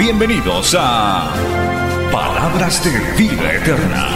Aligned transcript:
Bienvenidos 0.00 0.74
a 0.78 1.30
Palabras 2.10 2.82
de 2.82 2.90
Vida 3.22 3.52
Eterna. 3.52 4.06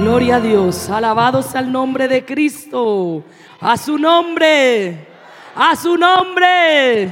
Gloria 0.00 0.36
a 0.36 0.40
Dios, 0.40 0.88
alabados 0.88 1.54
al 1.54 1.70
nombre 1.70 2.08
de 2.08 2.24
Cristo, 2.24 3.22
a 3.60 3.76
su 3.76 3.98
nombre, 3.98 5.08
a 5.54 5.76
su 5.76 5.98
nombre. 5.98 7.10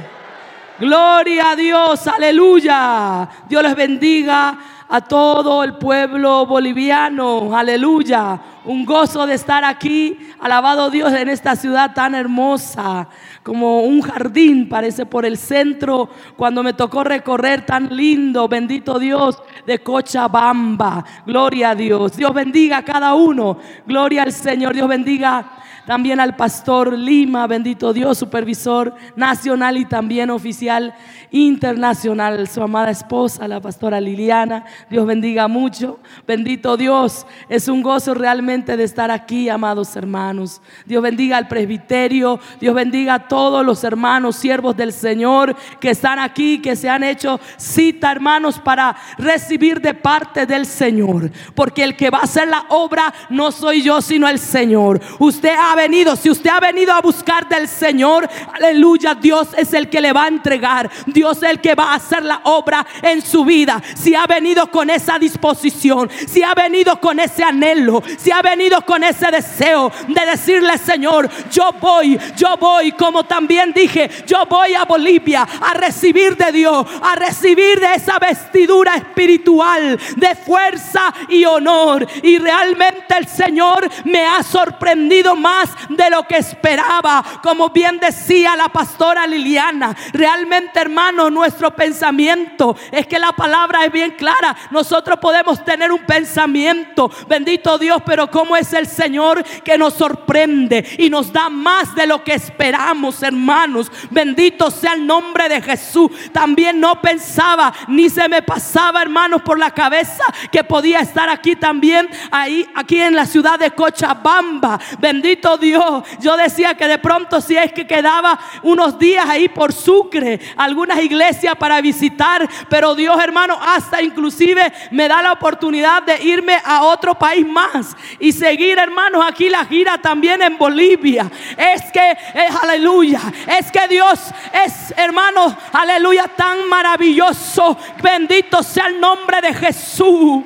Gloria 0.79 1.51
a 1.51 1.55
Dios, 1.55 2.07
aleluya. 2.07 3.29
Dios 3.47 3.61
les 3.61 3.75
bendiga 3.75 4.57
a 4.91 5.01
todo 5.01 5.63
el 5.63 5.75
pueblo 5.75 6.47
boliviano, 6.47 7.55
aleluya. 7.55 8.41
Un 8.65 8.85
gozo 8.85 9.27
de 9.27 9.35
estar 9.35 9.63
aquí, 9.63 10.17
alabado 10.39 10.89
Dios, 10.89 11.13
en 11.13 11.29
esta 11.29 11.55
ciudad 11.55 11.93
tan 11.93 12.15
hermosa, 12.15 13.07
como 13.43 13.81
un 13.81 14.01
jardín 14.01 14.67
parece 14.67 15.05
por 15.05 15.27
el 15.27 15.37
centro, 15.37 16.09
cuando 16.35 16.63
me 16.63 16.73
tocó 16.73 17.03
recorrer 17.03 17.67
tan 17.67 17.95
lindo, 17.95 18.47
bendito 18.47 18.97
Dios, 18.97 19.41
de 19.67 19.77
Cochabamba. 19.77 21.05
Gloria 21.23 21.71
a 21.71 21.75
Dios. 21.75 22.17
Dios 22.17 22.33
bendiga 22.33 22.77
a 22.77 22.85
cada 22.85 23.13
uno. 23.13 23.59
Gloria 23.85 24.23
al 24.23 24.31
Señor. 24.31 24.73
Dios 24.73 24.87
bendiga 24.87 25.51
también 25.89 26.19
al 26.19 26.35
pastor 26.35 26.95
Lima, 26.95 27.47
bendito 27.47 27.93
Dios, 27.93 28.19
supervisor 28.19 28.93
nacional 29.15 29.75
y 29.75 29.85
también 29.85 30.29
oficial 30.29 30.93
internacional, 31.31 32.47
su 32.47 32.61
amada 32.61 32.91
esposa, 32.91 33.47
la 33.47 33.59
pastora 33.59 33.99
Liliana. 33.99 34.65
Dios 34.87 35.07
bendiga 35.07 35.47
mucho. 35.47 35.99
Bendito 36.27 36.77
Dios, 36.77 37.25
es 37.49 37.67
un 37.67 37.81
gozo 37.81 38.13
realmente 38.13 38.77
de 38.77 38.83
estar 38.83 39.09
aquí, 39.09 39.49
amados 39.49 39.95
hermanos. 39.95 40.61
Dios 40.85 41.01
bendiga 41.01 41.37
al 41.37 41.47
presbiterio, 41.47 42.39
Dios 42.61 42.75
bendiga 42.75 43.15
a 43.15 43.27
todos 43.27 43.65
los 43.65 43.83
hermanos, 43.83 44.35
siervos 44.35 44.77
del 44.77 44.93
Señor 44.93 45.55
que 45.79 45.89
están 45.89 46.19
aquí, 46.19 46.59
que 46.59 46.75
se 46.75 46.87
han 46.87 47.03
hecho 47.03 47.39
cita, 47.57 48.11
hermanos, 48.11 48.59
para 48.59 48.95
recibir 49.17 49.81
de 49.81 49.95
parte 49.95 50.45
del 50.45 50.67
Señor. 50.67 51.31
Porque 51.55 51.83
el 51.83 51.95
que 51.95 52.11
va 52.11 52.19
a 52.19 52.25
hacer 52.25 52.47
la 52.47 52.65
obra 52.69 53.11
no 53.31 53.51
soy 53.51 53.81
yo, 53.81 54.03
sino 54.03 54.27
el 54.27 54.37
Señor. 54.37 55.01
Usted 55.17 55.55
ha 55.57 55.78
venido, 55.79 56.15
si 56.17 56.29
usted 56.29 56.49
ha 56.49 56.59
venido 56.59 56.93
a 56.93 56.99
buscar 56.99 57.47
del 57.47 57.67
Señor, 57.67 58.29
aleluya, 58.53 59.15
Dios 59.15 59.47
es 59.57 59.71
el 59.73 59.89
que 59.89 60.01
le 60.01 60.11
va 60.11 60.25
a 60.25 60.27
entregar. 60.27 60.89
Dios 61.05 61.37
es 61.37 61.49
el 61.49 61.61
que 61.61 61.73
va 61.73 61.91
a 61.91 61.95
hacer 61.95 62.23
la 62.23 62.41
obra 62.43 62.85
en 63.01 63.21
su 63.21 63.45
vida. 63.45 63.81
Si 63.95 64.13
ha 64.13 64.25
venido 64.27 64.69
con 64.69 64.89
esa 64.89 65.17
disposición, 65.17 66.09
si 66.27 66.43
ha 66.43 66.53
venido 66.53 66.99
con 66.99 67.19
ese 67.19 67.43
anhelo, 67.43 68.03
si 68.17 68.29
ha 68.29 68.41
venido 68.41 68.81
con 68.81 69.03
ese 69.05 69.31
deseo 69.31 69.89
de 70.07 70.25
decirle, 70.25 70.77
Señor, 70.77 71.29
yo 71.49 71.71
voy, 71.79 72.19
yo 72.35 72.57
voy, 72.57 72.91
como 72.91 73.23
también 73.23 73.71
dije, 73.73 74.09
yo 74.27 74.45
voy 74.49 74.73
a 74.75 74.83
Bolivia 74.83 75.47
a 75.61 75.73
recibir 75.75 76.35
de 76.35 76.51
Dios, 76.51 76.85
a 77.01 77.15
recibir 77.15 77.79
de 77.79 77.93
esa 77.93 78.19
vestidura 78.19 78.95
espiritual 78.95 79.97
de 80.17 80.35
fuerza 80.35 81.13
y 81.29 81.45
honor. 81.45 82.05
Y 82.21 82.37
realmente 82.37 83.15
el 83.17 83.27
Señor 83.27 83.89
me 84.03 84.25
ha 84.25 84.43
sorprendido 84.43 85.35
más 85.35 85.68
de 85.89 86.09
lo 86.09 86.23
que 86.23 86.37
esperaba. 86.37 87.23
Como 87.41 87.69
bien 87.69 87.99
decía 87.99 88.55
la 88.55 88.69
pastora 88.69 89.27
Liliana, 89.27 89.95
realmente 90.13 90.79
hermano, 90.79 91.29
nuestro 91.29 91.71
pensamiento 91.71 92.75
es 92.91 93.07
que 93.07 93.19
la 93.19 93.31
palabra 93.31 93.85
es 93.85 93.91
bien 93.91 94.11
clara. 94.11 94.55
Nosotros 94.71 95.19
podemos 95.19 95.63
tener 95.63 95.91
un 95.91 96.05
pensamiento, 96.05 97.11
bendito 97.27 97.77
Dios, 97.77 98.01
pero 98.05 98.29
como 98.29 98.55
es 98.55 98.73
el 98.73 98.87
Señor 98.87 99.43
que 99.63 99.77
nos 99.77 99.93
sorprende 99.93 100.85
y 100.97 101.09
nos 101.09 101.31
da 101.31 101.49
más 101.49 101.95
de 101.95 102.07
lo 102.07 102.23
que 102.23 102.33
esperamos, 102.33 103.21
hermanos. 103.23 103.91
Bendito 104.09 104.71
sea 104.71 104.93
el 104.93 105.05
nombre 105.05 105.49
de 105.49 105.61
Jesús. 105.61 106.09
También 106.31 106.79
no 106.79 107.01
pensaba 107.01 107.73
ni 107.87 108.09
se 108.09 108.27
me 108.27 108.41
pasaba, 108.41 109.01
hermanos, 109.01 109.41
por 109.41 109.59
la 109.59 109.71
cabeza 109.71 110.23
que 110.51 110.63
podía 110.63 110.99
estar 110.99 111.29
aquí 111.29 111.55
también, 111.55 112.09
ahí, 112.31 112.67
aquí 112.75 112.99
en 112.99 113.15
la 113.15 113.25
ciudad 113.25 113.59
de 113.59 113.71
Cochabamba. 113.71 114.79
Bendito 114.99 115.57
Dios. 115.59 116.03
Yo 116.19 116.37
decía 116.37 116.73
que 116.75 116.87
de 116.87 116.97
pronto 116.97 117.41
si 117.41 117.55
es 117.55 117.71
que 117.73 117.87
quedaba 117.87 118.39
unos 118.63 118.97
días 118.97 119.27
ahí 119.27 119.49
por 119.49 119.73
Sucre, 119.73 120.39
algunas 120.57 120.99
iglesias 120.99 121.55
para 121.55 121.81
visitar, 121.81 122.47
pero 122.69 122.95
Dios 122.95 123.19
hermano 123.21 123.57
hasta 123.61 124.01
inclusive 124.01 124.71
me 124.91 125.07
da 125.07 125.21
la 125.21 125.33
oportunidad 125.33 126.03
de 126.03 126.21
irme 126.23 126.57
a 126.63 126.83
otro 126.83 127.15
país 127.15 127.45
más 127.45 127.95
y 128.19 128.31
seguir 128.31 128.77
hermanos 128.77 129.23
aquí 129.25 129.49
la 129.49 129.65
gira 129.65 129.97
también 129.97 130.41
en 130.41 130.57
Bolivia. 130.57 131.29
Es 131.57 131.91
que 131.91 132.11
es 132.11 132.55
aleluya, 132.63 133.21
es 133.59 133.71
que 133.71 133.87
Dios 133.87 134.19
es 134.65 134.93
hermano, 134.97 135.55
aleluya, 135.73 136.27
tan 136.27 136.67
maravilloso. 136.67 137.77
Bendito 138.01 138.63
sea 138.63 138.87
el 138.87 138.99
nombre 138.99 139.41
de 139.41 139.53
Jesús 139.53 140.43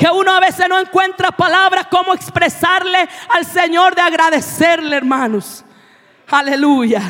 que 0.00 0.08
uno 0.08 0.32
a 0.32 0.40
veces 0.40 0.66
no 0.66 0.78
encuentra 0.78 1.30
palabras 1.30 1.88
como 1.88 2.14
expresarle 2.14 3.06
al 3.28 3.44
Señor 3.44 3.94
de 3.94 4.00
agradecerle, 4.00 4.96
hermanos. 4.96 5.62
Aleluya. 6.26 7.02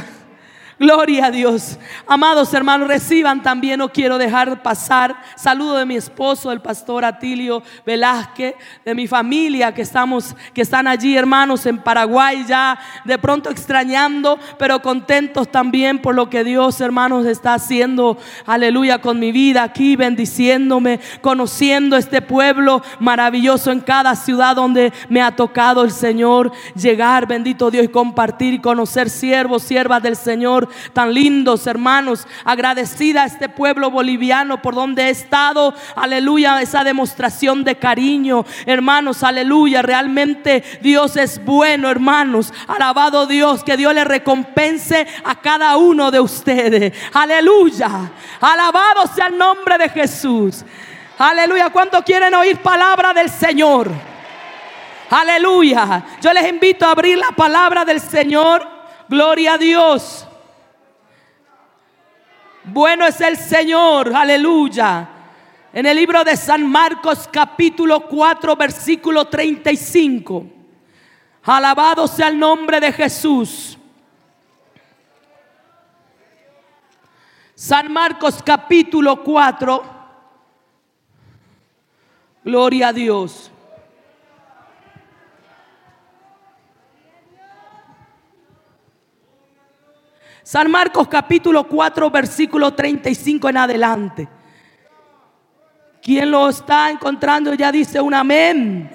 Gloria 0.80 1.26
a 1.26 1.30
Dios. 1.30 1.78
Amados 2.06 2.54
hermanos, 2.54 2.88
reciban 2.88 3.42
también, 3.42 3.80
no 3.80 3.90
quiero 3.90 4.16
dejar 4.16 4.62
pasar. 4.62 5.14
Saludo 5.36 5.76
de 5.76 5.84
mi 5.84 5.94
esposo, 5.94 6.50
el 6.50 6.62
pastor 6.62 7.04
Atilio 7.04 7.62
Velázquez, 7.84 8.54
de 8.82 8.94
mi 8.94 9.06
familia 9.06 9.74
que 9.74 9.82
estamos, 9.82 10.34
que 10.54 10.62
están 10.62 10.86
allí, 10.86 11.14
hermanos, 11.14 11.66
en 11.66 11.82
Paraguay, 11.82 12.46
ya 12.48 12.78
de 13.04 13.18
pronto 13.18 13.50
extrañando, 13.50 14.38
pero 14.58 14.80
contentos 14.80 15.52
también 15.52 16.00
por 16.00 16.14
lo 16.14 16.30
que 16.30 16.44
Dios, 16.44 16.80
hermanos, 16.80 17.26
está 17.26 17.52
haciendo. 17.52 18.16
Aleluya, 18.46 19.02
con 19.02 19.18
mi 19.18 19.32
vida 19.32 19.62
aquí, 19.62 19.96
bendiciéndome, 19.96 20.98
conociendo 21.20 21.98
este 21.98 22.22
pueblo 22.22 22.82
maravilloso 23.00 23.70
en 23.70 23.80
cada 23.80 24.16
ciudad 24.16 24.56
donde 24.56 24.94
me 25.10 25.20
ha 25.20 25.36
tocado 25.36 25.84
el 25.84 25.90
Señor 25.90 26.52
llegar, 26.74 27.26
bendito 27.26 27.70
Dios, 27.70 27.84
y 27.84 27.88
compartir 27.88 28.54
y 28.54 28.60
conocer 28.60 29.10
siervos, 29.10 29.62
siervas 29.62 30.02
del 30.02 30.16
Señor 30.16 30.69
tan 30.92 31.14
lindos, 31.14 31.66
hermanos. 31.66 32.26
Agradecida 32.44 33.22
a 33.22 33.26
este 33.26 33.48
pueblo 33.48 33.90
boliviano 33.90 34.62
por 34.62 34.74
donde 34.74 35.04
he 35.04 35.10
estado. 35.10 35.74
Aleluya, 35.96 36.60
esa 36.60 36.84
demostración 36.84 37.64
de 37.64 37.76
cariño, 37.76 38.44
hermanos. 38.66 39.22
Aleluya, 39.22 39.82
realmente 39.82 40.62
Dios 40.80 41.16
es 41.16 41.44
bueno, 41.44 41.90
hermanos. 41.90 42.52
Alabado 42.66 43.26
Dios, 43.26 43.64
que 43.64 43.76
Dios 43.76 43.94
le 43.94 44.04
recompense 44.04 45.06
a 45.24 45.34
cada 45.36 45.76
uno 45.76 46.10
de 46.10 46.20
ustedes. 46.20 46.92
Aleluya. 47.12 48.10
Alabado 48.40 49.06
sea 49.14 49.26
el 49.26 49.38
nombre 49.38 49.78
de 49.78 49.88
Jesús. 49.88 50.64
Aleluya. 51.18 51.70
¿Cuánto 51.70 52.02
quieren 52.02 52.34
oír 52.34 52.58
palabra 52.58 53.12
del 53.12 53.28
Señor? 53.28 53.90
Aleluya. 55.10 56.04
Yo 56.20 56.32
les 56.32 56.48
invito 56.48 56.86
a 56.86 56.92
abrir 56.92 57.18
la 57.18 57.32
palabra 57.32 57.84
del 57.84 58.00
Señor. 58.00 58.66
Gloria 59.08 59.54
a 59.54 59.58
Dios. 59.58 60.26
Bueno 62.64 63.06
es 63.06 63.20
el 63.20 63.36
Señor, 63.36 64.14
aleluya. 64.14 65.08
En 65.72 65.86
el 65.86 65.96
libro 65.96 66.22
de 66.24 66.36
San 66.36 66.66
Marcos 66.66 67.28
capítulo 67.32 68.06
4 68.06 68.56
versículo 68.56 69.26
35. 69.26 70.46
Alabado 71.44 72.06
sea 72.06 72.28
el 72.28 72.38
nombre 72.38 72.80
de 72.80 72.92
Jesús. 72.92 73.78
San 77.54 77.92
Marcos 77.92 78.42
capítulo 78.42 79.22
4. 79.22 79.82
Gloria 82.44 82.88
a 82.88 82.92
Dios. 82.92 83.50
San 90.50 90.68
Marcos 90.68 91.06
capítulo 91.06 91.62
4, 91.62 92.10
versículo 92.10 92.74
35 92.74 93.50
en 93.50 93.56
adelante. 93.56 94.28
Quien 96.02 96.28
lo 96.28 96.48
está 96.48 96.90
encontrando 96.90 97.54
ya 97.54 97.70
dice 97.70 98.00
un 98.00 98.12
amén. 98.12 98.90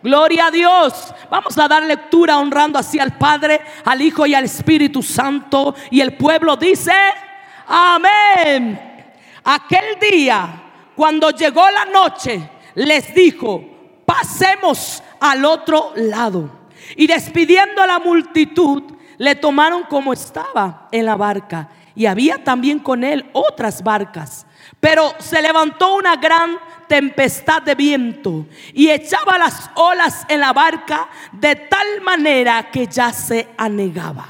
Gloria 0.00 0.46
a 0.46 0.50
Dios. 0.52 1.12
Vamos 1.28 1.58
a 1.58 1.66
dar 1.66 1.82
lectura 1.82 2.38
honrando 2.38 2.78
así 2.78 3.00
al 3.00 3.18
Padre, 3.18 3.62
al 3.84 4.00
Hijo 4.00 4.24
y 4.24 4.32
al 4.36 4.44
Espíritu 4.44 5.02
Santo. 5.02 5.74
Y 5.90 6.00
el 6.00 6.16
pueblo 6.16 6.56
dice, 6.56 6.92
amén. 7.66 8.80
Aquel 9.42 9.98
día, 10.00 10.62
cuando 10.94 11.30
llegó 11.30 11.68
la 11.68 11.86
noche, 11.86 12.48
les 12.76 13.12
dijo, 13.12 13.60
pasemos 14.06 15.02
al 15.18 15.44
otro 15.44 15.90
lado. 15.96 16.48
Y 16.94 17.08
despidiendo 17.08 17.82
a 17.82 17.88
la 17.88 17.98
multitud, 17.98 18.91
le 19.22 19.36
tomaron 19.36 19.84
como 19.84 20.12
estaba 20.12 20.88
en 20.90 21.06
la 21.06 21.14
barca. 21.14 21.68
Y 21.94 22.06
había 22.06 22.42
también 22.42 22.80
con 22.80 23.04
él 23.04 23.30
otras 23.32 23.80
barcas. 23.84 24.44
Pero 24.80 25.14
se 25.18 25.40
levantó 25.40 25.94
una 25.94 26.16
gran 26.16 26.58
tempestad 26.88 27.62
de 27.62 27.76
viento 27.76 28.46
y 28.74 28.90
echaba 28.90 29.38
las 29.38 29.70
olas 29.76 30.26
en 30.28 30.40
la 30.40 30.52
barca 30.52 31.08
de 31.30 31.54
tal 31.54 32.00
manera 32.00 32.68
que 32.72 32.88
ya 32.88 33.12
se 33.12 33.48
anegaba. 33.56 34.26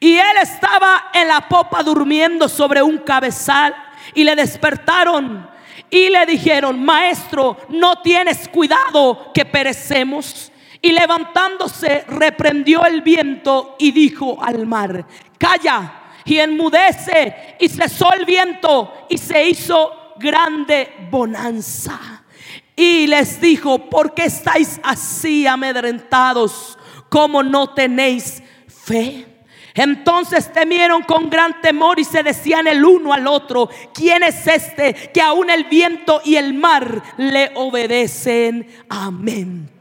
Y 0.00 0.16
él 0.16 0.36
estaba 0.42 1.10
en 1.14 1.28
la 1.28 1.48
popa 1.48 1.84
durmiendo 1.84 2.48
sobre 2.48 2.82
un 2.82 2.98
cabezal 2.98 3.72
y 4.14 4.24
le 4.24 4.34
despertaron 4.34 5.48
y 5.90 6.10
le 6.10 6.26
dijeron, 6.26 6.84
maestro, 6.84 7.56
no 7.68 8.02
tienes 8.02 8.48
cuidado 8.48 9.30
que 9.32 9.44
perecemos. 9.44 10.50
Y 10.80 10.92
levantándose 10.92 12.04
reprendió 12.08 12.84
el 12.86 13.02
viento 13.02 13.76
y 13.78 13.90
dijo 13.90 14.42
al 14.42 14.66
mar, 14.66 15.06
calla 15.36 15.98
y 16.24 16.38
enmudece 16.38 17.56
y 17.58 17.68
cesó 17.68 18.12
el 18.12 18.24
viento 18.24 19.06
y 19.08 19.18
se 19.18 19.48
hizo 19.48 20.14
grande 20.18 20.92
bonanza. 21.10 22.22
Y 22.76 23.06
les 23.06 23.40
dijo, 23.40 23.90
¿por 23.90 24.14
qué 24.14 24.24
estáis 24.24 24.78
así 24.84 25.46
amedrentados 25.46 26.78
como 27.08 27.42
no 27.42 27.74
tenéis 27.74 28.42
fe? 28.68 29.26
Entonces 29.74 30.52
temieron 30.52 31.02
con 31.02 31.30
gran 31.30 31.60
temor 31.60 31.98
y 31.98 32.04
se 32.04 32.22
decían 32.22 32.66
el 32.66 32.84
uno 32.84 33.12
al 33.12 33.26
otro, 33.26 33.68
¿quién 33.94 34.22
es 34.22 34.46
este 34.46 34.92
que 35.12 35.22
aún 35.22 35.50
el 35.50 35.64
viento 35.64 36.20
y 36.24 36.36
el 36.36 36.52
mar 36.54 37.02
le 37.16 37.52
obedecen? 37.54 38.68
Amén. 38.88 39.77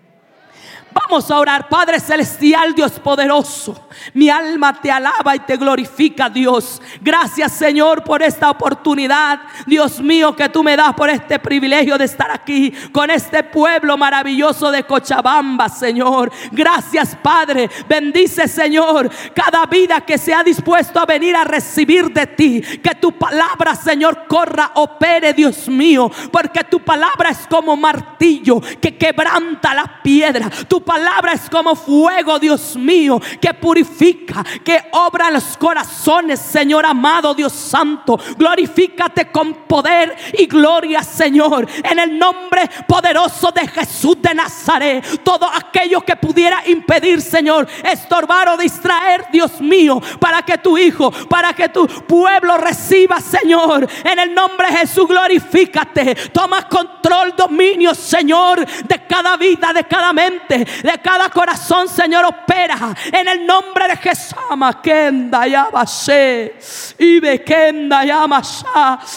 Vamos 1.00 1.30
a 1.30 1.38
orar, 1.38 1.70
Padre 1.70 2.00
Celestial, 2.00 2.74
Dios 2.74 2.94
poderoso. 3.00 3.88
Mi 4.14 4.30
alma 4.30 4.82
te 4.82 4.92
alaba 4.92 5.36
y 5.36 5.40
te 5.40 5.56
glorifica, 5.56 6.28
Dios. 6.30 6.82
Gracias, 7.02 7.52
Señor, 7.54 8.04
por 8.04 8.24
esta 8.24 8.50
oportunidad, 8.50 9.40
Dios 9.66 10.02
mío, 10.02 10.36
que 10.36 10.50
tú 10.50 10.64
me 10.64 10.76
das 10.76 10.94
por 10.96 11.10
este 11.10 11.38
privilegio 11.38 11.98
de 11.98 12.06
estar 12.06 12.32
aquí 12.32 12.74
con 12.92 13.12
este 13.12 13.44
pueblo 13.44 13.98
maravilloso 13.98 14.72
de 14.72 14.84
Cochabamba, 14.84 15.70
Señor. 15.70 16.32
Gracias, 16.52 17.16
Padre. 17.22 17.70
Bendice, 17.88 18.48
Señor, 18.48 19.10
cada 19.36 19.66
vida 19.68 20.02
que 20.02 20.18
se 20.18 20.34
ha 20.34 20.44
dispuesto 20.44 21.00
a 21.00 21.06
venir 21.06 21.36
a 21.36 21.44
recibir 21.44 22.12
de 22.12 22.26
ti. 22.26 22.62
Que 22.62 22.96
tu 22.96 23.12
palabra, 23.12 23.76
Señor, 23.76 24.26
corra, 24.28 24.72
opere, 24.76 25.34
Dios 25.34 25.68
mío, 25.68 26.10
porque 26.32 26.64
tu 26.64 26.80
palabra 26.80 27.30
es 27.30 27.46
como 27.48 27.78
martillo 27.78 28.60
que 28.82 28.98
quebranta 28.98 29.76
la 29.76 30.02
piedra. 30.02 30.50
Tu 30.68 30.87
palabra 30.88 31.34
es 31.34 31.50
como 31.50 31.76
fuego, 31.76 32.40
Dios 32.40 32.78
mío, 32.78 33.20
que 33.42 33.54
purifica, 33.54 34.44
que 34.64 34.86
obra 34.94 35.30
los 35.30 35.58
corazones, 35.58 36.40
Señor 36.40 36.86
amado, 36.86 37.36
Dios 37.36 37.52
santo. 37.52 38.18
Glorifícate 38.38 39.30
con 39.30 39.54
poder 39.68 40.16
y 40.34 40.46
gloria, 40.48 41.04
Señor, 41.04 41.68
en 41.84 42.00
el 42.00 42.18
nombre 42.18 42.70
poderoso 42.88 43.52
de 43.52 43.68
Jesús 43.68 44.22
de 44.22 44.34
Nazaret. 44.34 45.24
Todo 45.24 45.46
aquello 45.54 46.02
que 46.02 46.16
pudiera 46.16 46.64
impedir, 46.68 47.22
Señor, 47.22 47.68
estorbar 47.84 48.48
o 48.50 48.58
distraer, 48.58 49.26
Dios 49.32 49.60
mío, 49.60 50.02
para 50.22 50.42
que 50.44 50.58
tu 50.58 50.78
hijo, 50.78 51.12
para 51.28 51.52
que 51.52 51.68
tu 51.68 51.86
pueblo 51.86 52.58
reciba, 52.58 53.20
Señor, 53.20 53.86
en 54.06 54.20
el 54.20 54.34
nombre 54.34 54.68
de 54.68 54.78
Jesús, 54.78 55.06
glorifícate. 55.06 56.16
Toma 56.32 56.70
control, 56.70 57.36
dominio, 57.36 57.94
Señor, 57.94 58.66
de 58.66 59.06
cada 59.06 59.36
vida, 59.36 59.74
de 59.74 59.84
cada 59.84 60.14
mente, 60.14 60.66
de 60.84 61.00
cada 61.04 61.30
corazón, 61.30 61.88
Señor, 61.88 62.26
opera 62.26 62.96
en 63.12 63.28
el 63.28 63.46
nombre 63.46 63.88
de 63.88 63.98
Jesús. 63.98 64.36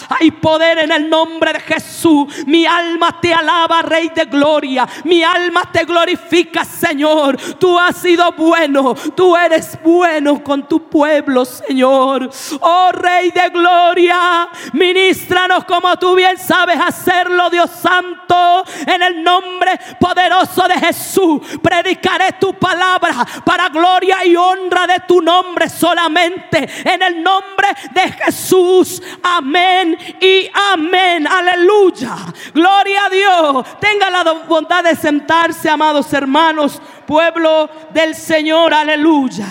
Hay 0.09 0.31
poder 0.31 0.79
en 0.79 0.91
el 0.91 1.09
nombre 1.09 1.53
de 1.53 1.59
Jesús. 1.59 2.45
Mi 2.45 2.65
alma 2.65 3.19
te 3.21 3.33
alaba, 3.33 3.81
Rey 3.81 4.11
de 4.13 4.25
gloria. 4.25 4.87
Mi 5.03 5.23
alma 5.23 5.69
te 5.71 5.85
glorifica, 5.85 6.63
Señor. 6.65 7.37
Tú 7.59 7.77
has 7.77 7.97
sido 7.97 8.31
bueno. 8.33 8.95
Tú 9.15 9.35
eres 9.35 9.77
bueno 9.83 10.43
con 10.43 10.67
tu 10.67 10.89
pueblo, 10.89 11.45
Señor. 11.45 12.29
Oh 12.61 12.91
Rey 12.91 13.31
de 13.31 13.49
gloria, 13.49 14.49
ministranos 14.73 15.65
como 15.65 15.95
tú 15.97 16.15
bien 16.15 16.37
sabes 16.37 16.79
hacerlo, 16.79 17.49
Dios 17.49 17.69
Santo, 17.69 18.63
en 18.85 19.01
el 19.01 19.23
nombre 19.23 19.79
poderoso 19.99 20.67
de 20.67 20.75
Jesús 20.75 21.41
predicaré 21.61 22.33
tu 22.39 22.53
palabra 22.53 23.25
para 23.45 23.69
gloria 23.69 24.25
y 24.25 24.35
honra 24.35 24.87
de 24.87 24.99
tu 25.07 25.21
nombre 25.21 25.69
solamente. 25.69 26.69
En 26.85 27.01
el 27.01 27.23
nombre 27.23 27.67
de 27.93 28.11
Jesús. 28.11 29.01
Amén 29.23 29.97
y 30.19 30.49
amén. 30.73 31.27
Aleluya. 31.27 32.15
Gloria 32.53 33.05
a 33.05 33.09
Dios. 33.09 33.79
Tenga 33.79 34.09
la 34.09 34.23
bondad 34.47 34.83
de 34.83 34.95
sentarse, 34.95 35.69
amados 35.69 36.11
hermanos, 36.13 36.81
pueblo 37.05 37.69
del 37.91 38.15
Señor. 38.15 38.73
Aleluya. 38.73 39.47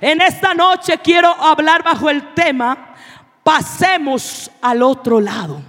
En 0.00 0.20
esta 0.20 0.54
noche 0.54 0.98
quiero 0.98 1.28
hablar 1.28 1.82
bajo 1.82 2.10
el 2.10 2.34
tema, 2.34 2.94
pasemos 3.42 4.50
al 4.60 4.82
otro 4.82 5.20
lado. 5.20 5.60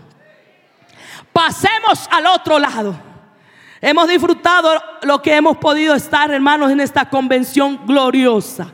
Pasemos 1.32 2.08
al 2.12 2.26
otro 2.28 2.58
lado. 2.60 2.96
Hemos 3.82 4.08
disfrutado 4.08 4.72
lo 5.02 5.22
que 5.22 5.36
hemos 5.36 5.58
podido 5.58 5.96
estar, 5.96 6.32
hermanos, 6.32 6.72
en 6.72 6.80
esta 6.80 7.10
convención 7.10 7.86
gloriosa 7.86 8.74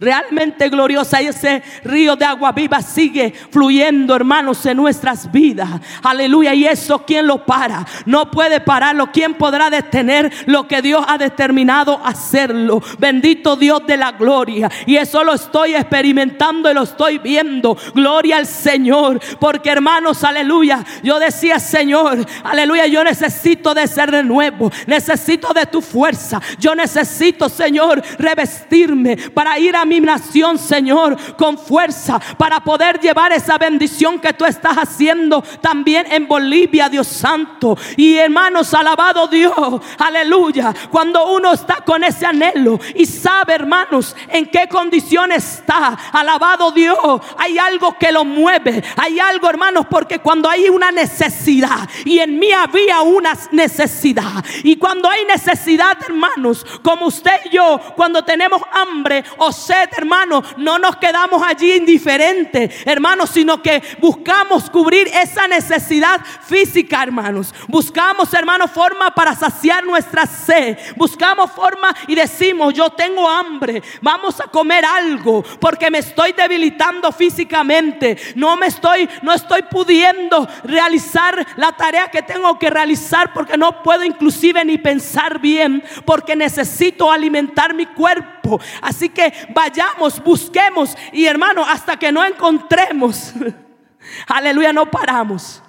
realmente 0.00 0.68
gloriosa. 0.68 1.22
Y 1.22 1.26
ese 1.26 1.62
río 1.84 2.16
de 2.16 2.24
agua 2.24 2.52
viva 2.52 2.80
sigue 2.82 3.32
fluyendo, 3.50 4.14
hermanos, 4.14 4.64
en 4.66 4.76
nuestras 4.76 5.30
vidas. 5.30 5.68
Aleluya. 6.02 6.54
Y 6.54 6.66
eso, 6.66 7.04
¿quién 7.04 7.26
lo 7.26 7.44
para? 7.44 7.84
No 8.06 8.30
puede 8.30 8.60
pararlo. 8.60 9.10
¿Quién 9.12 9.34
podrá 9.34 9.70
detener 9.70 10.32
lo 10.46 10.66
que 10.66 10.82
Dios 10.82 11.04
ha 11.06 11.18
determinado 11.18 12.00
hacerlo? 12.04 12.82
Bendito 12.98 13.56
Dios 13.56 13.86
de 13.86 13.96
la 13.96 14.12
gloria. 14.12 14.70
Y 14.86 14.96
eso 14.96 15.24
lo 15.24 15.34
estoy 15.34 15.74
experimentando 15.74 16.70
y 16.70 16.74
lo 16.74 16.82
estoy 16.82 17.18
viendo. 17.18 17.76
Gloria 17.94 18.38
al 18.38 18.46
Señor. 18.46 19.20
Porque, 19.40 19.70
hermanos, 19.70 20.24
aleluya. 20.24 20.84
Yo 21.02 21.18
decía, 21.18 21.58
Señor, 21.58 22.24
aleluya, 22.44 22.86
yo 22.86 23.02
necesito 23.04 23.74
de 23.74 23.86
ser 23.86 24.10
de 24.10 24.22
nuevo. 24.22 24.70
Necesito 24.86 25.52
de 25.52 25.66
tu 25.66 25.80
fuerza. 25.80 26.40
Yo 26.58 26.74
necesito, 26.74 27.48
Señor, 27.48 28.02
revestirme 28.18 29.16
para 29.16 29.58
ir 29.58 29.74
a 29.76 29.84
mi 29.88 30.00
nación, 30.00 30.58
Señor, 30.58 31.16
con 31.36 31.58
fuerza 31.58 32.20
para 32.36 32.60
poder 32.60 33.00
llevar 33.00 33.32
esa 33.32 33.58
bendición 33.58 34.18
que 34.18 34.32
tú 34.32 34.44
estás 34.44 34.76
haciendo 34.76 35.42
también 35.60 36.06
en 36.10 36.28
Bolivia, 36.28 36.88
Dios 36.88 37.06
Santo. 37.06 37.76
Y 37.96 38.16
hermanos, 38.16 38.72
alabado 38.74 39.26
Dios, 39.26 39.80
aleluya. 39.98 40.74
Cuando 40.90 41.26
uno 41.32 41.52
está 41.52 41.76
con 41.84 42.04
ese 42.04 42.26
anhelo 42.26 42.78
y 42.94 43.06
sabe, 43.06 43.54
hermanos, 43.54 44.14
en 44.28 44.46
qué 44.46 44.68
condición 44.68 45.32
está, 45.32 45.98
alabado 46.12 46.70
Dios, 46.72 46.98
hay 47.36 47.58
algo 47.58 47.96
que 47.98 48.12
lo 48.12 48.24
mueve, 48.24 48.82
hay 48.96 49.18
algo, 49.18 49.48
hermanos, 49.48 49.86
porque 49.88 50.18
cuando 50.18 50.48
hay 50.48 50.68
una 50.68 50.90
necesidad 50.90 51.88
y 52.04 52.18
en 52.18 52.38
mí 52.38 52.52
había 52.52 53.00
una 53.00 53.32
necesidad, 53.52 54.44
y 54.62 54.76
cuando 54.76 55.08
hay 55.08 55.24
necesidad, 55.24 55.96
hermanos, 56.06 56.64
como 56.82 57.06
usted 57.06 57.32
y 57.46 57.50
yo, 57.50 57.80
cuando 57.96 58.22
tenemos 58.22 58.60
hambre 58.72 59.24
o 59.38 59.52
sed, 59.52 59.77
hermano, 59.96 60.42
no 60.56 60.78
nos 60.78 60.96
quedamos 60.96 61.42
allí 61.42 61.72
indiferentes, 61.72 62.86
hermanos, 62.86 63.30
sino 63.30 63.62
que 63.62 63.82
buscamos 64.00 64.70
cubrir 64.70 65.08
esa 65.08 65.46
necesidad 65.48 66.20
física, 66.46 67.02
hermanos. 67.02 67.54
Buscamos, 67.66 68.32
hermanos, 68.34 68.70
forma 68.70 69.14
para 69.14 69.34
saciar 69.34 69.84
nuestra 69.84 70.26
sed. 70.26 70.78
Buscamos 70.96 71.50
forma 71.52 71.94
y 72.06 72.14
decimos, 72.14 72.74
yo 72.74 72.90
tengo 72.90 73.28
hambre, 73.28 73.82
vamos 74.00 74.40
a 74.40 74.44
comer 74.44 74.84
algo, 74.84 75.42
porque 75.60 75.90
me 75.90 75.98
estoy 75.98 76.32
debilitando 76.32 77.12
físicamente. 77.12 78.16
No 78.34 78.56
me 78.56 78.66
estoy, 78.66 79.08
no 79.22 79.32
estoy 79.32 79.62
pudiendo 79.62 80.48
realizar 80.64 81.46
la 81.56 81.72
tarea 81.72 82.08
que 82.08 82.22
tengo 82.22 82.58
que 82.58 82.70
realizar, 82.70 83.32
porque 83.32 83.56
no 83.56 83.82
puedo 83.82 84.04
inclusive 84.04 84.64
ni 84.64 84.78
pensar 84.78 85.40
bien, 85.40 85.82
porque 86.04 86.36
necesito 86.36 87.10
alimentar 87.10 87.74
mi 87.74 87.86
cuerpo. 87.86 88.37
Así 88.80 89.08
que 89.08 89.32
vayamos, 89.54 90.22
busquemos 90.22 90.96
y 91.12 91.26
hermano, 91.26 91.64
hasta 91.64 91.98
que 91.98 92.12
no 92.12 92.24
encontremos, 92.24 93.32
aleluya, 94.26 94.72
no 94.72 94.90
paramos. 94.90 95.62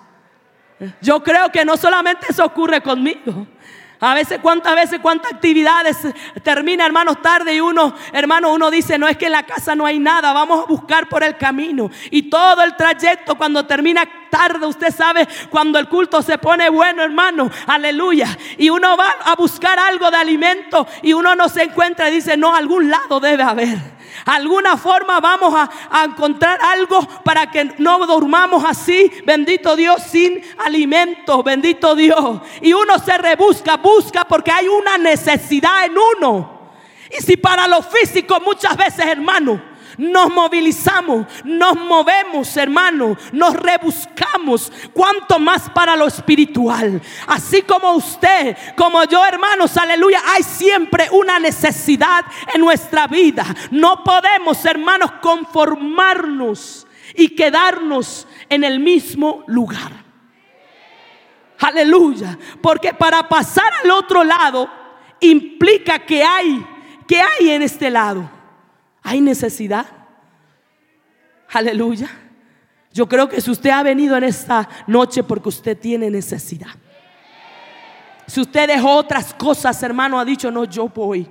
Yo 1.01 1.21
creo 1.21 1.49
que 1.49 1.65
no 1.65 1.75
solamente 1.75 2.27
eso 2.29 2.45
ocurre 2.45 2.81
conmigo. 2.81 3.47
A 4.01 4.13
veces, 4.13 4.39
cuántas 4.41 4.75
veces, 4.75 4.99
cuántas 5.01 5.33
actividades 5.33 5.97
termina, 6.41 6.85
hermanos, 6.85 7.21
tarde 7.21 7.53
y 7.53 7.59
uno, 7.59 7.93
hermano, 8.13 8.53
uno 8.53 8.71
dice, 8.71 8.97
no 8.97 9.09
es 9.09 9.17
que 9.17 9.25
en 9.25 9.33
la 9.33 9.43
casa 9.43 9.75
no 9.75 9.85
hay 9.85 9.99
nada, 9.99 10.31
vamos 10.31 10.63
a 10.63 10.67
buscar 10.67 11.09
por 11.09 11.21
el 11.21 11.35
camino. 11.35 11.91
Y 12.09 12.29
todo 12.29 12.63
el 12.63 12.77
trayecto 12.77 13.35
cuando 13.35 13.65
termina 13.65 14.07
tarde, 14.29 14.65
usted 14.65 14.95
sabe, 14.95 15.27
cuando 15.49 15.77
el 15.79 15.89
culto 15.89 16.21
se 16.21 16.37
pone 16.37 16.69
bueno, 16.69 17.03
hermano, 17.03 17.51
aleluya. 17.67 18.27
Y 18.57 18.69
uno 18.69 18.95
va 18.95 19.15
a 19.25 19.35
buscar 19.35 19.77
algo 19.77 20.09
de 20.09 20.17
alimento 20.17 20.87
y 21.01 21.11
uno 21.11 21.35
no 21.35 21.49
se 21.49 21.63
encuentra 21.63 22.09
y 22.09 22.13
dice, 22.13 22.37
no, 22.37 22.55
algún 22.55 22.89
lado 22.89 23.19
debe 23.19 23.43
haber. 23.43 23.98
Alguna 24.25 24.77
forma 24.77 25.19
vamos 25.19 25.53
a, 25.55 26.03
encontrar 26.03 26.59
algo 26.61 26.99
para 27.23 27.49
que 27.49 27.65
no 27.77 28.05
durmamos 28.05 28.63
así, 28.65 29.11
bendito 29.25 29.75
Dios, 29.75 30.01
sin 30.03 30.41
alimento, 30.57 31.43
bendito 31.43 31.95
Dios. 31.95 32.41
Y 32.61 32.73
uno 32.73 32.99
se 32.99 33.17
rebusca, 33.17 33.77
busca 33.77 34.25
porque 34.25 34.51
hay 34.51 34.67
una 34.67 34.97
necesidad 34.97 35.85
en 35.85 35.95
uno. 36.17 36.59
Y 37.11 37.21
si 37.23 37.37
para 37.37 37.67
lo 37.67 37.81
físico 37.81 38.39
muchas 38.39 38.75
veces, 38.77 39.05
hermano, 39.05 39.68
nos 39.99 40.29
movilizamos, 40.29 41.27
nos 41.43 41.75
movemos, 41.75 42.55
hermano, 42.55 43.17
nos 43.33 43.53
rebuscamos, 43.53 44.71
cuanto 44.93 45.39
más 45.39 45.69
para 45.69 45.97
lo 45.97 46.07
espiritual. 46.07 47.01
Así 47.27 47.63
como 47.63 47.91
usted, 47.91 48.55
como 48.77 49.03
yo, 49.03 49.23
hermanos, 49.25 49.75
aleluya, 49.75 50.21
hay 50.25 50.43
siempre 50.43 51.09
una 51.11 51.37
necesidad 51.37 52.23
en 52.53 52.61
nuestra 52.61 53.07
vida. 53.07 53.45
No 53.71 54.01
podemos, 54.01 54.63
hermanos, 54.63 55.11
conformarnos 55.21 56.87
y 57.15 57.35
quedarnos 57.35 58.25
en 58.47 58.63
el 58.63 58.79
mismo 58.79 59.43
lugar. 59.47 59.91
Aleluya, 61.59 62.39
porque 62.61 62.93
para 62.93 63.27
pasar 63.27 63.69
al 63.83 63.91
otro 63.91 64.23
lado 64.23 64.69
implica 65.19 65.99
que 65.99 66.23
hay, 66.23 66.65
que 67.05 67.19
hay 67.21 67.49
en 67.49 67.63
este 67.63 67.89
lado 67.89 68.38
¿Hay 69.01 69.21
necesidad? 69.21 69.85
Aleluya. 71.51 72.09
Yo 72.91 73.07
creo 73.07 73.29
que 73.29 73.41
si 73.41 73.51
usted 73.51 73.69
ha 73.69 73.83
venido 73.83 74.17
en 74.17 74.23
esta 74.23 74.67
noche 74.87 75.23
porque 75.23 75.49
usted 75.49 75.77
tiene 75.77 76.09
necesidad. 76.09 76.71
Si 78.27 78.41
usted 78.41 78.67
dejó 78.67 78.95
otras 78.95 79.33
cosas, 79.33 79.81
hermano, 79.81 80.19
ha 80.19 80.25
dicho, 80.25 80.51
no, 80.51 80.65
yo 80.65 80.87
voy. 80.89 81.29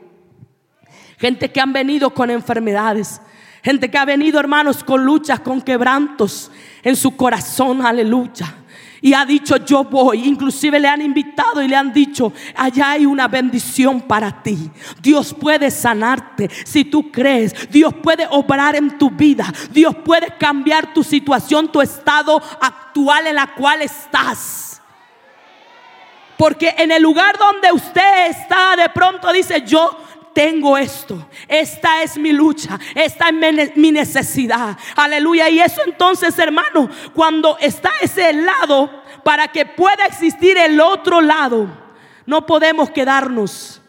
Gente 1.19 1.51
que 1.51 1.61
han 1.61 1.73
venido 1.73 2.11
con 2.11 2.31
enfermedades. 2.31 3.21
Gente 3.63 3.91
que 3.91 3.99
ha 3.99 4.05
venido, 4.05 4.39
hermanos, 4.41 4.83
con 4.83 5.05
luchas, 5.05 5.41
con 5.41 5.61
quebrantos 5.61 6.51
en 6.83 6.97
su 6.97 7.17
corazón. 7.17 7.85
Aleluya 7.85 8.55
y 9.01 9.15
ha 9.15 9.25
dicho 9.25 9.57
yo 9.57 9.85
voy. 9.85 10.25
Inclusive 10.27 10.81
le 10.81 10.89
han 10.89 11.03
invitado 11.03 11.63
y 11.63 11.69
le 11.69 11.77
han 11.77 11.93
dicho, 11.93 12.33
allá 12.55 12.93
hay 12.93 13.07
una 13.07 13.29
bendición 13.29 14.01
para 14.01 14.43
ti. 14.43 14.71
Dios 15.01 15.35
puede 15.35 15.71
sanarte 15.71 16.51
si 16.65 16.85
tú 16.85 17.11
crees. 17.11 17.71
Dios 17.71 17.95
puede 18.03 18.27
obrar 18.31 18.77
en 18.77 18.99
tu 18.99 19.11
vida. 19.11 19.53
Dios 19.71 19.95
puede 20.05 20.37
cambiar 20.39 20.93
tu 20.93 21.03
situación, 21.03 21.71
tu 21.71 21.81
estado 21.81 22.41
actual 22.61 23.27
en 23.27 23.37
la 23.37 23.55
cual 23.55 23.83
estás. 23.83 24.81
Porque 26.37 26.73
en 26.79 26.93
el 26.93 27.03
lugar 27.03 27.37
donde 27.37 27.73
usted 27.73 28.29
está, 28.29 28.77
de 28.77 28.89
pronto 28.91 29.33
dice, 29.33 29.65
yo 29.67 29.91
tengo 30.39 30.79
esto, 30.79 31.27
esta 31.49 32.01
es 32.01 32.17
mi 32.17 32.31
lucha, 32.31 32.79
esta 32.95 33.31
es 33.31 33.77
mi 33.77 33.91
necesidad. 33.91 34.79
Aleluya. 34.95 35.49
Y 35.49 35.59
eso 35.59 35.81
entonces, 35.85 36.39
hermano, 36.39 36.89
cuando 37.13 37.59
está 37.59 37.91
ese 38.01 38.33
lado, 38.35 38.89
para 39.25 39.49
que 39.49 39.67
pueda 39.67 40.07
existir 40.07 40.57
el 40.57 40.81
otro 40.81 41.21
lado, 41.21 41.67
no 42.25 42.47
podemos 42.47 42.89
quedarnos 42.91 43.83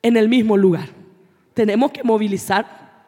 en 0.00 0.16
el 0.16 0.30
mismo 0.30 0.56
lugar. 0.56 0.88
Tenemos 1.52 1.90
que 1.90 2.02
movilizar. 2.02 3.04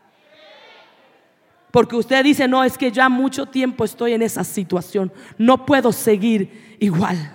Porque 1.71 1.97
usted 1.97 2.23
dice, 2.23 2.47
no, 2.47 2.65
es 2.65 2.77
que 2.77 2.93
ya 2.93 3.09
mucho 3.09 3.47
tiempo 3.47 3.87
estoy 3.87 4.13
en 4.13 4.21
esa 4.21 4.45
situación. 4.45 5.11
No 5.39 5.65
puedo 5.65 5.91
seguir 5.91 6.77
igual. 6.81 7.35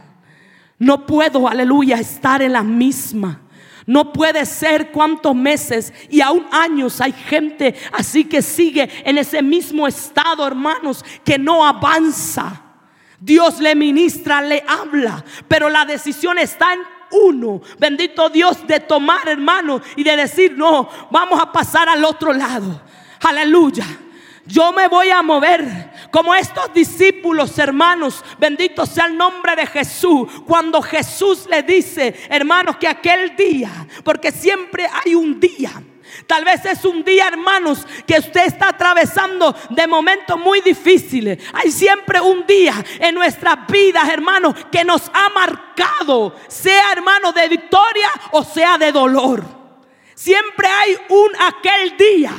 No 0.78 1.08
puedo, 1.08 1.48
aleluya, 1.48 1.96
estar 1.96 2.44
en 2.44 2.54
la 2.54 2.62
misma. 2.62 3.49
No 3.90 4.14
puede 4.14 4.46
ser 4.46 4.92
cuántos 4.92 5.36
meses 5.36 5.92
y 6.12 6.22
aún 6.22 6.46
años 6.52 7.02
hay 7.02 7.12
gente 7.12 7.74
así 7.92 8.24
que 8.26 8.44
sigue 8.44 8.88
en 9.04 9.18
ese 9.18 9.42
mismo 9.42 9.88
estado, 9.88 10.46
hermanos, 10.46 11.04
que 11.26 11.40
no 11.40 11.66
avanza. 11.66 12.62
Dios 13.20 13.60
le 13.60 13.74
ministra, 13.74 14.44
le 14.44 14.64
habla, 14.68 15.26
pero 15.48 15.72
la 15.72 15.86
decisión 15.86 16.38
está 16.38 16.72
en 16.72 16.82
uno. 17.24 17.62
Bendito 17.80 18.30
Dios 18.30 18.60
de 18.68 18.80
tomar, 18.80 19.28
hermano, 19.28 19.82
y 19.96 20.04
de 20.04 20.18
decir, 20.18 20.56
no, 20.56 20.88
vamos 21.10 21.42
a 21.42 21.52
pasar 21.52 21.90
al 21.90 22.06
otro 22.06 22.32
lado. 22.32 22.84
Aleluya. 23.22 23.88
Yo 24.50 24.74
me 24.74 24.88
voy 24.88 25.12
a 25.12 25.22
mover 25.22 25.92
como 26.10 26.34
estos 26.34 26.74
discípulos, 26.74 27.60
hermanos. 27.60 28.26
Bendito 28.40 28.84
sea 28.84 29.06
el 29.06 29.16
nombre 29.16 29.56
de 29.56 29.68
Jesús. 29.68 30.28
Cuando 30.48 30.82
Jesús 30.82 31.46
le 31.48 31.62
dice, 31.62 32.16
hermanos, 32.32 32.78
que 32.78 32.88
aquel 32.88 33.36
día, 33.36 33.70
porque 34.04 34.32
siempre 34.32 34.88
hay 34.92 35.14
un 35.14 35.40
día. 35.40 35.72
Tal 36.26 36.44
vez 36.46 36.66
es 36.66 36.84
un 36.84 37.04
día, 37.04 37.28
hermanos, 37.28 37.86
que 38.08 38.18
usted 38.18 38.48
está 38.48 38.70
atravesando 38.70 39.56
de 39.70 39.86
momentos 39.86 40.40
muy 40.40 40.62
difíciles. 40.62 41.38
Hay 41.54 41.72
siempre 41.72 42.20
un 42.20 42.48
día 42.48 42.74
en 43.00 43.14
nuestras 43.14 43.68
vidas, 43.68 44.10
hermanos, 44.10 44.56
que 44.72 44.84
nos 44.84 45.12
ha 45.14 45.30
marcado, 45.30 46.36
sea 46.48 46.92
hermano 46.94 47.32
de 47.34 47.50
victoria 47.50 48.10
o 48.32 48.44
sea 48.44 48.80
de 48.80 48.92
dolor. 48.92 49.44
Siempre 50.16 50.68
hay 50.68 50.98
un 51.10 51.30
aquel 51.40 51.96
día 51.96 52.34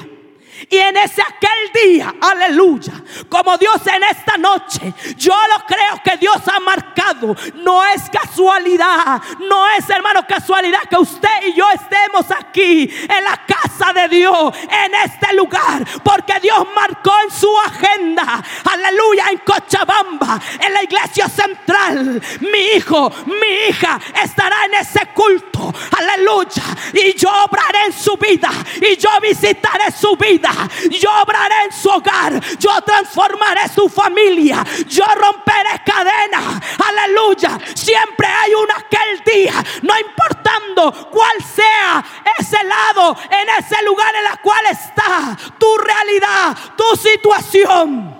y 0.68 0.76
en 0.76 0.96
ese 0.96 1.22
aquel 1.22 1.84
día, 1.84 2.14
aleluya, 2.20 2.92
como 3.28 3.56
Dios 3.56 3.80
en 3.86 4.02
esta 4.02 4.36
noche, 4.36 4.92
yo 5.16 5.34
lo 5.34 5.64
creo 5.66 6.02
que 6.04 6.16
Dios 6.18 6.36
ha 6.46 6.60
marcado. 6.60 7.34
No 7.54 7.84
es 7.84 8.02
casualidad, 8.10 9.22
no 9.40 9.68
es 9.70 9.88
hermano 9.88 10.26
casualidad 10.26 10.80
que 10.88 10.96
usted 10.96 11.28
y 11.46 11.54
yo 11.54 11.64
estemos 11.70 12.30
aquí 12.30 12.82
en 12.82 13.24
la 13.24 13.40
casa 13.46 13.92
de 13.92 14.08
Dios, 14.08 14.54
en 14.56 14.94
este 14.94 15.34
lugar, 15.34 15.84
porque 16.02 16.38
Dios 16.40 16.66
marcó 16.74 17.12
en 17.24 17.30
su 17.30 17.50
agenda, 17.58 18.42
aleluya, 18.70 19.26
en 19.30 19.38
Cochabamba, 19.38 20.40
en 20.60 20.74
la 20.74 20.82
iglesia 20.82 21.28
central. 21.28 22.20
Mi 22.40 22.76
hijo, 22.76 23.10
mi 23.26 23.68
hija 23.68 23.98
estará 24.22 24.64
en 24.66 24.74
ese 24.74 25.06
culto, 25.14 25.72
aleluya, 25.96 26.62
y 26.92 27.14
yo 27.14 27.30
obraré 27.44 27.86
en 27.86 27.92
su 27.92 28.16
vida 28.16 28.50
y 28.80 28.96
yo 28.96 29.08
visitaré 29.20 29.90
su 29.90 30.16
vida 30.16 30.49
yo 30.90 31.10
obraré 31.22 31.64
en 31.64 31.72
su 31.72 31.88
hogar, 31.88 32.40
yo 32.58 32.80
transformaré 32.82 33.68
su 33.68 33.88
familia, 33.88 34.64
yo 34.86 35.04
romperé 35.06 35.82
cadenas, 35.84 36.60
aleluya. 36.86 37.58
Siempre 37.74 38.26
hay 38.26 38.54
un 38.54 38.70
aquel 38.70 39.22
día, 39.24 39.54
no 39.82 39.98
importando 39.98 41.10
cuál 41.10 41.42
sea 41.42 42.04
ese 42.38 42.62
lado, 42.64 43.16
en 43.30 43.64
ese 43.64 43.82
lugar 43.84 44.14
en 44.14 44.32
el 44.32 44.40
cual 44.40 44.66
está 44.70 45.36
tu 45.58 45.76
realidad, 45.78 46.56
tu 46.76 46.96
situación. 46.96 48.16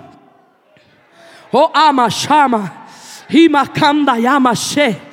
Oh, 1.51 1.71
ama, 1.73 2.07
shama, 2.09 2.85
y 3.29 3.49
makanda, 3.49 4.17
yama, 4.17 4.53
she. 4.53 5.10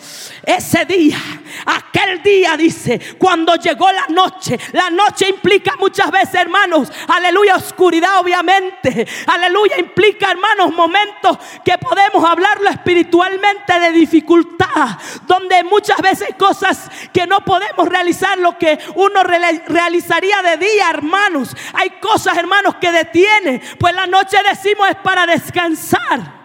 Ese 0.49 0.87
día, 0.87 1.19
aquel 1.67 2.23
día 2.23 2.57
dice, 2.57 2.99
cuando 3.19 3.57
llegó 3.57 3.93
la 3.93 4.07
noche, 4.09 4.59
la 4.73 4.88
noche 4.88 5.28
implica 5.28 5.76
muchas 5.76 6.11
veces, 6.11 6.37
hermanos, 6.37 6.90
aleluya, 7.07 7.57
oscuridad 7.57 8.19
obviamente, 8.19 9.07
aleluya, 9.26 9.78
implica, 9.78 10.31
hermanos, 10.31 10.75
momentos 10.75 11.37
que 11.62 11.76
podemos 11.76 12.25
hablarlo 12.25 12.71
espiritualmente 12.71 13.78
de 13.78 13.93
dificultad, 13.93 14.97
donde 15.26 15.64
muchas 15.64 15.99
veces 15.99 16.31
cosas 16.38 16.90
que 17.12 17.26
no 17.26 17.40
podemos 17.40 17.87
realizar 17.87 18.38
lo 18.38 18.57
que 18.57 18.78
uno 18.95 19.23
realizaría 19.23 20.40
de 20.40 20.57
día, 20.57 20.88
hermanos. 20.88 21.55
Hay 21.75 21.90
cosas, 22.00 22.38
hermanos, 22.38 22.76
que 22.76 22.90
detiene, 22.90 23.61
pues 23.78 23.95
la 23.95 24.07
noche 24.07 24.38
decimos 24.49 24.88
es 24.88 24.97
para 24.97 25.26
descansar. 25.26 26.38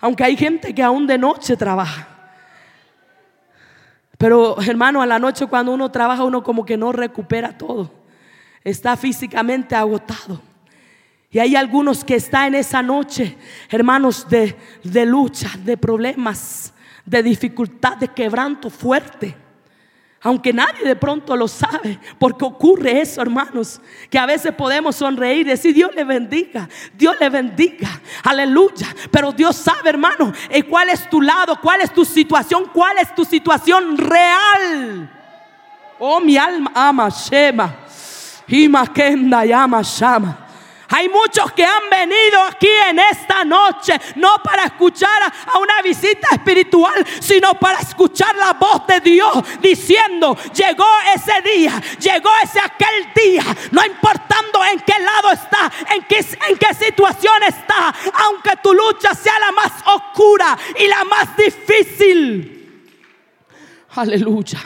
Aunque 0.00 0.24
hay 0.24 0.36
gente 0.36 0.74
que 0.74 0.82
aún 0.82 1.06
de 1.06 1.16
noche 1.16 1.56
trabaja. 1.56 2.19
Pero 4.20 4.60
hermano, 4.60 5.00
a 5.00 5.06
la 5.06 5.18
noche 5.18 5.46
cuando 5.46 5.72
uno 5.72 5.90
trabaja, 5.90 6.24
uno 6.24 6.42
como 6.42 6.66
que 6.66 6.76
no 6.76 6.92
recupera 6.92 7.56
todo. 7.56 7.90
Está 8.62 8.94
físicamente 8.94 9.74
agotado. 9.74 10.42
Y 11.30 11.38
hay 11.38 11.56
algunos 11.56 12.04
que 12.04 12.16
están 12.16 12.48
en 12.48 12.56
esa 12.56 12.82
noche, 12.82 13.38
hermanos, 13.70 14.26
de, 14.28 14.54
lucha, 15.06 15.48
de 15.64 15.78
problemas, 15.78 16.74
de 17.06 17.22
dificultad, 17.22 17.96
de 17.96 18.08
quebranto 18.08 18.68
fuerte. 18.68 19.34
Aunque 20.22 20.52
nadie 20.52 20.84
de 20.84 20.96
pronto 20.96 21.34
lo 21.34 21.48
sabe, 21.48 21.98
porque 22.18 22.44
ocurre 22.44 23.00
eso, 23.00 23.22
hermanos, 23.22 23.80
que 24.10 24.18
a 24.18 24.26
veces 24.26 24.52
podemos 24.52 24.96
sonreír 24.96 25.46
y 25.46 25.50
decir, 25.50 25.74
Dios 25.74 25.94
le 25.94 26.04
bendiga, 26.04 26.68
Dios 26.92 27.16
le 27.18 27.30
bendiga, 27.30 27.88
aleluya. 28.24 28.94
Pero 29.10 29.32
Dios 29.32 29.56
sabe, 29.56 29.88
hermano, 29.88 30.30
eh, 30.50 30.62
cuál 30.64 30.90
es 30.90 31.08
tu 31.08 31.22
lado, 31.22 31.58
cuál 31.62 31.80
es 31.80 31.94
tu 31.94 32.04
situación, 32.04 32.70
cuál 32.70 32.98
es 32.98 33.14
tu 33.14 33.24
situación 33.24 33.96
real. 33.96 35.10
Oh, 35.98 36.20
mi 36.20 36.36
alma 36.36 36.70
ama 36.74 37.08
Shema, 37.08 37.76
y 38.46 38.68
Makenda 38.68 39.46
llama 39.46 39.80
Shama. 39.82 40.49
Hay 40.92 41.08
muchos 41.08 41.52
que 41.52 41.64
han 41.64 41.88
venido 41.88 42.42
aquí 42.42 42.68
en 42.88 42.98
esta 42.98 43.44
noche, 43.44 43.94
no 44.16 44.38
para 44.42 44.64
escuchar 44.64 45.22
a 45.22 45.58
una 45.58 45.80
visita 45.82 46.28
espiritual, 46.32 47.06
sino 47.20 47.54
para 47.54 47.78
escuchar 47.78 48.34
la 48.34 48.54
voz 48.54 48.86
de 48.88 49.00
Dios 49.00 49.32
diciendo, 49.60 50.36
llegó 50.52 50.86
ese 51.14 51.40
día, 51.42 51.80
llegó 52.00 52.30
ese 52.42 52.58
aquel 52.58 53.12
día, 53.14 53.44
no 53.70 53.86
importando 53.86 54.64
en 54.72 54.80
qué 54.80 54.94
lado 55.00 55.30
está, 55.30 55.70
en 55.94 56.02
qué, 56.08 56.26
en 56.48 56.58
qué 56.58 56.74
situación 56.74 57.40
está, 57.46 57.94
aunque 58.24 58.56
tu 58.60 58.74
lucha 58.74 59.14
sea 59.14 59.38
la 59.38 59.52
más 59.52 59.72
oscura 59.86 60.58
y 60.76 60.88
la 60.88 61.04
más 61.04 61.36
difícil. 61.36 62.84
Aleluya. 63.94 64.58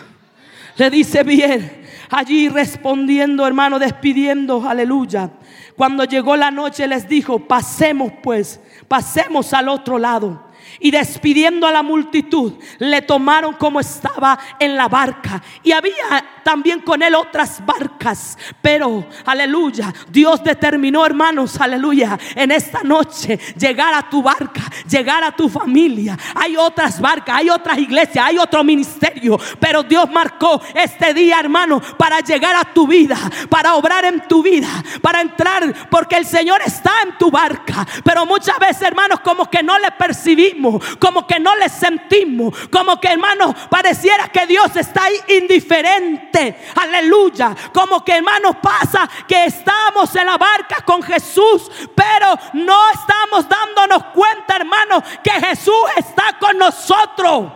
Le 0.77 0.89
dice 0.91 1.23
bien, 1.23 1.87
allí 2.09 2.49
respondiendo, 2.49 3.47
hermano, 3.47 3.79
despidiendo, 3.79 4.67
aleluya. 4.67 5.31
Cuando 5.77 6.05
llegó 6.05 6.37
la 6.37 6.51
noche 6.51 6.87
les 6.87 7.09
dijo, 7.09 7.41
pasemos 7.41 8.13
pues, 8.23 8.61
pasemos 8.87 9.53
al 9.53 9.69
otro 9.69 9.99
lado. 9.99 10.44
Y 10.81 10.91
despidiendo 10.91 11.67
a 11.67 11.73
la 11.73 11.83
multitud, 11.83 12.55
le 12.79 13.03
tomaron 13.03 13.55
como 13.55 13.81
estaba 13.81 14.39
en 14.59 14.77
la 14.77 14.89
barca. 14.89 15.43
Y 15.63 15.73
había 15.73 16.25
también 16.43 16.81
con 16.81 17.03
él 17.03 17.15
otras 17.15 17.65
barcas. 17.65 18.39
Pero, 18.61 19.07
aleluya, 19.25 19.93
Dios 20.11 20.43
determinó, 20.45 21.05
hermanos, 21.05 21.61
aleluya, 21.61 22.19
en 22.35 22.51
esta 22.51 22.83
noche 22.83 23.39
llegar 23.57 23.95
a 23.95 24.09
tu 24.09 24.23
barca, 24.23 24.63
llegar 24.89 25.25
a 25.25 25.33
tu 25.33 25.49
familia. 25.49 26.17
Hay 26.35 26.57
otras 26.57 27.01
barcas, 27.01 27.37
hay 27.39 27.51
otras 27.51 27.79
iglesias, 27.79 28.25
hay 28.27 28.39
otro 28.39 28.63
ministerio. 28.63 29.39
Pero 29.59 29.83
Dios 29.83 30.09
marcó 30.11 30.61
este 30.75 31.15
día, 31.15 31.41
hermano, 31.41 31.81
para 31.97 32.21
llegar 32.21 32.55
a 32.57 32.65
tu 32.65 32.87
vida, 32.87 33.17
para 33.49 33.75
obrar 33.75 34.05
en 34.05 34.27
tu 34.29 34.43
vida, 34.43 34.69
para 35.01 35.21
entrar, 35.21 35.89
porque 35.91 36.17
el 36.17 36.27
Señor 36.27 36.61
está 36.65 36.93
en 37.05 37.19
tu 37.19 37.31
barca. 37.31 37.87
Pero 38.05 38.27
muchas 38.27 38.59
veces, 38.59 38.83
hermanos, 38.83 39.21
como 39.21 39.49
que 39.51 39.63
no 39.63 39.79
le 39.79 39.91
percibimos, 39.93 40.64
como 40.99 41.27
que 41.27 41.39
no 41.41 41.55
le 41.57 41.69
sentimos, 41.69 42.55
como 42.71 43.01
que, 43.01 43.09
hermanos, 43.09 43.55
pareciera 43.69 44.29
que 44.29 44.47
Dios 44.47 44.75
está 44.77 45.05
ahí 45.05 45.37
indiferente 45.39 46.35
Aleluya. 46.75 47.55
Como 47.73 48.05
que 48.05 48.17
hermanos 48.17 48.57
pasa 48.63 49.09
que 49.27 49.45
estamos 49.45 50.15
en 50.17 50.27
la 50.27 50.37
barca 50.37 50.83
con 50.85 51.03
Jesús, 51.03 51.71
pero 51.95 52.35
no 52.55 52.91
estamos 52.91 53.49
dándonos 53.49 54.05
cuenta, 54.07 54.57
hermanos, 54.57 55.03
que 55.23 55.31
Jesús 55.31 55.85
está 55.97 56.37
con 56.39 56.59
nosotros. 56.59 57.53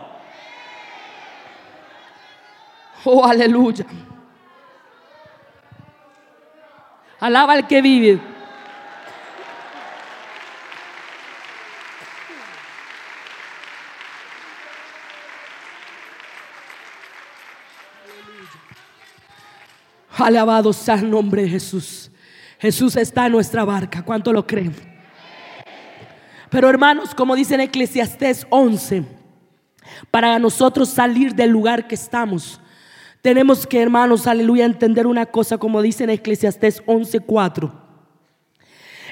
Oh, 3.04 3.24
aleluya. 3.24 3.86
Alaba 7.20 7.54
al 7.54 7.66
que 7.66 7.82
vive. 7.82 8.20
Alabado 20.28 20.74
sea 20.74 20.96
el 20.96 21.08
nombre 21.08 21.40
de 21.40 21.48
Jesús. 21.48 22.10
Jesús 22.58 22.96
está 22.96 23.24
en 23.24 23.32
nuestra 23.32 23.64
barca. 23.64 24.02
¿Cuánto 24.02 24.30
lo 24.30 24.46
creen? 24.46 24.74
Pero 26.50 26.68
hermanos, 26.68 27.14
como 27.14 27.34
dice 27.34 27.54
en 27.54 27.62
Eclesiastés 27.62 28.46
11, 28.50 29.04
para 30.10 30.38
nosotros 30.38 30.90
salir 30.90 31.34
del 31.34 31.48
lugar 31.48 31.88
que 31.88 31.94
estamos, 31.94 32.60
tenemos 33.22 33.66
que, 33.66 33.80
hermanos, 33.80 34.26
aleluya, 34.26 34.66
entender 34.66 35.06
una 35.06 35.24
cosa, 35.24 35.56
como 35.56 35.80
dice 35.80 36.04
en 36.04 36.10
Eclesiastés 36.10 36.82
11:4. 36.84 37.72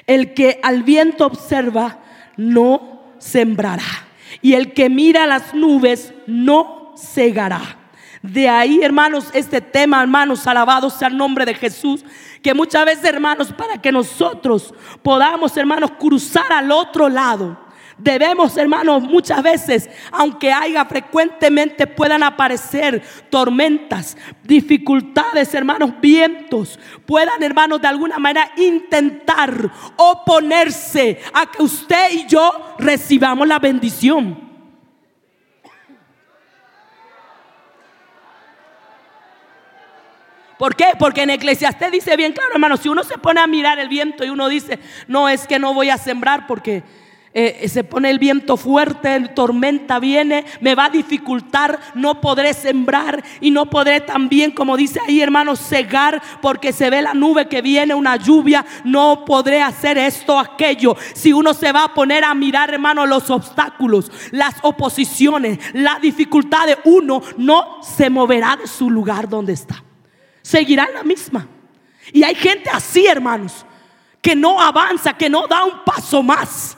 El 0.05 0.35
que 0.35 0.59
al 0.61 0.83
viento 0.83 1.25
observa 1.25 1.99
no 2.37 3.01
sembrará, 3.17 4.07
y 4.43 4.53
el 4.53 4.73
que 4.73 4.87
mira 4.87 5.25
las 5.25 5.55
nubes 5.55 6.13
no 6.27 6.93
cegará. 6.95 7.86
De 8.21 8.49
ahí, 8.49 8.81
hermanos, 8.81 9.29
este 9.33 9.61
tema, 9.61 10.01
hermanos, 10.01 10.47
alabado 10.47 10.89
sea 10.89 11.07
el 11.07 11.17
nombre 11.17 11.45
de 11.45 11.53
Jesús, 11.53 12.03
que 12.41 12.53
muchas 12.53 12.85
veces, 12.85 13.03
hermanos, 13.05 13.51
para 13.53 13.79
que 13.81 13.91
nosotros 13.91 14.73
podamos, 15.03 15.55
hermanos, 15.57 15.91
cruzar 15.99 16.51
al 16.51 16.71
otro 16.71 17.09
lado, 17.09 17.57
debemos, 17.97 18.57
hermanos, 18.57 19.03
muchas 19.03 19.41
veces, 19.41 19.89
aunque 20.11 20.51
haya 20.51 20.85
frecuentemente 20.85 21.87
puedan 21.87 22.23
aparecer 22.23 23.01
tormentas, 23.29 24.17
dificultades, 24.43 25.53
hermanos, 25.53 25.91
vientos, 26.01 26.79
puedan, 27.05 27.41
hermanos, 27.41 27.81
de 27.81 27.87
alguna 27.87 28.17
manera 28.19 28.51
intentar 28.57 29.71
oponerse 29.95 31.19
a 31.33 31.45
que 31.45 31.63
usted 31.63 32.11
y 32.11 32.25
yo 32.27 32.75
recibamos 32.79 33.47
la 33.47 33.59
bendición. 33.59 34.46
¿Por 40.57 40.75
qué? 40.75 40.93
Porque 40.97 41.21
en 41.21 41.29
Eclesiastés 41.29 41.91
dice 41.91 42.17
bien 42.17 42.33
claro, 42.33 42.53
hermano, 42.53 42.77
si 42.77 42.89
uno 42.89 43.03
se 43.03 43.17
pone 43.17 43.39
a 43.39 43.47
mirar 43.47 43.77
el 43.79 43.89
viento 43.89 44.25
y 44.25 44.29
uno 44.29 44.49
dice, 44.49 44.79
no, 45.07 45.29
es 45.29 45.45
que 45.45 45.59
no 45.59 45.73
voy 45.73 45.89
a 45.89 45.97
sembrar 45.97 46.47
porque 46.47 46.83
eh, 47.39 47.69
se 47.69 47.83
pone 47.83 48.09
el 48.09 48.17
viento 48.17 48.57
fuerte, 48.57 49.19
tormenta 49.35 49.99
viene, 49.99 50.43
me 50.59 50.73
va 50.73 50.85
a 50.85 50.89
dificultar, 50.89 51.79
no 51.93 52.19
podré 52.19 52.55
sembrar 52.55 53.23
y 53.39 53.51
no 53.51 53.69
podré 53.69 54.01
también, 54.01 54.49
como 54.49 54.75
dice 54.75 54.99
ahí 55.07 55.21
hermano, 55.21 55.55
cegar 55.55 56.19
porque 56.41 56.73
se 56.73 56.89
ve 56.89 57.03
la 57.03 57.13
nube 57.13 57.47
que 57.47 57.61
viene, 57.61 57.93
una 57.93 58.15
lluvia, 58.15 58.65
no 58.83 59.25
podré 59.25 59.61
hacer 59.61 59.99
esto, 59.99 60.39
aquello. 60.39 60.95
Si 61.13 61.31
uno 61.31 61.53
se 61.53 61.71
va 61.71 61.83
a 61.83 61.93
poner 61.93 62.23
a 62.23 62.33
mirar, 62.33 62.73
hermano, 62.73 63.05
los 63.05 63.29
obstáculos, 63.29 64.11
las 64.31 64.55
oposiciones, 64.63 65.59
las 65.73 66.01
dificultades, 66.01 66.79
uno 66.85 67.21
no 67.37 67.83
se 67.83 68.09
moverá 68.09 68.55
de 68.55 68.65
su 68.65 68.89
lugar 68.89 69.29
donde 69.29 69.53
está 69.53 69.83
seguirá 70.47 70.87
la 70.93 71.03
misma. 71.03 71.45
Y 72.13 72.23
hay 72.23 72.33
gente 72.33 72.69
así, 72.69 73.05
hermanos, 73.05 73.65
que 74.21 74.33
no 74.33 74.61
avanza, 74.61 75.13
que 75.13 75.29
no 75.29 75.45
da 75.45 75.65
un 75.65 75.83
paso 75.83 76.23
más. 76.23 76.77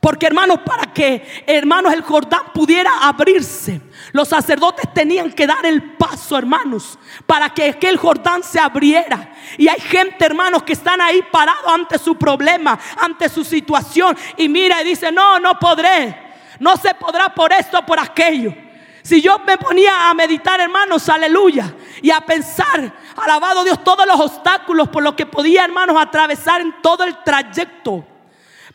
Porque 0.00 0.24
hermanos, 0.24 0.60
para 0.64 0.94
que 0.94 1.44
hermanos 1.46 1.92
el 1.92 2.00
Jordán 2.00 2.44
pudiera 2.54 2.90
abrirse, 3.02 3.82
los 4.12 4.28
sacerdotes 4.28 4.90
tenían 4.94 5.30
que 5.30 5.46
dar 5.46 5.66
el 5.66 5.82
paso, 5.98 6.38
hermanos, 6.38 6.98
para 7.26 7.50
que 7.50 7.68
aquel 7.68 7.98
Jordán 7.98 8.42
se 8.42 8.58
abriera. 8.58 9.34
Y 9.58 9.68
hay 9.68 9.80
gente, 9.80 10.24
hermanos, 10.24 10.62
que 10.62 10.72
están 10.72 11.02
ahí 11.02 11.20
parados 11.30 11.70
ante 11.70 11.98
su 11.98 12.16
problema, 12.16 12.78
ante 12.96 13.28
su 13.28 13.44
situación. 13.44 14.16
Y 14.38 14.48
mira 14.48 14.80
y 14.80 14.86
dice, 14.86 15.12
no, 15.12 15.38
no 15.38 15.58
podré. 15.58 16.16
No 16.58 16.74
se 16.78 16.94
podrá 16.94 17.34
por 17.34 17.52
esto, 17.52 17.84
por 17.84 18.00
aquello. 18.00 18.54
Si 19.02 19.20
yo 19.20 19.38
me 19.40 19.56
ponía 19.56 20.10
a 20.10 20.14
meditar, 20.14 20.60
hermanos, 20.60 21.08
aleluya, 21.08 21.74
y 22.02 22.10
a 22.10 22.20
pensar, 22.20 22.92
alabado 23.16 23.64
Dios, 23.64 23.82
todos 23.82 24.06
los 24.06 24.20
obstáculos 24.20 24.88
por 24.88 25.02
los 25.02 25.14
que 25.14 25.26
podía, 25.26 25.64
hermanos, 25.64 25.96
atravesar 25.98 26.60
en 26.60 26.74
todo 26.82 27.04
el 27.04 27.22
trayecto. 27.24 28.06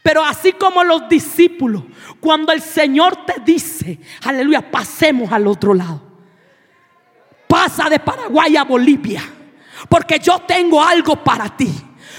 Pero 0.01 0.23
así 0.23 0.53
como 0.53 0.83
los 0.83 1.07
discípulos, 1.09 1.83
cuando 2.19 2.51
el 2.51 2.61
Señor 2.61 3.25
te 3.25 3.41
dice, 3.43 3.99
aleluya, 4.23 4.69
pasemos 4.69 5.31
al 5.31 5.47
otro 5.47 5.73
lado. 5.73 6.01
Pasa 7.47 7.89
de 7.89 7.99
Paraguay 7.99 8.55
a 8.57 8.63
Bolivia, 8.63 9.23
porque 9.89 10.19
yo 10.19 10.39
tengo 10.39 10.83
algo 10.83 11.23
para 11.23 11.49
ti. 11.55 11.71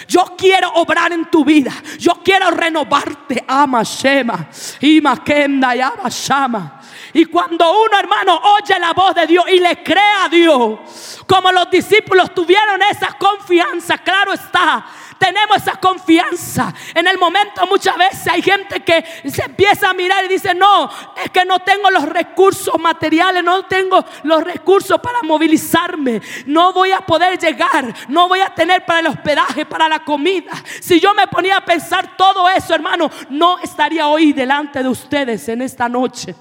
Yo 0.09 0.35
quiero 0.37 0.73
obrar 0.75 1.12
en 1.12 1.31
tu 1.31 1.45
vida. 1.45 1.73
Yo 1.99 2.21
quiero 2.23 2.51
renovarte. 2.51 3.45
Ama 3.47 3.83
Shema. 3.83 4.49
Y 4.81 5.01
Makenda 5.01 5.75
y 5.75 5.81
Shama. 6.11 6.75
Y 7.16 7.24
cuando 7.24 7.64
uno, 7.81 7.98
hermano, 7.98 8.38
oye 8.61 8.79
la 8.79 8.92
voz 8.92 9.14
de 9.14 9.26
Dios 9.26 9.46
y 9.48 9.59
le 9.59 9.83
cree 9.83 10.12
a 10.22 10.29
Dios, 10.29 11.22
como 11.26 11.50
los 11.50 11.70
discípulos 11.70 12.35
tuvieron 12.35 12.79
esa 12.90 13.16
confianza, 13.16 13.96
claro 13.96 14.35
está, 14.35 14.85
tenemos 15.18 15.57
esa 15.57 15.76
confianza. 15.81 16.74
En 16.94 17.07
el 17.07 17.16
momento 17.16 17.66
muchas 17.68 17.96
veces 17.96 18.29
hay 18.29 18.42
gente 18.42 18.81
que 18.81 19.02
se 19.31 19.46
empieza 19.46 19.88
a 19.88 19.94
mirar 19.94 20.26
y 20.26 20.29
dice, 20.29 20.55
no, 20.55 20.90
es 21.24 21.31
que 21.31 21.46
no 21.46 21.61
tengo 21.61 21.90
los 21.90 22.02
recursos 22.07 22.79
materiales, 22.79 23.42
no 23.42 23.64
tengo 23.64 24.05
los 24.24 24.44
recursos 24.44 25.00
para 25.00 25.22
movilizarme, 25.22 26.20
no 26.44 26.74
voy 26.74 26.92
a 26.92 27.00
poder 27.00 27.38
llegar, 27.38 27.94
no 28.09 28.29
voy 28.29 28.40
a 28.40 28.55
tener 28.55 28.85
para 28.85 29.00
el 29.00 29.07
hospedaje, 29.07 29.64
para 29.64 29.88
la 29.88 30.00
comida. 30.00 30.52
Si 30.83 31.00
yo 31.00 31.14
me 31.14 31.26
ponía 31.29 31.57
a 31.57 31.64
pensar 31.64 32.14
todo 32.14 32.46
eso, 32.50 32.74
hermano, 32.74 33.11
no 33.31 33.59
estaría 33.61 34.07
hoy 34.07 34.35
delante 34.35 34.83
de 34.83 34.88
ustedes 34.90 35.48
en 35.48 35.62
esta 35.62 35.88
noche. 35.88 36.35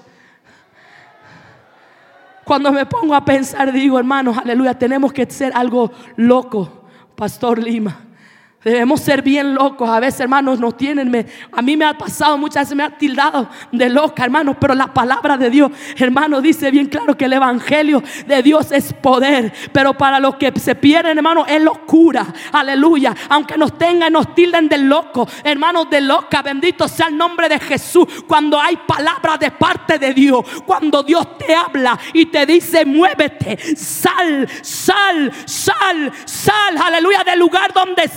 Cuando 2.46 2.70
me 2.70 2.86
pongo 2.86 3.12
a 3.12 3.24
pensar, 3.24 3.72
digo, 3.72 3.98
hermanos, 3.98 4.38
aleluya, 4.38 4.78
tenemos 4.78 5.12
que 5.12 5.28
ser 5.28 5.52
algo 5.52 5.90
loco, 6.14 6.84
Pastor 7.16 7.60
Lima. 7.60 8.05
Debemos 8.66 9.00
ser 9.00 9.22
bien 9.22 9.54
locos. 9.54 9.88
A 9.88 10.00
veces, 10.00 10.18
hermanos, 10.18 10.58
nos 10.58 10.76
tienen. 10.76 11.24
A 11.52 11.62
mí 11.62 11.76
me 11.76 11.84
ha 11.84 11.96
pasado, 11.96 12.36
muchas 12.36 12.64
veces 12.64 12.76
me 12.76 12.82
ha 12.82 12.90
tildado 12.90 13.48
de 13.70 13.88
loca, 13.88 14.24
hermanos. 14.24 14.56
Pero 14.58 14.74
la 14.74 14.88
palabra 14.88 15.36
de 15.36 15.50
Dios, 15.50 15.70
hermano, 15.96 16.40
dice 16.40 16.72
bien 16.72 16.86
claro 16.86 17.16
que 17.16 17.26
el 17.26 17.34
evangelio 17.34 18.02
de 18.26 18.42
Dios 18.42 18.72
es 18.72 18.92
poder. 18.92 19.52
Pero 19.70 19.94
para 19.94 20.18
los 20.18 20.34
que 20.34 20.52
se 20.58 20.74
pierden, 20.74 21.16
hermanos, 21.16 21.46
es 21.48 21.62
locura. 21.62 22.26
Aleluya. 22.50 23.14
Aunque 23.28 23.56
nos 23.56 23.78
tengan, 23.78 24.12
nos 24.12 24.34
tilden 24.34 24.68
de 24.68 24.78
loco, 24.78 25.28
hermanos, 25.44 25.88
de 25.88 26.00
loca. 26.00 26.42
Bendito 26.42 26.88
sea 26.88 27.06
el 27.06 27.16
nombre 27.16 27.48
de 27.48 27.60
Jesús. 27.60 28.04
Cuando 28.26 28.60
hay 28.60 28.76
palabra 28.78 29.36
de 29.38 29.52
parte 29.52 29.96
de 29.96 30.12
Dios, 30.12 30.44
cuando 30.66 31.04
Dios 31.04 31.38
te 31.38 31.54
habla 31.54 31.96
y 32.12 32.26
te 32.26 32.44
dice, 32.44 32.84
muévete, 32.84 33.76
sal, 33.76 34.48
sal, 34.60 35.32
sal, 35.44 36.12
sal. 36.24 36.78
Aleluya, 36.84 37.22
del 37.22 37.38
lugar 37.38 37.72
donde 37.72 38.08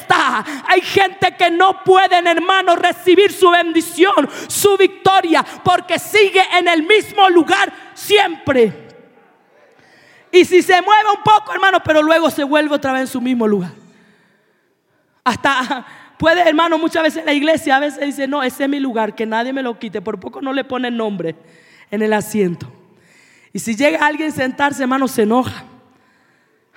Hay 0.67 0.81
gente 0.81 1.35
que 1.37 1.49
no 1.49 1.83
pueden, 1.83 2.27
hermano, 2.27 2.75
recibir 2.75 3.31
su 3.31 3.49
bendición, 3.49 4.29
su 4.47 4.77
victoria, 4.77 5.45
porque 5.63 5.99
sigue 5.99 6.41
en 6.57 6.67
el 6.67 6.83
mismo 6.83 7.29
lugar 7.29 7.71
siempre. 7.93 8.87
Y 10.31 10.45
si 10.45 10.61
se 10.61 10.81
mueve 10.81 11.09
un 11.15 11.23
poco, 11.23 11.53
hermano, 11.53 11.79
pero 11.83 12.01
luego 12.01 12.29
se 12.29 12.43
vuelve 12.43 12.75
otra 12.75 12.93
vez 12.93 13.01
en 13.01 13.07
su 13.07 13.21
mismo 13.21 13.47
lugar. 13.47 13.71
Hasta 15.23 15.85
puede, 16.17 16.47
hermano, 16.47 16.77
muchas 16.77 17.03
veces 17.03 17.25
la 17.25 17.33
iglesia 17.33 17.77
a 17.77 17.79
veces 17.79 18.05
dice, 18.05 18.27
no, 18.27 18.43
ese 18.43 18.63
es 18.63 18.69
mi 18.69 18.79
lugar, 18.79 19.15
que 19.15 19.25
nadie 19.25 19.53
me 19.53 19.63
lo 19.63 19.79
quite. 19.79 20.01
Por 20.01 20.19
poco 20.19 20.41
no 20.41 20.53
le 20.53 20.63
pone 20.63 20.91
nombre 20.91 21.35
en 21.89 22.01
el 22.01 22.13
asiento. 22.13 22.71
Y 23.51 23.59
si 23.59 23.75
llega 23.75 24.05
alguien 24.05 24.29
a 24.29 24.35
sentarse, 24.35 24.83
hermano, 24.83 25.07
se 25.07 25.23
enoja. 25.23 25.63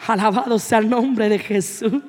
Alabado 0.06 0.58
sea 0.58 0.78
el 0.78 0.88
nombre 0.88 1.28
de 1.28 1.38
Jesús 1.38 2.02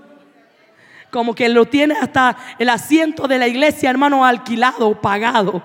como 1.14 1.36
que 1.36 1.48
lo 1.48 1.66
tiene 1.66 1.94
hasta 1.94 2.36
el 2.58 2.70
asiento 2.70 3.28
de 3.28 3.38
la 3.38 3.48
iglesia, 3.48 3.92
hermano, 3.92 4.26
alquilado, 4.26 5.00
pagado. 5.00 5.62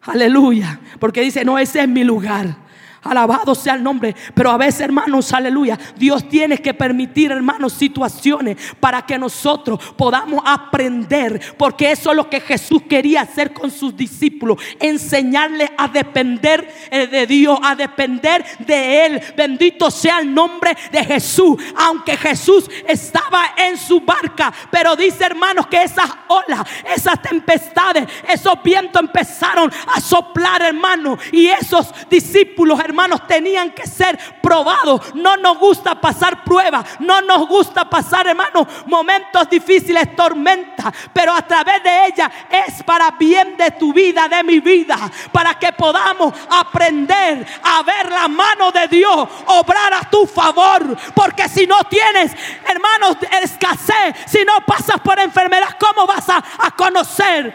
Aleluya. 0.00 0.80
Porque 0.98 1.20
dice, 1.20 1.44
no, 1.44 1.58
ese 1.58 1.82
es 1.82 1.88
mi 1.88 2.02
lugar. 2.02 2.56
Alabado 3.04 3.54
sea 3.54 3.74
el 3.74 3.82
nombre. 3.82 4.16
Pero 4.34 4.50
a 4.50 4.56
veces, 4.56 4.80
hermanos, 4.80 5.32
aleluya. 5.32 5.78
Dios 5.96 6.26
tiene 6.28 6.58
que 6.58 6.72
permitir, 6.72 7.30
hermanos, 7.30 7.74
situaciones 7.74 8.56
para 8.80 9.02
que 9.02 9.18
nosotros 9.18 9.78
podamos 9.96 10.42
aprender. 10.44 11.54
Porque 11.58 11.90
eso 11.92 12.10
es 12.10 12.16
lo 12.16 12.30
que 12.30 12.40
Jesús 12.40 12.82
quería 12.88 13.20
hacer 13.20 13.52
con 13.52 13.70
sus 13.70 13.94
discípulos. 13.94 14.58
Enseñarles 14.80 15.70
a 15.76 15.88
depender 15.88 16.66
eh, 16.90 17.06
de 17.06 17.26
Dios, 17.26 17.58
a 17.62 17.74
depender 17.74 18.44
de 18.60 19.06
Él. 19.06 19.22
Bendito 19.36 19.90
sea 19.90 20.20
el 20.20 20.32
nombre 20.32 20.74
de 20.90 21.04
Jesús. 21.04 21.62
Aunque 21.76 22.16
Jesús 22.16 22.70
estaba 22.88 23.54
en 23.58 23.76
su 23.76 24.00
barca. 24.00 24.52
Pero 24.70 24.96
dice, 24.96 25.24
hermanos, 25.24 25.66
que 25.66 25.82
esas 25.82 26.10
olas, 26.28 26.66
esas 26.94 27.20
tempestades, 27.20 28.08
esos 28.26 28.62
vientos 28.62 29.02
empezaron 29.02 29.70
a 29.94 30.00
soplar, 30.00 30.62
hermanos. 30.62 31.18
Y 31.32 31.48
esos 31.48 31.92
discípulos, 32.08 32.80
hermanos 32.80 32.93
hermanos, 32.94 33.26
tenían 33.26 33.72
que 33.72 33.86
ser 33.86 34.16
probados. 34.40 35.14
No 35.14 35.36
nos 35.36 35.58
gusta 35.58 36.00
pasar 36.00 36.44
pruebas, 36.44 36.84
no 37.00 37.20
nos 37.22 37.48
gusta 37.48 37.84
pasar, 37.90 38.28
hermanos, 38.28 38.68
momentos 38.86 39.50
difíciles, 39.50 40.14
tormentas, 40.14 40.94
pero 41.12 41.32
a 41.32 41.42
través 41.42 41.82
de 41.82 42.06
ella 42.06 42.30
es 42.48 42.82
para 42.84 43.10
bien 43.12 43.56
de 43.56 43.72
tu 43.72 43.92
vida, 43.92 44.28
de 44.28 44.44
mi 44.44 44.60
vida, 44.60 44.96
para 45.32 45.54
que 45.54 45.72
podamos 45.72 46.32
aprender 46.48 47.44
a 47.64 47.82
ver 47.82 48.10
la 48.10 48.28
mano 48.28 48.70
de 48.70 48.86
Dios 48.86 49.28
obrar 49.46 49.92
a 49.94 50.08
tu 50.08 50.24
favor. 50.26 50.96
Porque 51.14 51.48
si 51.48 51.66
no 51.66 51.82
tienes, 51.84 52.30
hermanos, 52.64 53.16
escasez, 53.42 54.14
si 54.26 54.44
no 54.44 54.64
pasas 54.64 55.00
por 55.00 55.18
enfermedad, 55.18 55.76
¿cómo 55.80 56.06
vas 56.06 56.28
a, 56.28 56.36
a 56.58 56.70
conocer 56.70 57.52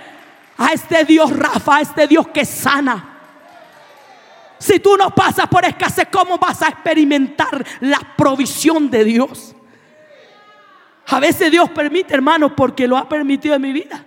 a 0.58 0.74
este 0.74 1.06
Dios 1.06 1.36
Rafa, 1.36 1.78
a 1.78 1.82
este 1.82 2.08
Dios 2.08 2.28
que 2.28 2.44
sana? 2.44 3.19
Si 4.60 4.80
tú 4.80 4.98
no 4.98 5.10
pasas 5.16 5.48
por 5.48 5.64
escasez, 5.64 6.08
¿cómo 6.12 6.38
vas 6.38 6.62
a 6.62 6.68
experimentar 6.68 7.66
la 7.80 8.00
provisión 8.18 8.90
de 8.92 9.06
Dios? 9.06 9.56
A 11.08 11.20
veces 11.20 11.50
Dios 11.50 11.70
permite, 11.70 12.14
hermanos, 12.14 12.52
porque 12.56 12.88
lo 12.88 12.98
ha 12.98 13.08
permitido 13.08 13.56
en 13.56 13.62
mi 13.62 13.72
vida. 13.72 14.06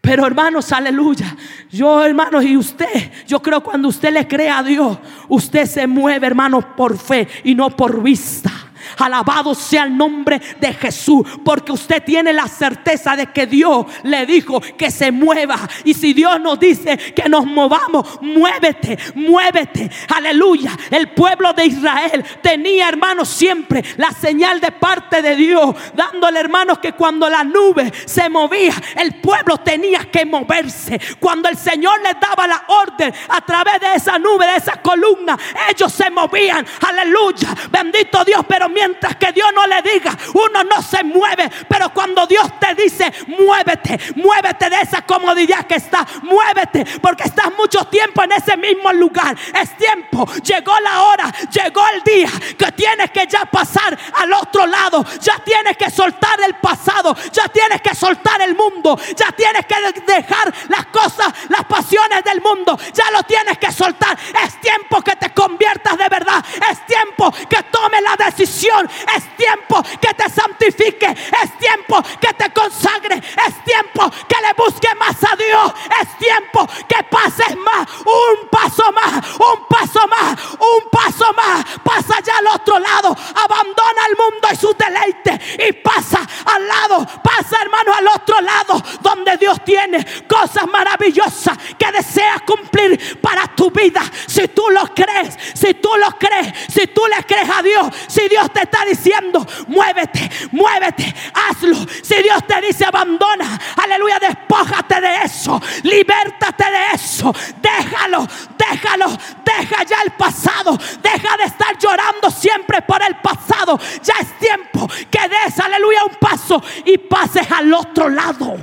Pero 0.00 0.26
hermanos, 0.26 0.72
aleluya. 0.72 1.36
Yo, 1.70 2.02
hermanos, 2.04 2.44
y 2.44 2.56
usted, 2.56 3.12
yo 3.26 3.40
creo 3.42 3.62
cuando 3.62 3.88
usted 3.88 4.12
le 4.12 4.26
cree 4.26 4.48
a 4.48 4.62
Dios, 4.62 4.98
usted 5.28 5.66
se 5.66 5.86
mueve, 5.86 6.26
hermanos, 6.26 6.64
por 6.76 6.98
fe 6.98 7.28
y 7.44 7.54
no 7.54 7.70
por 7.70 8.02
vista. 8.02 8.50
Alabado 8.98 9.54
sea 9.54 9.84
el 9.84 9.96
nombre 9.96 10.40
de 10.58 10.72
Jesús, 10.74 11.26
porque 11.44 11.72
usted 11.72 12.02
tiene 12.02 12.32
la 12.32 12.48
certeza 12.48 13.16
de 13.16 13.26
que 13.26 13.46
Dios 13.46 13.86
le 14.02 14.26
dijo 14.26 14.60
que 14.60 14.90
se 14.90 15.12
mueva. 15.12 15.58
Y 15.84 15.94
si 15.94 16.12
Dios 16.12 16.40
nos 16.40 16.58
dice 16.58 16.96
que 16.96 17.28
nos 17.28 17.46
movamos, 17.46 18.20
muévete, 18.22 18.98
muévete. 19.14 19.90
Aleluya. 20.14 20.72
El 20.90 21.10
pueblo 21.10 21.52
de 21.52 21.66
Israel 21.66 22.24
tenía, 22.42 22.88
hermanos, 22.88 23.28
siempre 23.28 23.84
la 23.96 24.10
señal 24.10 24.60
de 24.60 24.72
parte 24.72 25.22
de 25.22 25.36
Dios, 25.36 25.74
dándole, 25.94 26.40
hermanos, 26.40 26.78
que 26.78 26.92
cuando 26.92 27.28
la 27.28 27.44
nube 27.44 27.92
se 28.06 28.28
movía, 28.28 28.74
el 28.96 29.20
pueblo 29.20 29.58
tenía 29.58 30.10
que 30.10 30.24
moverse. 30.24 31.00
Cuando 31.18 31.48
el 31.48 31.56
Señor 31.56 32.00
les 32.02 32.18
daba 32.20 32.46
la 32.46 32.64
orden 32.68 33.12
a 33.28 33.40
través 33.40 33.80
de 33.80 33.94
esa 33.94 34.18
nube, 34.18 34.46
de 34.46 34.56
esa 34.56 34.80
columna, 34.82 35.38
ellos 35.68 35.92
se 35.92 36.10
movían. 36.10 36.66
Aleluya. 36.88 37.54
Bendito 37.70 38.24
Dios, 38.24 38.44
pero 38.48 38.68
mientras 38.80 39.16
que 39.16 39.32
Dios 39.32 39.48
no 39.54 39.66
le 39.66 39.82
diga, 39.82 40.16
uno 40.32 40.64
no 40.64 40.82
se 40.82 41.04
mueve. 41.04 41.50
Pero 41.68 41.92
cuando 41.92 42.26
Dios 42.26 42.48
te 42.58 42.74
dice, 42.74 43.12
muévete, 43.26 43.98
muévete 44.16 44.70
de 44.70 44.80
esa 44.80 45.02
comodidad 45.02 45.66
que 45.66 45.74
está, 45.74 46.06
muévete, 46.22 46.86
porque 47.00 47.24
estás 47.24 47.52
mucho 47.56 47.84
tiempo 47.84 48.22
en 48.22 48.32
ese 48.32 48.56
mismo 48.56 48.92
lugar. 48.92 49.36
Es 49.60 49.76
tiempo, 49.76 50.26
llegó 50.42 50.78
la 50.80 51.02
hora, 51.02 51.32
llegó 51.50 51.82
el 51.94 52.02
día 52.02 52.30
que 52.56 52.72
tienes 52.72 53.10
que 53.10 53.26
ya 53.26 53.44
pasar 53.44 53.98
al 54.14 54.32
otro 54.32 54.66
lado. 54.66 55.04
Ya 55.20 55.38
tienes 55.44 55.76
que 55.76 55.90
soltar 55.90 56.40
el 56.40 56.54
pasado, 56.54 57.14
ya 57.32 57.48
tienes 57.48 57.82
que 57.82 57.94
soltar 57.94 58.40
el 58.40 58.54
mundo, 58.54 58.98
ya 59.14 59.30
tienes 59.32 59.66
que 59.66 59.76
dejar 60.06 60.54
las 60.68 60.86
cosas, 60.86 61.32
las 61.48 61.64
pasiones 61.64 62.24
del 62.24 62.40
mundo, 62.40 62.78
ya 62.94 63.10
lo 63.10 63.22
tienes 63.24 63.58
que 63.58 63.70
soltar. 63.72 64.18
Es 64.42 64.58
tiempo 64.60 65.02
que 65.02 65.16
te 65.16 65.30
conviertas 65.34 65.98
de 65.98 66.08
verdad, 66.08 66.42
es 66.70 66.86
tiempo 66.86 67.30
que 67.48 67.62
tomes 67.64 68.02
la 68.02 68.16
decisión 68.24 68.69
es 69.16 69.36
tiempo 69.36 69.82
que 70.00 70.14
te 70.14 70.28
santifique. 70.30 71.06
Es 71.06 71.58
tiempo 71.58 72.02
que 72.20 72.32
te 72.34 72.50
consagre. 72.52 73.16
Es 73.16 73.64
tiempo 73.64 74.10
que 74.28 74.36
le 74.40 74.52
busque 74.56 74.94
más 74.96 75.16
a 75.24 75.36
Dios. 75.36 75.72
Es 76.00 76.18
tiempo 76.18 76.66
que 76.88 77.02
pases 77.04 77.56
más. 77.56 77.86
Un 78.00 78.48
paso 78.48 78.92
más. 78.92 79.24
Un 79.38 79.66
paso 79.68 80.06
más. 80.08 80.38
Un 80.58 80.90
paso 80.90 81.32
más. 81.34 81.64
Pasa 81.82 82.20
ya 82.24 82.38
al 82.38 82.46
otro 82.48 82.78
lado. 82.78 83.16
Abandona 83.34 84.06
el 84.08 84.16
mundo 84.16 84.48
y 84.52 84.56
su 84.56 84.74
deleite. 84.74 85.68
Y 85.68 85.72
pasa 85.72 86.20
al 86.44 86.66
lado. 86.66 87.06
Pasa 87.22 87.62
hermano 87.62 87.92
al 87.94 88.06
otro 88.08 88.40
lado. 88.40 88.82
Donde 89.00 89.36
Dios 89.36 89.58
tiene 89.64 90.04
cosas 90.28 90.66
maravillosas 90.66 91.56
que 91.78 91.92
desea 91.92 92.40
cumplir 92.46 93.20
para 93.20 93.46
tu 93.54 93.70
vida. 93.70 94.02
Si 94.26 94.48
tú 94.48 94.68
lo 94.70 94.86
crees. 94.94 95.36
Si 95.54 95.74
tú 95.74 95.90
lo 95.96 96.18
crees. 96.18 96.52
Si 96.68 96.86
tú 96.88 97.02
le 97.06 97.22
crees 97.24 97.48
a 97.50 97.62
Dios. 97.62 97.86
Si 98.08 98.28
Dios 98.28 98.50
te 98.52 98.59
está 98.62 98.84
diciendo, 98.84 99.46
muévete, 99.68 100.30
muévete, 100.52 101.14
hazlo. 101.34 101.76
Si 102.02 102.22
Dios 102.22 102.46
te 102.46 102.60
dice, 102.60 102.84
abandona, 102.84 103.58
aleluya, 103.76 104.18
despójate 104.18 105.00
de 105.00 105.16
eso, 105.24 105.60
libértate 105.82 106.64
de 106.64 106.94
eso, 106.94 107.34
déjalo, 107.60 108.26
déjalo, 108.56 109.06
deja 109.44 109.84
ya 109.84 110.02
el 110.04 110.12
pasado, 110.12 110.78
deja 111.02 111.36
de 111.36 111.44
estar 111.44 111.76
llorando 111.78 112.30
siempre 112.30 112.82
por 112.82 113.02
el 113.02 113.16
pasado. 113.16 113.78
Ya 114.02 114.14
es 114.20 114.38
tiempo 114.38 114.88
que 115.10 115.28
des, 115.28 115.58
aleluya, 115.58 116.04
un 116.04 116.16
paso 116.16 116.62
y 116.84 116.98
pases 116.98 117.50
al 117.50 117.72
otro 117.72 118.08
lado. 118.08 118.56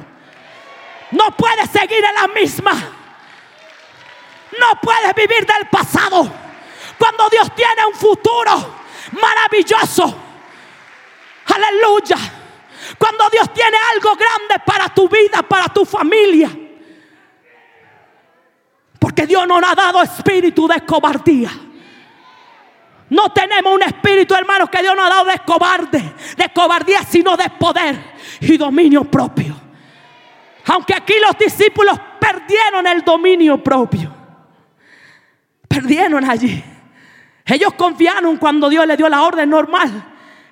No 1.12 1.32
puedes 1.38 1.70
seguir 1.70 2.04
en 2.04 2.16
la 2.16 2.28
misma. 2.28 2.72
No 4.60 4.82
puedes 4.82 5.14
vivir 5.16 5.46
del 5.46 5.68
pasado. 5.70 6.30
Cuando 6.98 7.30
Dios 7.30 7.54
tiene 7.56 7.86
un 7.86 7.94
futuro 7.94 8.76
maravilloso. 9.12 10.16
Aleluya. 11.46 12.18
Cuando 12.98 13.30
Dios 13.30 13.54
tiene 13.54 13.78
algo 13.94 14.16
grande 14.16 14.64
para 14.66 14.90
tu 14.90 15.08
vida, 15.10 15.42
para 15.44 15.66
tu 15.66 15.86
familia. 15.86 16.50
Porque 19.00 19.26
Dios 19.26 19.48
no 19.48 19.60
nos 19.60 19.72
ha 19.72 19.76
dado 19.76 20.02
espíritu 20.02 20.68
de 20.68 20.82
cobardía. 20.82 21.52
No 23.10 23.32
tenemos 23.32 23.74
un 23.74 23.84
espíritu, 23.84 24.36
hermanos, 24.36 24.70
que 24.70 24.82
Dios 24.82 24.96
nos 24.96 25.06
ha 25.06 25.10
dado 25.10 25.26
de 25.26 25.40
cobarde, 25.40 26.14
de 26.36 26.50
cobardía, 26.54 27.04
sino 27.04 27.38
de 27.38 27.50
poder 27.52 28.16
y 28.42 28.58
dominio 28.58 29.06
propio. 29.06 29.56
Aunque 30.66 30.94
aquí 30.94 31.14
los 31.22 31.38
discípulos 31.38 31.98
perdieron 32.20 32.86
el 32.88 33.04
dominio 33.04 33.64
propio. 33.64 34.14
Perdieron 35.68 36.30
allí. 36.30 36.64
Ellos 37.48 37.74
confiaron 37.74 38.38
cuando 38.38 38.70
Dios 38.70 38.86
le 38.86 38.98
dio 38.98 39.10
la 39.10 39.24
orden 39.24 39.50
normal, 39.50 40.04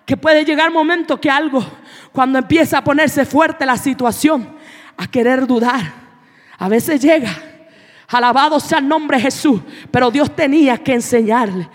que 0.06 0.18
puede 0.18 0.46
llegar 0.46 0.72
momento 0.72 1.20
que 1.20 1.30
algo, 1.30 1.64
cuando 2.12 2.40
empieza 2.40 2.80
a 2.80 2.84
ponerse 2.84 3.26
fuerte 3.26 3.66
la 3.66 3.78
situación, 3.78 4.56
a 4.98 5.08
querer 5.08 5.46
dudar, 5.46 5.82
a 6.58 6.70
veces 6.70 7.02
llega. 7.02 7.32
Alabado 8.08 8.60
sea 8.60 8.78
el 8.78 8.88
nombre 8.88 9.18
de 9.18 9.24
Jesús, 9.24 9.62
pero 9.92 10.12
Dios 10.12 10.36
tenía 10.36 10.78
que 10.78 10.94
enseñarle 10.94 11.70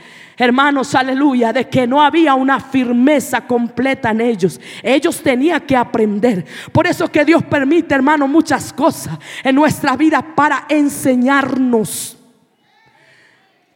hermanos, 0.44 0.94
aleluya, 0.94 1.52
de 1.52 1.68
que 1.68 1.86
no 1.86 2.02
había 2.02 2.34
una 2.34 2.60
firmeza 2.60 3.46
completa 3.46 4.10
en 4.10 4.22
ellos. 4.22 4.58
Ellos 4.82 5.22
tenían 5.22 5.60
que 5.60 5.76
aprender. 5.76 6.44
Por 6.72 6.86
eso 6.86 7.10
que 7.10 7.24
Dios 7.24 7.42
permite, 7.44 7.94
hermano, 7.94 8.26
muchas 8.26 8.72
cosas 8.72 9.18
en 9.44 9.54
nuestra 9.54 9.96
vida 9.96 10.22
para 10.34 10.64
enseñarnos. 10.68 12.16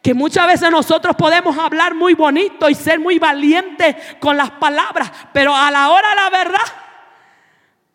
Que 0.05 0.13
muchas 0.13 0.47
veces 0.47 0.71
nosotros 0.71 1.17
podemos 1.17 1.57
hablar 1.57 1.95
muy 1.95 2.13
bonito 2.13 2.69
y 2.69 2.75
ser 2.75 3.01
muy 3.01 3.19
valientes 3.19 3.97
con 4.21 4.37
las 4.37 4.51
palabras, 4.51 5.11
pero 5.33 5.57
a 5.57 5.71
la 5.71 5.89
hora 5.89 6.15
la 6.15 6.29
verdad, 6.29 6.61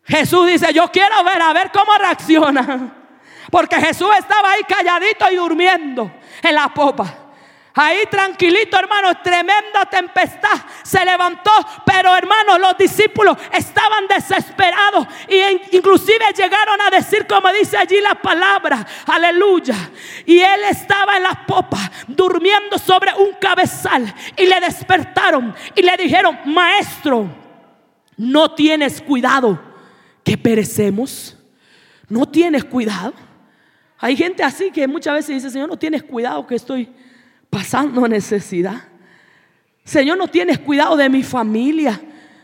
Jesús 0.05 0.47
dice, 0.47 0.73
yo 0.73 0.91
quiero 0.91 1.23
ver, 1.23 1.39
a 1.39 1.53
ver 1.53 1.69
cómo 1.71 1.95
reacciona. 1.99 2.95
Porque 3.51 3.75
Jesús 3.75 4.09
estaba 4.17 4.53
ahí 4.53 4.63
calladito 4.67 5.31
y 5.31 5.35
durmiendo 5.35 6.11
en 6.41 6.55
la 6.55 6.69
popa. 6.69 7.28
Ahí 7.75 7.99
tranquilito, 8.09 8.77
hermano, 8.77 9.13
tremenda 9.21 9.85
tempestad 9.89 10.59
se 10.83 11.05
levantó, 11.05 11.51
pero 11.85 12.15
hermano, 12.15 12.57
los 12.57 12.77
discípulos 12.77 13.37
estaban 13.53 14.07
desesperados 14.07 15.07
e 15.27 15.61
inclusive 15.71 16.25
llegaron 16.35 16.81
a 16.81 16.89
decir 16.89 17.27
como 17.27 17.51
dice 17.53 17.77
allí 17.77 18.01
la 18.01 18.15
palabra, 18.15 18.85
aleluya. 19.05 19.75
Y 20.25 20.39
él 20.39 20.61
estaba 20.69 21.17
en 21.17 21.23
la 21.23 21.45
popa 21.45 21.79
durmiendo 22.07 22.77
sobre 22.77 23.13
un 23.13 23.33
cabezal 23.39 24.13
y 24.35 24.45
le 24.45 24.59
despertaron 24.59 25.55
y 25.75 25.81
le 25.81 25.95
dijeron, 25.95 26.39
"Maestro, 26.45 27.29
no 28.17 28.53
tienes 28.55 29.01
cuidado 29.01 29.59
que 30.23 30.37
perecemos." 30.37 31.35
No 32.09 32.25
tienes 32.25 32.65
cuidado. 32.65 33.13
Hay 33.99 34.17
gente 34.17 34.43
así 34.43 34.71
que 34.71 34.87
muchas 34.87 35.13
veces 35.13 35.35
dice, 35.35 35.51
Señor, 35.51 35.69
no 35.69 35.77
tienes 35.77 36.03
cuidado 36.03 36.45
que 36.47 36.55
estoy 36.55 36.89
pasando 37.49 38.07
necesidad. 38.07 38.83
Señor, 39.83 40.17
no 40.17 40.27
tienes 40.27 40.59
cuidado 40.59 40.95
de 40.95 41.09
mi 41.09 41.23
familia, 41.23 41.99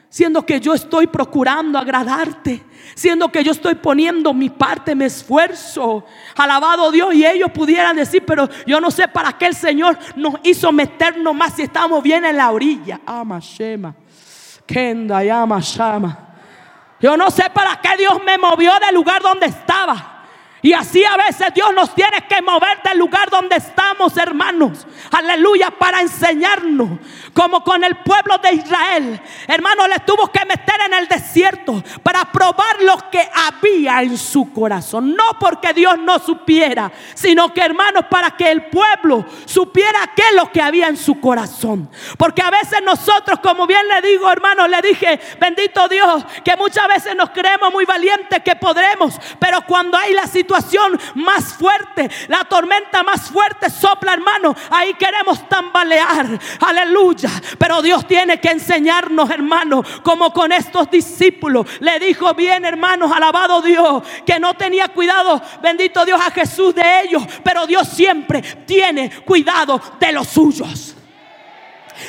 siendo 0.10 0.46
que 0.46 0.60
yo 0.60 0.74
estoy 0.74 1.08
procurando 1.08 1.78
agradarte, 1.78 2.64
siendo 2.96 3.32
que 3.32 3.44
yo 3.44 3.52
estoy 3.52 3.76
poniendo 3.76 4.34
mi 4.34 4.50
parte, 4.50 4.96
mi 4.96 5.06
esfuerzo. 5.06 6.06
Alabado 6.36 6.92
Dios, 6.92 7.14
y 7.14 7.26
ellos 7.26 7.52
pudieran 7.52 7.98
decir, 7.98 8.24
pero 8.26 8.50
yo 8.66 8.82
no 8.82 8.90
sé 8.90 9.08
para 9.08 9.34
qué 9.34 9.48
el 9.48 9.56
Señor 9.56 9.98
nos 10.16 10.36
hizo 10.44 10.72
meternos 10.72 11.36
más 11.36 11.54
si 11.56 11.64
estamos 11.64 12.02
bien 12.02 12.26
en 12.26 12.38
la 12.38 12.52
orilla. 12.52 13.02
Ama 13.06 13.40
Shema, 13.40 13.94
Kenda 14.66 15.24
Yama 15.24 15.60
Shama. 15.60 16.20
Yo 17.00 17.16
no 17.16 17.30
sé 17.30 17.44
para 17.54 17.80
qué 17.82 17.98
Dios 17.98 18.20
me 18.26 18.38
movió 18.38 18.72
del 18.84 18.96
lugar 18.96 19.22
donde 19.22 19.48
estaba. 19.48 20.15
Y 20.66 20.74
así 20.74 21.06
a 21.06 21.16
veces 21.16 21.54
Dios 21.54 21.72
nos 21.76 21.94
tiene 21.94 22.26
que 22.28 22.42
mover 22.42 22.82
del 22.84 22.98
lugar 22.98 23.30
donde 23.30 23.56
estamos, 23.56 24.18
hermanos. 24.18 24.88
Aleluya, 25.12 25.70
para 25.70 26.02
enseñarnos. 26.02 26.90
Como 27.36 27.64
con 27.64 27.84
el 27.84 27.98
pueblo 27.98 28.40
de 28.40 28.54
Israel. 28.54 29.22
Hermano, 29.48 29.88
le 29.88 30.00
tuvo 30.00 30.32
que 30.32 30.44
meter 30.44 30.76
en 30.88 30.96
el 30.96 31.08
desierto 31.08 31.84
para 32.02 32.32
probar 32.32 32.82
lo 32.82 32.98
que 33.12 33.30
había 33.46 34.02
en 34.02 34.18
su 34.18 34.52
corazón. 34.54 35.16
No 35.16 35.38
porque 35.40 35.72
Dios 35.72 36.00
no 36.00 36.18
supiera, 36.18 36.92
sino 37.14 37.54
que, 37.54 37.62
hermanos, 37.62 38.06
para 38.10 38.32
que 38.32 38.50
el 38.50 38.66
pueblo 38.66 39.24
supiera 39.46 40.00
qué 40.16 40.24
es 40.30 40.34
lo 40.34 40.52
que 40.52 40.64
había 40.64 40.88
en 40.88 40.98
su 40.98 41.20
corazón. 41.20 41.92
Porque 42.18 42.42
a 42.42 42.50
veces 42.50 42.80
nosotros, 42.84 43.40
como 43.40 43.68
bien 43.68 43.88
le 43.88 44.02
digo, 44.10 44.32
hermano, 44.32 44.68
le 44.68 44.82
dije, 44.82 45.20
bendito 45.40 45.88
Dios, 45.88 46.26
que 46.44 46.56
muchas 46.56 46.88
veces 46.88 47.16
nos 47.16 47.30
creemos 47.30 47.72
muy 47.72 47.86
valientes 47.86 48.42
que 48.44 48.56
podremos. 48.56 49.14
Pero 49.38 49.62
cuando 49.68 49.96
hay 49.96 50.14
la 50.16 50.26
más 51.16 51.54
fuerte, 51.54 52.10
la 52.28 52.44
tormenta 52.46 53.04
más 53.04 53.30
fuerte 53.30 53.70
sopla, 53.70 54.14
hermano. 54.14 54.56
Ahí 54.70 54.94
queremos 54.94 55.48
tambalear. 55.50 56.40
Aleluya. 56.60 57.30
Pero 57.58 57.82
Dios 57.82 58.08
tiene 58.08 58.40
que 58.40 58.50
enseñarnos, 58.50 59.30
hermano, 59.30 59.84
como 60.04 60.32
con 60.32 60.52
estos 60.52 60.90
discípulos. 60.90 61.68
Le 61.80 62.00
dijo 62.00 62.34
bien, 62.34 62.66
hermanos, 62.66 63.12
alabado 63.12 63.62
Dios, 63.62 64.04
que 64.26 64.40
no 64.40 64.54
tenía 64.56 64.88
cuidado, 64.90 65.42
bendito 65.62 66.06
Dios, 66.06 66.20
a 66.22 66.32
Jesús 66.32 66.74
de 66.76 67.02
ellos. 67.02 67.24
Pero 67.44 67.66
Dios 67.68 67.88
siempre 67.88 68.42
tiene 68.42 69.10
cuidado 69.24 69.82
de 70.00 70.12
los 70.12 70.28
suyos. 70.28 70.96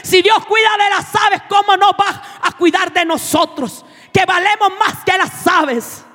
Si 0.03 0.23
Dios 0.23 0.45
cuida 0.47 0.71
de 0.79 0.91
las 0.91 1.15
aves, 1.15 1.43
¿cómo 1.49 1.77
no 1.77 1.91
va 1.93 2.23
a 2.43 2.53
cuidar 2.53 2.93
de 2.93 3.05
nosotros? 3.05 3.85
Que 4.13 4.25
valemos 4.25 4.71
más 4.79 5.05
que 5.05 5.17
las 5.17 5.47
aves. 5.47 6.06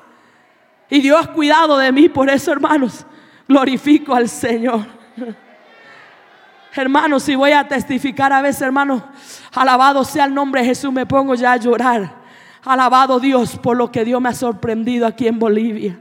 Y 0.92 1.00
Dios 1.00 1.26
ha 1.26 1.32
cuidado 1.32 1.78
de 1.78 1.90
mí, 1.94 2.10
por 2.10 2.30
eso 2.30 2.52
hermanos, 2.52 3.06
glorifico 3.48 4.14
al 4.14 4.28
Señor. 4.28 4.86
Hermanos, 6.74 7.24
si 7.24 7.34
voy 7.34 7.54
a 7.54 7.66
testificar 7.66 8.34
a 8.34 8.42
veces, 8.42 8.62
hermanos, 8.62 9.02
alabado 9.54 10.04
sea 10.04 10.26
el 10.26 10.34
nombre 10.34 10.60
de 10.60 10.68
Jesús, 10.68 10.92
me 10.92 11.06
pongo 11.06 11.34
ya 11.34 11.54
a 11.54 11.58
llorar. 11.58 12.14
Alabado 12.66 13.22
Dios 13.22 13.58
por 13.58 13.78
lo 13.78 13.90
que 13.90 14.04
Dios 14.04 14.22
me 14.22 14.28
ha 14.28 14.34
sorprendido 14.34 15.08
aquí 15.08 15.28
en 15.28 15.40
Bolivia. 15.40 15.98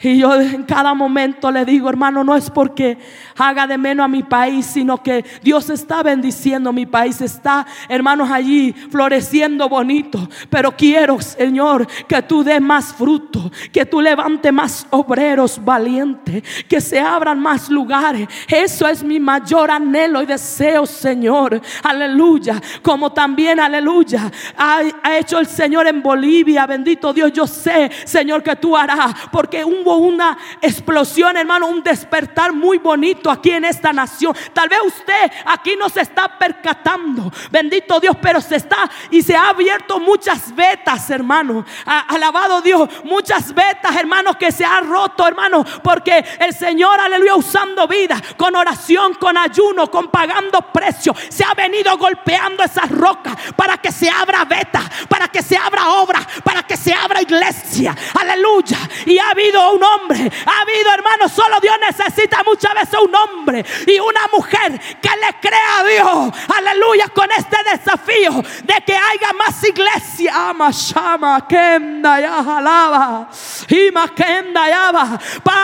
Y 0.00 0.18
yo 0.18 0.40
en 0.40 0.62
cada 0.62 0.94
momento 0.94 1.50
le 1.50 1.64
digo, 1.64 1.88
hermano, 1.88 2.22
no 2.22 2.36
es 2.36 2.50
porque 2.50 2.96
haga 3.36 3.66
de 3.66 3.76
menos 3.76 4.04
a 4.04 4.08
mi 4.08 4.22
país, 4.22 4.64
sino 4.66 5.02
que 5.02 5.24
Dios 5.42 5.70
está 5.70 6.04
bendiciendo 6.04 6.72
mi 6.72 6.86
país, 6.86 7.20
está, 7.20 7.66
hermanos, 7.88 8.30
allí 8.30 8.72
floreciendo 8.72 9.68
bonito. 9.68 10.28
Pero 10.50 10.76
quiero, 10.76 11.20
Señor, 11.20 11.84
que 12.06 12.22
tú 12.22 12.44
des 12.44 12.60
más 12.60 12.94
fruto, 12.94 13.50
que 13.72 13.84
tú 13.86 14.00
levantes 14.00 14.52
más 14.52 14.86
obreros 14.90 15.60
valientes, 15.64 16.44
que 16.68 16.80
se 16.80 17.00
abran 17.00 17.40
más 17.40 17.68
lugares. 17.68 18.28
Eso 18.46 18.86
es 18.86 19.02
mi 19.02 19.18
mayor 19.18 19.68
anhelo 19.68 20.22
y 20.22 20.26
deseo, 20.26 20.86
Señor. 20.86 21.60
Aleluya. 21.82 22.60
Como 22.82 23.12
también, 23.12 23.58
aleluya, 23.58 24.30
ha, 24.56 24.80
ha 25.02 25.18
hecho 25.18 25.40
el 25.40 25.46
Señor 25.46 25.88
en 25.88 26.00
Bolivia. 26.04 26.66
Bendito 26.66 27.12
Dios, 27.12 27.32
yo 27.32 27.48
sé, 27.48 27.90
Señor, 28.04 28.44
que 28.44 28.54
tú 28.54 28.76
harás, 28.76 29.12
porque 29.32 29.64
un 29.64 29.87
una 29.96 30.36
explosión, 30.60 31.36
hermano, 31.36 31.66
un 31.66 31.82
despertar 31.82 32.52
muy 32.52 32.78
bonito 32.78 33.30
aquí 33.30 33.50
en 33.50 33.64
esta 33.64 33.92
nación. 33.92 34.34
Tal 34.52 34.68
vez 34.68 34.80
usted 34.84 35.32
aquí 35.46 35.76
no 35.76 35.88
se 35.88 36.00
está 36.00 36.38
percatando, 36.38 37.32
bendito 37.50 38.00
Dios, 38.00 38.16
pero 38.20 38.40
se 38.40 38.56
está 38.56 38.88
y 39.10 39.22
se 39.22 39.36
ha 39.36 39.48
abierto 39.48 39.98
muchas 39.98 40.54
vetas, 40.54 41.10
hermano. 41.10 41.64
alabado 41.84 42.60
Dios, 42.62 42.88
muchas 43.04 43.54
vetas, 43.54 43.96
hermano, 43.96 44.34
que 44.34 44.52
se 44.52 44.64
ha 44.64 44.80
roto, 44.80 45.26
hermano, 45.26 45.64
porque 45.82 46.24
el 46.38 46.54
Señor, 46.54 47.00
aleluya, 47.00 47.36
usando 47.36 47.86
vida, 47.86 48.20
con 48.36 48.54
oración, 48.56 49.14
con 49.14 49.36
ayuno, 49.36 49.90
con 49.90 50.08
pagando 50.08 50.60
precio, 50.72 51.14
se 51.28 51.44
ha 51.44 51.54
venido 51.54 51.96
golpeando 51.96 52.62
esas 52.62 52.90
rocas 52.90 53.36
para 53.56 53.78
que 53.78 53.92
se 53.92 54.10
abra 54.10 54.44
veta, 54.44 54.82
para 55.08 55.28
que 55.28 55.42
se 55.42 55.56
abra 55.56 55.88
obra, 55.90 56.20
para 56.44 56.62
que 56.62 56.76
se 56.76 56.92
abra 56.92 57.22
iglesia. 57.22 57.94
Aleluya. 58.18 58.78
Y 59.06 59.18
ha 59.18 59.30
habido 59.30 59.72
un 59.72 59.77
hombre. 59.82 60.30
Ha 60.46 60.60
habido, 60.60 60.92
hermano, 60.92 61.28
solo 61.28 61.58
Dios 61.60 61.76
necesita 61.80 62.42
muchas 62.44 62.74
veces 62.74 62.98
un 63.00 63.14
hombre 63.14 63.64
y 63.86 63.98
una 63.98 64.26
mujer 64.32 64.80
que 65.00 65.10
le 65.10 65.34
crea 65.40 65.78
a 65.78 65.84
Dios. 65.84 66.34
Aleluya, 66.56 67.08
con 67.08 67.30
este 67.30 67.56
desafío 67.70 68.42
de 68.64 68.74
que 68.84 68.96
haya 68.96 69.32
más 69.38 69.62
iglesia. 69.64 70.48
Ama, 70.50 70.70
shama, 70.70 71.46
kenda, 71.46 72.20
ya 72.20 72.42
jalaba. 72.42 73.28
Ima, 73.68 74.08
kenda, 74.14 74.68
ya. 74.68 74.88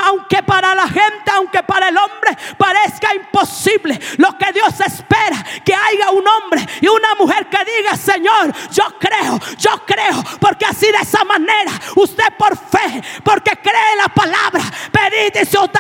Aunque 0.07 0.43
para 0.43 0.75
la 0.75 0.87
gente, 0.87 1.31
aunque 1.33 1.63
para 1.63 1.89
el 1.89 1.97
hombre 1.97 2.37
parezca 2.57 3.15
imposible, 3.15 3.99
lo 4.19 4.37
que 4.37 4.53
Dios 4.53 4.81
espera, 4.81 5.45
que 5.65 5.75
haya 5.75 6.11
un 6.11 6.27
hombre 6.27 6.67
y 6.81 6.89
una 6.89 7.15
mujer 7.15 7.49
que 7.49 7.59
diga, 7.65 7.97
Señor, 7.97 8.53
yo 8.71 8.85
creo, 8.99 9.39
yo 9.57 9.85
creo, 9.87 10.23
porque 10.41 10.67
así 10.67 10.87
de 10.87 10.99
esa 10.99 11.25
manera, 11.25 11.73
usted 11.97 12.25
por 12.39 12.57
fe, 12.57 13.03
porque 13.23 13.53
cree 13.63 13.93
en 13.93 13.99
la 13.99 14.04
palabra, 14.09 14.63
pedid 14.91 15.43
y 15.43 15.45
se 15.45 15.59
os. 15.59 15.71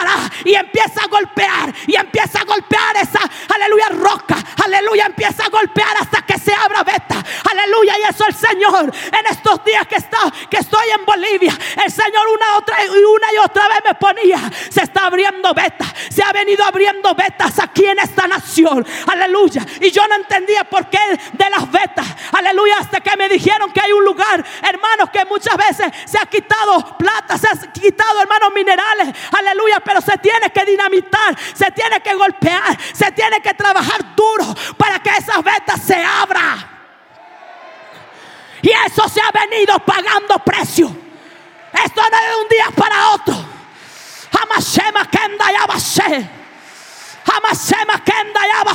Y 0.45 0.55
empieza 0.55 1.03
a 1.03 1.09
golpear, 1.09 1.73
y 1.87 1.95
empieza 1.97 2.41
a 2.41 2.45
golpear 2.45 2.97
esa, 2.97 3.21
aleluya, 3.55 3.89
roca, 3.91 4.37
aleluya, 4.65 5.07
empieza 5.07 5.45
a 5.45 5.49
golpear 5.49 5.97
hasta 6.01 6.23
que 6.23 6.39
se 6.39 6.53
abra 6.55 6.83
beta, 6.83 7.23
aleluya. 7.51 7.95
Y 7.99 8.03
eso 8.11 8.27
el 8.27 8.35
Señor, 8.35 8.93
en 9.07 9.27
estos 9.31 9.65
días 9.65 9.87
que, 9.87 9.97
está, 9.97 10.19
que 10.51 10.59
estoy 10.59 10.91
en 10.91 11.05
Bolivia, 11.05 11.57
el 11.85 11.91
Señor 11.91 12.27
una, 12.35 12.57
otra, 12.57 12.85
y 12.85 12.89
una 12.89 13.33
y 13.33 13.39
otra 13.39 13.69
vez 13.69 13.79
me 13.85 13.95
ponía, 13.95 14.39
se 14.71 14.83
está 14.83 15.07
abriendo 15.07 15.55
beta, 15.55 15.87
se 16.11 16.23
ha 16.23 16.33
venido 16.33 16.65
abriendo 16.65 17.15
betas 17.15 17.59
aquí 17.59 17.87
en 17.87 17.99
esta 17.99 18.27
nación, 18.27 18.87
aleluya. 19.07 19.65
Y 19.81 19.91
yo 19.91 20.07
no 20.09 20.17
entendía 20.17 20.65
por 20.65 20.89
qué 20.89 20.99
de 21.33 21.51
las 21.51 21.71
betas, 21.71 22.07
aleluya, 22.33 22.77
hasta 22.81 23.01
que 23.01 23.17
me 23.17 23.29
dijeron 23.29 23.71
que 23.73 23.81
hay 23.81 23.93
un 23.93 24.05
lugar, 24.05 24.45
hermanos, 24.63 25.11
que 25.11 25.25
muchas 25.27 25.57
veces 25.57 25.93
se 26.05 26.19
ha 26.19 26.27
quitado 26.27 26.97
plata, 26.99 27.39
se 27.39 27.49
ha 27.49 27.73
quitado 27.73 28.13
hermanos, 28.20 28.50
minerales. 28.55 29.14
Aleluya. 29.33 29.81
Pero 29.85 30.00
se 30.00 30.16
tiene 30.18 30.50
que 30.50 30.64
dinamitar, 30.64 31.37
se 31.55 31.70
tiene 31.70 32.00
que 32.00 32.14
golpear, 32.14 32.79
se 32.92 33.11
tiene 33.12 33.40
que 33.40 33.55
trabajar 33.55 34.14
duro 34.14 34.55
para 34.77 34.98
que 35.00 35.11
esas 35.11 35.42
vetas 35.42 35.81
se 35.83 36.03
abran. 36.03 36.74
Y 38.62 38.70
eso 38.87 39.09
se 39.09 39.20
ha 39.20 39.31
venido 39.31 39.79
pagando 39.81 40.38
precio. 40.38 40.87
Esto 41.72 42.00
no 42.00 42.16
es 42.16 42.29
de 42.29 42.42
un 42.42 42.48
día 42.48 42.66
para 42.74 43.11
otro. 43.11 43.35
Jamás 44.33 44.64
se 44.64 44.83
me 44.85 45.09
quenda. 45.09 45.44
Jamás 45.59 45.83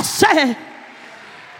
se. 0.06 0.69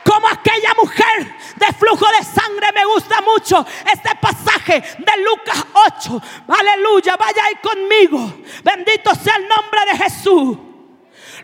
Como 0.04 0.28
aquella 0.28 0.74
mujer 0.74 1.36
de 1.56 1.66
flujo 1.74 2.06
de 2.18 2.24
sangre. 2.24 2.72
Me 2.74 2.84
gusta 2.86 3.20
mucho 3.20 3.64
este 3.92 4.10
pasaje 4.20 4.80
de 4.80 5.22
Lucas 5.22 5.64
8. 5.72 6.22
Aleluya, 6.48 7.16
vaya 7.16 7.44
ahí 7.44 7.56
conmigo. 7.62 8.42
Bendito 8.64 9.14
sea 9.14 9.36
el 9.36 9.48
nombre 9.48 9.80
de 9.92 9.98
Jesús. 9.98 10.58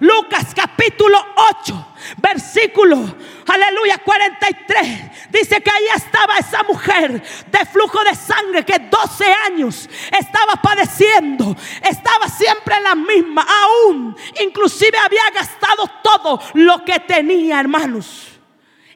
Lucas 0.00 0.52
capítulo 0.54 1.18
8, 1.58 1.86
versículo, 2.18 3.16
aleluya, 3.46 3.96
43. 3.98 5.30
Dice 5.30 5.62
que 5.62 5.70
ahí 5.70 5.86
estaba 5.94 6.36
esa 6.36 6.62
mujer 6.64 7.22
de 7.46 7.64
flujo 7.64 8.04
de 8.04 8.14
sangre 8.14 8.64
que 8.64 8.78
12 8.78 9.24
años 9.46 9.88
estaba 10.18 10.56
padeciendo. 10.56 11.56
Estaba 11.82 12.28
siempre 12.28 12.76
en 12.76 12.82
la 12.82 12.94
misma, 12.94 13.46
aún, 13.48 14.14
inclusive 14.42 14.98
había 14.98 15.30
gastado 15.34 15.88
todo 16.02 16.42
lo 16.54 16.84
que 16.84 17.00
tenía, 17.00 17.60
hermanos. 17.60 18.35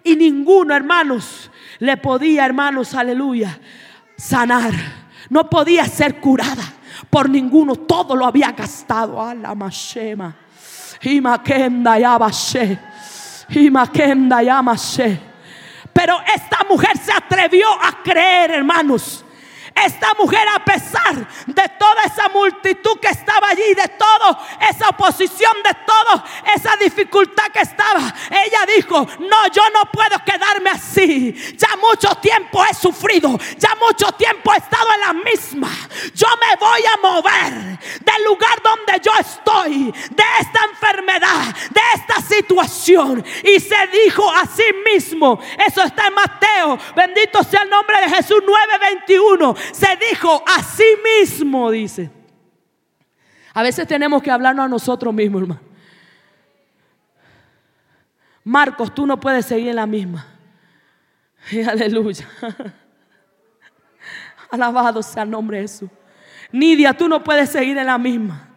Y 0.02 0.16
ninguno, 0.16 0.74
hermanos, 0.74 1.50
le 1.78 1.96
podía, 1.96 2.46
hermanos, 2.46 2.94
aleluya, 2.94 3.58
sanar. 4.16 4.72
No 5.28 5.48
podía 5.48 5.84
ser 5.86 6.20
curada 6.20 6.64
por 7.08 7.28
ninguno. 7.28 7.76
Todo 7.76 8.16
lo 8.16 8.26
había 8.26 8.52
gastado. 8.52 9.20
A 9.20 9.34
la 9.34 9.54
mashema. 9.54 10.34
Yabashe. 11.02 12.78
Y 13.50 13.70
yamashe. 13.70 15.20
Pero 15.92 16.16
esta 16.34 16.64
mujer 16.68 16.96
se 16.98 17.12
atrevió 17.12 17.66
a 17.82 18.02
creer, 18.02 18.52
hermanos. 18.52 19.24
Esta 19.84 20.12
mujer, 20.14 20.46
a 20.54 20.62
pesar 20.64 21.26
de 21.46 21.68
toda 21.78 22.04
esa 22.04 22.28
multitud 22.28 22.98
que 23.00 23.08
estaba 23.08 23.48
allí, 23.48 23.74
de 23.74 23.88
toda 23.88 24.38
esa 24.68 24.90
oposición, 24.90 25.52
de 25.64 25.74
toda 25.86 26.24
esa 26.54 26.76
dificultad 26.76 27.46
que 27.52 27.60
estaba, 27.60 28.12
ella 28.30 28.66
dijo: 28.76 29.06
No, 29.20 29.46
yo 29.52 29.62
no 29.70 29.90
puedo 29.90 30.22
quedarme 30.24 30.70
así. 30.70 31.32
Ya 31.56 31.76
mucho 31.76 32.14
tiempo 32.16 32.62
he 32.64 32.74
sufrido, 32.74 33.38
ya 33.56 33.74
mucho 33.76 34.12
tiempo 34.12 34.52
he 34.52 34.58
estado 34.58 34.86
en 34.94 35.00
la 35.00 35.12
misma. 35.12 35.70
Yo 36.14 36.26
me 36.36 36.56
voy 36.56 36.82
a 36.84 36.96
mover 37.00 37.78
del 38.00 38.24
lugar 38.24 38.60
donde 38.62 39.00
yo 39.02 39.12
estoy, 39.18 39.92
de 40.10 40.24
esta 40.40 40.64
enfermedad, 40.70 41.54
de 41.70 41.80
esta 41.94 42.20
situación. 42.20 43.24
Y 43.44 43.60
se 43.60 43.86
dijo 43.86 44.30
a 44.30 44.44
sí 44.44 44.64
mismo: 44.92 45.40
Eso 45.66 45.82
está 45.82 46.08
en 46.08 46.14
Mateo, 46.14 46.78
bendito 46.94 47.42
sea 47.44 47.62
el 47.62 47.70
nombre 47.70 47.98
de 48.02 48.10
Jesús 48.10 48.42
9:21 48.44 49.69
se 49.72 49.98
dijo 50.10 50.42
a 50.46 50.62
sí 50.62 50.84
mismo, 51.20 51.70
dice. 51.70 52.10
A 53.52 53.62
veces 53.62 53.86
tenemos 53.86 54.22
que 54.22 54.30
hablarnos 54.30 54.64
a 54.64 54.68
nosotros 54.68 55.12
mismos, 55.12 55.42
hermano. 55.42 55.60
Marcos, 58.44 58.94
tú 58.94 59.06
no 59.06 59.18
puedes 59.20 59.46
seguir 59.46 59.68
en 59.68 59.76
la 59.76 59.86
misma. 59.86 60.26
aleluya. 61.68 62.28
Alabado 64.50 65.02
sea 65.02 65.22
el 65.22 65.30
nombre 65.30 65.58
de 65.58 65.62
Jesús. 65.64 65.90
Nidia, 66.52 66.92
tú 66.94 67.08
no 67.08 67.22
puedes 67.22 67.50
seguir 67.50 67.78
en 67.78 67.86
la 67.86 67.98
misma. 67.98 68.48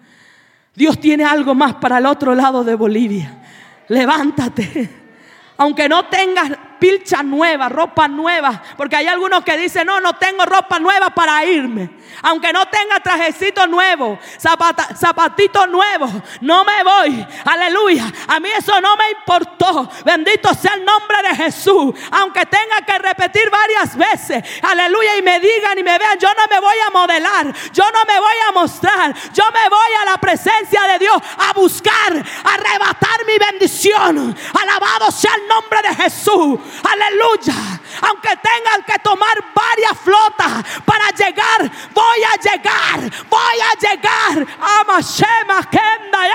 Dios 0.73 0.99
tiene 0.99 1.23
algo 1.23 1.53
más 1.53 1.75
para 1.75 1.99
el 1.99 2.05
otro 2.05 2.33
lado 2.33 2.63
de 2.63 2.75
Bolivia. 2.75 3.43
Levántate. 3.87 4.89
Aunque 5.57 5.87
no 5.87 6.05
tengas 6.07 6.51
pilcha 6.83 7.23
nueva, 7.23 7.69
ropa 7.69 8.09
nueva. 8.09 8.61
Porque 8.75 8.97
hay 8.97 9.07
algunos 9.07 9.41
que 9.45 9.57
dicen, 9.57 9.87
no, 9.87 10.01
no 10.01 10.17
tengo 10.17 10.43
ropa 10.43 10.79
nueva 10.79 11.11
para 11.11 11.45
irme. 11.45 11.89
Aunque 12.23 12.51
no 12.51 12.65
tenga 12.65 12.99
trajecito 12.99 13.65
nuevo, 13.67 14.19
zapatito 14.37 15.65
nuevo, 15.67 16.09
no 16.41 16.65
me 16.65 16.83
voy. 16.83 17.25
Aleluya. 17.45 18.03
A 18.27 18.37
mí 18.41 18.49
eso 18.49 18.81
no 18.81 18.97
me 18.97 19.11
importó. 19.11 19.89
Bendito 20.03 20.53
sea 20.53 20.73
el 20.73 20.83
nombre 20.83 21.17
de 21.29 21.35
Jesús. 21.35 21.95
Aunque 22.11 22.45
tenga 22.47 22.81
que 22.85 22.99
repetir 22.99 23.49
varias 23.49 23.95
veces. 23.95 24.43
Aleluya. 24.61 25.17
Y 25.17 25.21
me 25.21 25.39
digan 25.39 25.79
y 25.79 25.83
me 25.83 25.97
vean, 25.97 26.19
yo 26.19 26.27
no 26.35 26.43
me 26.53 26.59
voy 26.59 26.75
a 26.85 26.91
modelar. 26.91 27.53
Yo 27.71 27.83
no 27.93 28.03
me 28.05 28.19
voy 28.19 28.35
a 28.49 28.51
mostrar. 28.51 29.13
Yo 29.33 29.43
me 29.53 29.69
voy 29.69 29.89
a 30.01 30.11
la 30.11 30.17
presencia 30.17 30.81
de 30.83 30.99
Dios 30.99 31.15
a 31.37 31.53
buscar, 31.53 32.23
a 32.43 32.53
arrebatar 32.53 33.25
mi 33.25 33.37
bendición. 33.37 34.35
Alabado 34.61 35.11
sea 35.11 35.31
el 35.35 35.47
nombre 35.47 35.81
de 35.81 35.95
Jesús. 35.95 36.59
Aleluya. 36.83 37.53
Aunque 38.01 38.29
tengan 38.37 38.83
que 38.85 38.99
tomar 38.99 39.35
varias 39.53 39.97
flotas 39.99 40.81
para 40.83 41.09
llegar, 41.11 41.71
voy 41.93 42.23
a 42.23 42.35
llegar. 42.41 42.99
Voy 43.29 43.59
a 43.61 43.79
llegar. 43.79 44.47
Amashema 44.81 45.63
Kenda 45.69 46.27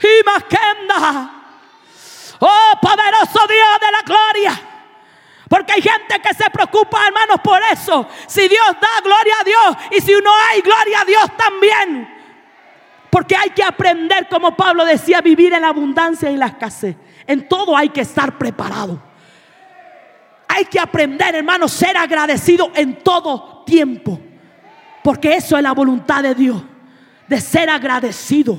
y 0.00 0.24
Makenda. 0.24 1.30
Oh, 2.40 2.72
poderoso 2.80 3.46
Dios 3.48 3.80
de 3.80 3.92
la 3.92 4.02
gloria. 4.04 4.60
Porque 5.48 5.72
hay 5.72 5.82
gente 5.82 6.20
que 6.20 6.34
se 6.34 6.50
preocupa, 6.50 7.06
hermanos, 7.06 7.40
por 7.42 7.60
eso. 7.72 8.06
Si 8.26 8.46
Dios 8.48 8.66
da 8.80 9.00
gloria 9.02 9.34
a 9.40 9.44
Dios 9.44 9.76
y 9.92 10.00
si 10.00 10.12
no 10.22 10.30
hay 10.50 10.60
gloria 10.60 11.00
a 11.00 11.04
Dios 11.04 11.24
también. 11.36 12.16
Porque 13.10 13.34
hay 13.34 13.50
que 13.50 13.64
aprender, 13.64 14.28
como 14.28 14.54
Pablo 14.54 14.84
decía, 14.84 15.22
vivir 15.22 15.54
en 15.54 15.62
la 15.62 15.68
abundancia 15.68 16.30
y 16.30 16.36
la 16.36 16.46
escasez. 16.46 16.96
En 17.28 17.46
todo 17.46 17.76
hay 17.76 17.90
que 17.90 18.00
estar 18.00 18.38
preparado. 18.38 19.00
Hay 20.48 20.64
que 20.64 20.80
aprender, 20.80 21.34
hermanos, 21.34 21.70
ser 21.70 21.96
agradecido 21.96 22.72
en 22.74 22.98
todo 23.04 23.62
tiempo. 23.64 24.18
Porque 25.04 25.34
eso 25.34 25.56
es 25.56 25.62
la 25.62 25.72
voluntad 25.72 26.22
de 26.22 26.34
Dios, 26.34 26.62
de 27.28 27.40
ser 27.40 27.68
agradecido. 27.68 28.58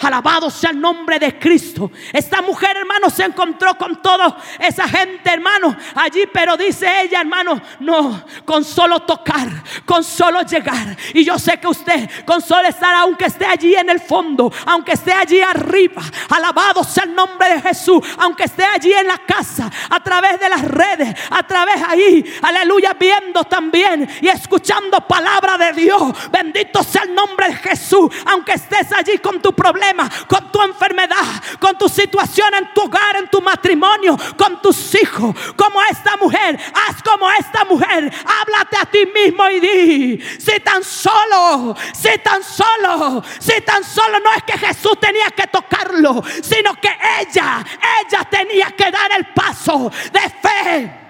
Alabado 0.00 0.50
sea 0.50 0.70
el 0.70 0.80
nombre 0.80 1.18
de 1.18 1.38
Cristo. 1.38 1.90
Esta 2.12 2.42
mujer, 2.42 2.76
hermano, 2.76 3.08
se 3.10 3.24
encontró 3.24 3.78
con 3.78 4.02
toda 4.02 4.36
esa 4.58 4.88
gente, 4.88 5.30
hermano, 5.30 5.74
allí. 5.94 6.24
Pero 6.32 6.56
dice 6.56 7.02
ella, 7.02 7.20
hermano, 7.20 7.60
no, 7.80 8.24
con 8.44 8.64
solo 8.64 9.00
tocar, 9.00 9.48
con 9.86 10.02
solo 10.02 10.42
llegar. 10.42 10.96
Y 11.14 11.24
yo 11.24 11.38
sé 11.38 11.58
que 11.58 11.68
usted, 11.68 12.10
con 12.24 12.42
solo 12.42 12.68
estar, 12.68 12.92
aunque 12.96 13.26
esté 13.26 13.46
allí 13.46 13.74
en 13.74 13.88
el 13.88 14.00
fondo, 14.00 14.52
aunque 14.66 14.92
esté 14.92 15.12
allí 15.12 15.40
arriba, 15.40 16.02
alabado 16.28 16.82
sea 16.82 17.04
el 17.04 17.14
nombre 17.14 17.54
de 17.54 17.62
Jesús, 17.62 18.00
aunque 18.18 18.44
esté 18.44 18.64
allí 18.64 18.92
en 18.92 19.06
la 19.06 19.18
casa, 19.18 19.70
a 19.90 20.02
través 20.02 20.40
de 20.40 20.48
las 20.48 20.62
redes, 20.62 21.14
a 21.30 21.42
través 21.44 21.76
ahí, 21.88 22.24
aleluya, 22.42 22.94
viendo 22.94 23.44
también 23.44 24.08
y 24.20 24.28
escuchando 24.28 25.00
palabra 25.06 25.56
de 25.56 25.72
Dios. 25.72 26.02
Bendito 26.32 26.82
sea 26.82 27.02
el 27.02 27.14
nombre 27.14 27.48
de 27.48 27.54
Jesús, 27.54 28.10
aunque 28.26 28.52
estés 28.52 28.92
allí 28.92 29.18
con 29.18 29.40
tu 29.40 29.52
problema 29.52 29.84
con 30.26 30.50
tu 30.50 30.62
enfermedad, 30.62 31.24
con 31.60 31.76
tu 31.76 31.88
situación 31.88 32.54
en 32.54 32.72
tu 32.72 32.82
hogar, 32.82 33.16
en 33.16 33.28
tu 33.28 33.40
matrimonio, 33.40 34.16
con 34.36 34.60
tus 34.60 34.94
hijos, 34.94 35.34
como 35.56 35.82
esta 35.82 36.16
mujer. 36.16 36.58
Haz 36.74 37.02
como 37.02 37.30
esta 37.30 37.64
mujer. 37.64 38.12
Háblate 38.26 38.76
a 38.76 38.84
ti 38.86 39.06
mismo 39.06 39.48
y 39.48 39.60
di, 39.60 40.20
si 40.38 40.60
tan 40.60 40.82
solo, 40.82 41.76
si 41.92 42.18
tan 42.18 42.42
solo, 42.42 43.22
si 43.38 43.60
tan 43.62 43.84
solo 43.84 44.20
no 44.20 44.32
es 44.32 44.42
que 44.44 44.58
Jesús 44.58 44.98
tenía 45.00 45.30
que 45.30 45.46
tocarlo, 45.46 46.22
sino 46.42 46.74
que 46.80 46.96
ella, 47.20 47.64
ella 48.06 48.24
tenía 48.24 48.70
que 48.72 48.90
dar 48.90 49.10
el 49.16 49.26
paso 49.26 49.90
de 50.12 50.20
fe. 50.20 51.00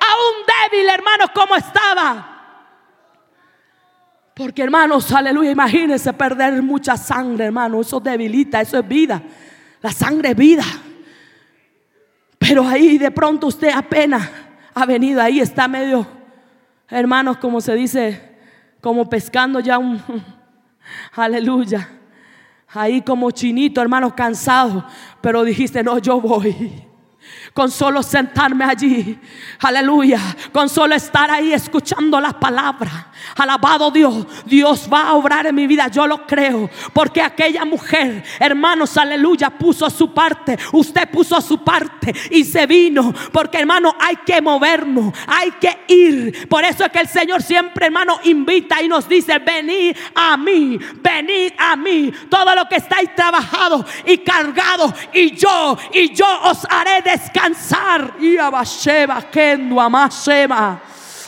Aún 0.00 0.34
débil, 0.70 0.88
hermanos, 0.88 1.30
como 1.32 1.56
estaba 1.56 2.33
porque 4.34 4.62
hermanos, 4.62 5.10
aleluya, 5.12 5.52
imagínense 5.52 6.12
perder 6.12 6.60
mucha 6.60 6.96
sangre, 6.96 7.44
hermano. 7.44 7.80
Eso 7.80 8.00
debilita, 8.00 8.60
eso 8.60 8.78
es 8.78 8.86
vida. 8.86 9.22
La 9.80 9.92
sangre 9.92 10.30
es 10.30 10.36
vida. 10.36 10.64
Pero 12.38 12.66
ahí 12.66 12.98
de 12.98 13.10
pronto 13.12 13.46
usted 13.46 13.70
apenas 13.74 14.28
ha 14.74 14.84
venido, 14.86 15.22
ahí 15.22 15.38
está 15.38 15.68
medio, 15.68 16.04
hermanos, 16.88 17.38
como 17.38 17.60
se 17.60 17.74
dice, 17.74 18.36
como 18.80 19.08
pescando 19.08 19.60
ya 19.60 19.78
un, 19.78 20.02
aleluya. 21.12 21.88
Ahí 22.68 23.02
como 23.02 23.30
chinito, 23.30 23.80
hermanos, 23.80 24.14
cansado. 24.14 24.84
Pero 25.20 25.44
dijiste, 25.44 25.84
no, 25.84 25.98
yo 25.98 26.20
voy 26.20 26.84
con 27.54 27.70
solo 27.70 28.02
sentarme 28.02 28.64
allí, 28.64 29.16
aleluya, 29.60 30.18
con 30.50 30.68
solo 30.68 30.96
estar 30.96 31.30
ahí 31.30 31.52
escuchando 31.52 32.20
la 32.20 32.32
palabra. 32.32 33.12
Alabado 33.36 33.92
Dios, 33.92 34.26
Dios 34.44 34.88
va 34.92 35.02
a 35.02 35.12
obrar 35.14 35.46
en 35.46 35.54
mi 35.54 35.68
vida, 35.68 35.86
yo 35.86 36.04
lo 36.08 36.26
creo, 36.26 36.68
porque 36.92 37.22
aquella 37.22 37.64
mujer, 37.64 38.24
hermanos, 38.40 38.96
aleluya, 38.96 39.50
puso 39.50 39.88
su 39.88 40.12
parte, 40.12 40.58
usted 40.72 41.08
puso 41.08 41.40
su 41.40 41.62
parte 41.62 42.12
y 42.32 42.42
se 42.42 42.66
vino, 42.66 43.14
porque 43.30 43.58
hermano, 43.58 43.94
hay 44.00 44.16
que 44.26 44.42
movernos, 44.42 45.14
hay 45.28 45.52
que 45.52 45.84
ir. 45.86 46.48
Por 46.48 46.64
eso 46.64 46.84
es 46.84 46.90
que 46.90 46.98
el 46.98 47.08
Señor 47.08 47.40
siempre, 47.40 47.86
hermano, 47.86 48.18
invita 48.24 48.82
y 48.82 48.88
nos 48.88 49.08
dice, 49.08 49.38
venid 49.38 49.96
a 50.12 50.36
mí, 50.36 50.76
venid 50.96 51.52
a 51.56 51.76
mí, 51.76 52.12
todo 52.28 52.52
lo 52.56 52.68
que 52.68 52.76
estáis 52.76 53.14
trabajado 53.14 53.86
y 54.04 54.18
cargado, 54.18 54.92
y 55.12 55.36
yo, 55.36 55.78
y 55.92 56.12
yo 56.12 56.26
os 56.42 56.66
haré 56.68 57.00
descansar 57.02 57.43
descansar. 57.48 58.14
Y 58.20 58.36
abasheba, 58.36 59.22
kendo, 59.30 59.80
amasheba. 59.80 60.80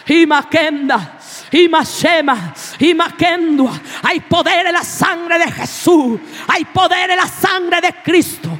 Y 0.09 0.25
maquenda, 0.25 1.19
y 1.51 1.69
mashema, 1.69 2.55
y 2.79 2.95
maquendua. 2.95 3.73
Hay 4.05 4.21
poder 4.21 4.67
en 4.67 4.73
la 4.73 4.85
sangre 4.85 5.39
de 5.39 5.51
Jesús. 5.51 6.21
Hay 6.47 6.65
poder 6.67 7.11
en 7.11 7.17
la 7.17 7.27
sangre 7.27 7.81
de 7.81 7.93
Cristo. 8.05 8.51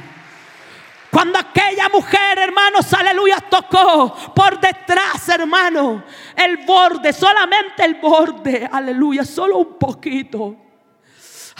Cuando 1.09 1.39
aquella 1.39 1.87
mujer, 1.87 2.37
hermanos, 2.37 2.93
aleluya, 2.93 3.37
tocó 3.49 4.13
por 4.35 4.59
detrás, 4.59 5.29
hermano, 5.29 6.03
el 6.35 6.57
borde, 6.65 7.13
solamente 7.13 7.85
el 7.85 7.95
borde, 7.95 8.69
aleluya, 8.69 9.23
solo 9.23 9.57
un 9.57 9.77
poquito. 9.79 10.66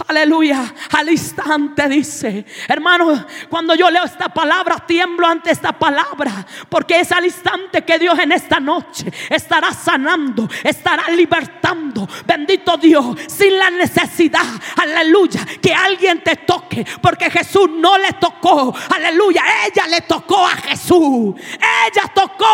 Aleluya, 0.05 0.75
al 0.91 1.09
instante 1.09 1.89
dice, 1.89 2.45
hermano, 2.67 3.25
cuando 3.49 3.73
yo 3.73 3.89
leo 3.89 4.03
esta 4.03 4.29
palabra, 4.29 4.77
tiemblo 4.85 5.25
ante 5.25 5.49
esta 5.49 5.73
palabra, 5.73 6.45
porque 6.69 6.99
es 6.99 7.11
al 7.11 7.25
instante 7.25 7.83
que 7.83 7.97
Dios 7.97 8.17
en 8.19 8.31
esta 8.31 8.59
noche 8.59 9.11
estará 9.27 9.73
sanando, 9.73 10.47
estará 10.63 11.09
libertando, 11.09 12.07
bendito 12.27 12.77
Dios, 12.77 13.17
sin 13.27 13.57
la 13.57 13.71
necesidad, 13.71 14.45
aleluya, 14.75 15.43
que 15.59 15.73
alguien 15.73 16.21
te 16.21 16.35
toque, 16.35 16.85
porque 17.01 17.31
Jesús 17.31 17.67
no 17.67 17.97
le 17.97 18.13
tocó, 18.13 18.75
aleluya, 18.95 19.41
ella 19.65 19.87
le 19.87 20.01
tocó 20.01 20.45
a 20.45 20.57
Jesús, 20.57 21.33
ella 21.39 22.07
tocó 22.13 22.45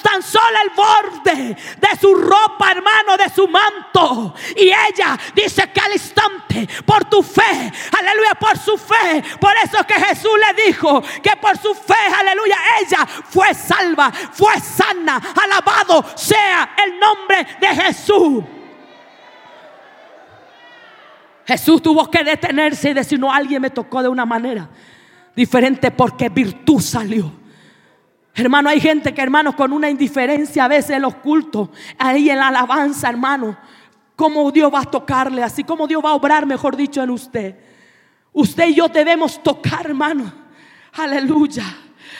tan 0.00 0.22
solo 0.22 0.58
el 0.62 0.70
borde 0.70 1.56
de 1.76 1.98
su 2.00 2.14
ropa, 2.14 2.70
hermano, 2.70 3.16
de 3.16 3.28
su 3.30 3.48
manto, 3.48 4.32
y 4.54 4.68
ella 4.68 5.18
dice 5.34 5.68
que 5.72 5.80
al 5.80 5.92
instante 5.92 6.68
por 6.84 7.04
tu 7.06 7.22
fe, 7.22 7.72
aleluya, 7.98 8.34
por 8.38 8.58
su 8.58 8.76
fe. 8.76 9.22
Por 9.40 9.52
eso 9.62 9.84
que 9.86 9.94
Jesús 9.94 10.32
le 10.38 10.64
dijo 10.66 11.02
que 11.22 11.36
por 11.40 11.56
su 11.58 11.74
fe, 11.74 11.94
aleluya, 12.18 12.56
ella 12.80 13.06
fue 13.06 13.54
salva, 13.54 14.10
fue 14.10 14.58
sana. 14.60 15.20
Alabado 15.42 16.04
sea 16.16 16.74
el 16.84 16.98
nombre 16.98 17.46
de 17.60 17.68
Jesús. 17.68 18.44
Jesús 21.46 21.82
tuvo 21.82 22.10
que 22.10 22.24
detenerse 22.24 22.90
y 22.90 22.94
decir, 22.94 23.18
no, 23.18 23.32
alguien 23.32 23.60
me 23.60 23.70
tocó 23.70 24.02
de 24.02 24.08
una 24.08 24.24
manera 24.24 24.68
diferente 25.34 25.90
porque 25.90 26.28
virtud 26.28 26.80
salió. 26.80 27.32
Hermano, 28.34 28.68
hay 28.68 28.80
gente 28.80 29.14
que, 29.14 29.22
hermano, 29.22 29.54
con 29.54 29.72
una 29.72 29.88
indiferencia 29.88 30.64
a 30.64 30.68
veces 30.68 30.96
en 30.96 31.02
los 31.02 31.14
cultos, 31.16 31.68
ahí 31.98 32.30
en 32.30 32.38
la 32.38 32.48
alabanza, 32.48 33.08
hermano, 33.08 33.56
cómo 34.16 34.50
Dios 34.50 34.72
va 34.72 34.80
a 34.80 34.84
tocarle, 34.84 35.42
así 35.42 35.64
como 35.64 35.86
Dios 35.86 36.04
va 36.04 36.10
a 36.10 36.14
obrar, 36.14 36.46
mejor 36.46 36.76
dicho, 36.76 37.02
en 37.02 37.10
usted. 37.10 37.56
Usted 38.32 38.68
y 38.68 38.74
yo 38.74 38.88
debemos 38.88 39.42
tocar, 39.42 39.86
hermano. 39.86 40.32
Aleluya. 40.92 41.64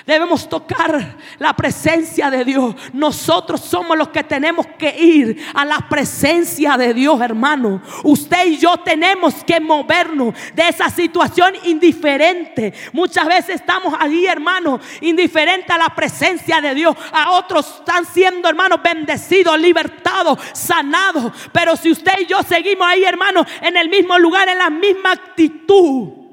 Debemos 0.07 0.47
tocar 0.47 1.17
la 1.39 1.57
presencia 1.57 2.31
de 2.31 2.45
Dios. 2.45 2.75
Nosotros 2.93 3.63
somos 3.63 3.97
los 3.97 4.09
que 4.09 4.23
tenemos 4.23 4.67
que 4.79 4.95
ir 5.03 5.43
a 5.55 5.65
la 5.65 5.79
presencia 5.89 6.77
de 6.77 6.93
Dios, 6.93 7.19
hermano. 7.23 7.81
Usted 8.03 8.49
y 8.49 8.59
yo 8.59 8.77
tenemos 8.79 9.43
que 9.45 9.59
movernos 9.61 10.35
de 10.55 10.69
esa 10.69 10.91
situación 10.91 11.55
indiferente. 11.65 12.75
Muchas 12.93 13.27
veces 13.27 13.55
estamos 13.57 13.95
allí, 13.99 14.27
hermano, 14.27 14.79
indiferente 15.01 15.73
a 15.73 15.79
la 15.79 15.89
presencia 15.89 16.61
de 16.61 16.75
Dios. 16.75 16.95
A 17.11 17.31
otros 17.31 17.79
están 17.79 18.05
siendo, 18.05 18.47
hermanos, 18.47 18.81
bendecidos, 18.83 19.59
libertados, 19.59 20.39
sanados. 20.53 21.33
Pero 21.51 21.77
si 21.77 21.91
usted 21.91 22.13
y 22.21 22.27
yo 22.27 22.43
seguimos 22.43 22.87
ahí, 22.87 23.05
hermano, 23.05 23.47
en 23.63 23.75
el 23.79 23.89
mismo 23.89 24.19
lugar, 24.19 24.51
en 24.51 24.59
la 24.59 24.69
misma 24.69 25.13
actitud 25.13 26.24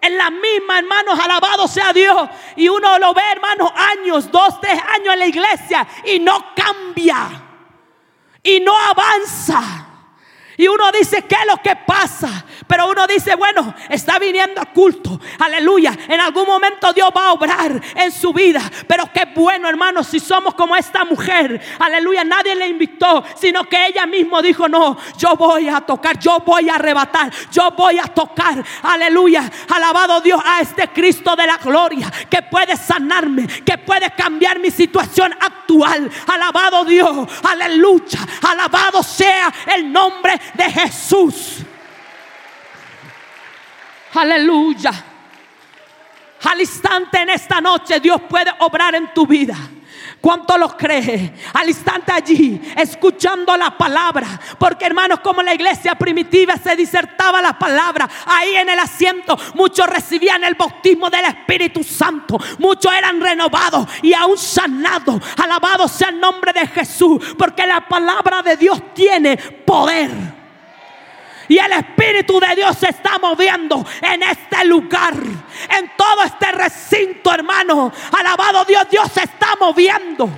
en 0.00 0.16
la 0.16 0.30
misma, 0.30 0.78
hermanos, 0.78 1.18
alabado 1.18 1.68
sea 1.68 1.92
Dios. 1.92 2.28
Y 2.56 2.68
uno 2.68 2.98
lo 2.98 3.12
ve, 3.12 3.22
hermanos, 3.32 3.70
años, 3.74 4.30
dos, 4.30 4.60
tres 4.60 4.80
años 4.96 5.12
en 5.12 5.18
la 5.18 5.26
iglesia 5.26 5.86
y 6.04 6.18
no 6.18 6.54
cambia. 6.54 7.28
Y 8.42 8.60
no 8.60 8.76
avanza. 8.76 9.62
Y 10.56 10.68
uno 10.68 10.90
dice, 10.92 11.26
¿qué 11.26 11.36
es 11.36 11.46
lo 11.46 11.56
que 11.62 11.76
pasa? 11.76 12.44
Pero 12.66 12.88
uno 12.88 13.06
dice, 13.06 13.34
bueno, 13.34 13.74
está 13.88 14.18
viniendo 14.18 14.60
a 14.60 14.66
culto. 14.66 15.20
Aleluya. 15.38 15.96
En 16.08 16.20
algún 16.20 16.46
momento 16.46 16.92
Dios 16.92 17.10
va 17.16 17.28
a 17.28 17.32
obrar 17.32 17.80
en 17.94 18.12
su 18.12 18.32
vida. 18.32 18.62
Pero 18.86 19.10
qué 19.12 19.24
bueno, 19.34 19.68
hermano, 19.68 20.04
si 20.04 20.20
somos 20.20 20.54
como 20.54 20.76
esta 20.76 21.04
mujer. 21.04 21.60
Aleluya. 21.78 22.24
Nadie 22.24 22.54
le 22.54 22.68
invitó, 22.68 23.24
sino 23.36 23.64
que 23.64 23.86
ella 23.86 24.06
misma 24.06 24.42
dijo, 24.42 24.68
no, 24.68 24.96
yo 25.16 25.34
voy 25.36 25.68
a 25.68 25.80
tocar, 25.80 26.18
yo 26.18 26.38
voy 26.44 26.68
a 26.68 26.74
arrebatar, 26.76 27.30
yo 27.50 27.70
voy 27.72 27.98
a 27.98 28.04
tocar. 28.04 28.62
Aleluya. 28.82 29.50
Alabado 29.68 30.20
Dios 30.20 30.40
a 30.44 30.60
este 30.60 30.88
Cristo 30.88 31.34
de 31.36 31.46
la 31.46 31.56
gloria 31.56 32.10
que 32.28 32.42
puede 32.42 32.76
sanarme, 32.76 33.46
que 33.46 33.78
puede 33.78 34.10
cambiar 34.12 34.58
mi 34.58 34.70
situación 34.70 35.32
actual. 35.40 36.10
Alabado 36.26 36.84
Dios. 36.84 37.28
Aleluya. 37.42 38.20
Alabado 38.42 39.02
sea 39.02 39.52
el 39.74 39.92
nombre 39.92 40.40
de 40.54 40.64
Jesús. 40.70 41.64
Aleluya. 44.14 44.92
Al 46.42 46.60
instante 46.60 47.18
en 47.18 47.30
esta 47.30 47.60
noche 47.60 48.00
Dios 48.00 48.20
puede 48.28 48.50
obrar 48.60 48.94
en 48.94 49.12
tu 49.12 49.26
vida. 49.26 49.56
¿Cuánto 50.20 50.58
lo 50.58 50.76
cree? 50.76 51.32
Al 51.54 51.68
instante 51.68 52.12
allí, 52.12 52.60
escuchando 52.76 53.56
la 53.56 53.76
palabra. 53.76 54.38
Porque 54.58 54.84
hermanos, 54.84 55.20
como 55.20 55.42
la 55.42 55.54
iglesia 55.54 55.94
primitiva 55.94 56.56
se 56.56 56.76
disertaba 56.76 57.40
la 57.40 57.58
palabra, 57.58 58.08
ahí 58.26 58.56
en 58.56 58.68
el 58.68 58.78
asiento, 58.78 59.38
muchos 59.54 59.86
recibían 59.86 60.44
el 60.44 60.56
bautismo 60.56 61.08
del 61.08 61.24
Espíritu 61.24 61.82
Santo. 61.82 62.38
Muchos 62.58 62.92
eran 62.92 63.18
renovados 63.20 63.88
y 64.02 64.12
aún 64.12 64.36
sanados. 64.36 65.22
Alabado 65.38 65.88
sea 65.88 66.10
el 66.10 66.20
nombre 66.20 66.52
de 66.52 66.66
Jesús. 66.66 67.34
Porque 67.38 67.66
la 67.66 67.80
palabra 67.88 68.42
de 68.42 68.56
Dios 68.56 68.92
tiene 68.94 69.38
poder. 69.38 70.39
Y 71.50 71.58
el 71.58 71.72
Espíritu 71.72 72.38
de 72.38 72.54
Dios 72.54 72.76
se 72.78 72.90
está 72.90 73.18
moviendo 73.18 73.84
en 74.02 74.22
este 74.22 74.64
lugar, 74.66 75.14
en 75.14 75.92
todo 75.96 76.22
este 76.24 76.52
recinto, 76.52 77.34
hermano. 77.34 77.92
Alabado 78.16 78.64
Dios, 78.64 78.86
Dios 78.88 79.10
se 79.12 79.24
está 79.24 79.56
moviendo. 79.58 80.30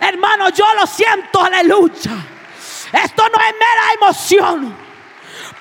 Hermano, 0.00 0.48
yo 0.48 0.64
lo 0.80 0.86
siento, 0.86 1.44
aleluya. 1.44 2.12
Esto 2.90 3.22
no 3.28 3.38
es 3.38 3.52
mera 3.52 3.92
emoción. 3.96 4.89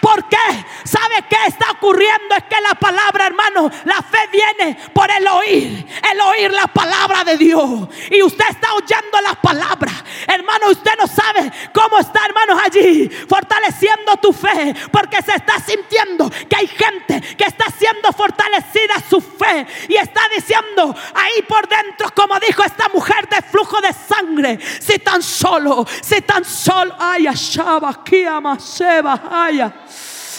¿Por 0.02 0.28
qué? 0.30 0.66
¿Sabe 0.86 1.26
qué 1.30 1.38
está 1.48 1.72
ocurriendo? 1.72 2.36
Es 2.36 2.44
que 2.44 2.62
la 2.62 2.76
palabra, 2.76 3.28
hermano, 3.28 3.70
la 3.84 4.02
fe 4.02 4.30
viene 4.32 4.78
por 4.94 5.10
el 5.12 5.28
oír, 5.28 5.86
el 6.12 6.22
oír 6.22 6.52
la 6.52 6.68
palabra 6.68 7.24
de 7.24 7.38
Dios. 7.38 7.90
Y 8.10 8.22
usted 8.24 8.46
está 8.50 8.74
oyendo 8.76 9.22
la 9.22 9.36
palabra. 9.36 9.92
Hermano, 10.28 10.70
usted 10.70 10.92
no 10.98 11.08
sabe 11.08 11.52
cómo 11.74 12.00
está, 12.00 12.26
hermanos, 12.26 12.60
allí 12.64 13.10
fortaleciendo 13.28 14.16
tu 14.22 14.32
fe. 14.32 14.74
Porque 14.92 15.22
se 15.22 15.34
está 15.36 15.60
sintiendo 15.60 16.30
que 16.30 16.56
hay 16.56 16.68
gente 16.68 17.22
que 17.36 17.44
está 17.44 17.66
siendo 17.78 18.12
fortalecida 18.14 18.96
su 19.10 19.20
fe. 19.20 19.68
Y 19.90 19.96
está 19.96 20.22
diciendo 20.34 20.96
ahí 21.14 21.42
por 21.44 21.68
dentro, 21.68 22.10
como 22.16 22.40
dijo 22.40 22.64
esta 22.64 22.88
mujer 22.90 23.28
de 23.28 23.42
flujo 23.42 23.82
de 23.82 23.94
sangre. 23.94 24.60
Si 24.80 24.98
tan 25.00 25.22
solo, 25.22 25.86
si 26.02 26.22
tan 26.22 26.46
solo, 26.46 26.96
ay, 26.98 27.28
aquí, 27.28 28.26
amaseba, 28.26 29.22
ay. 29.30 29.62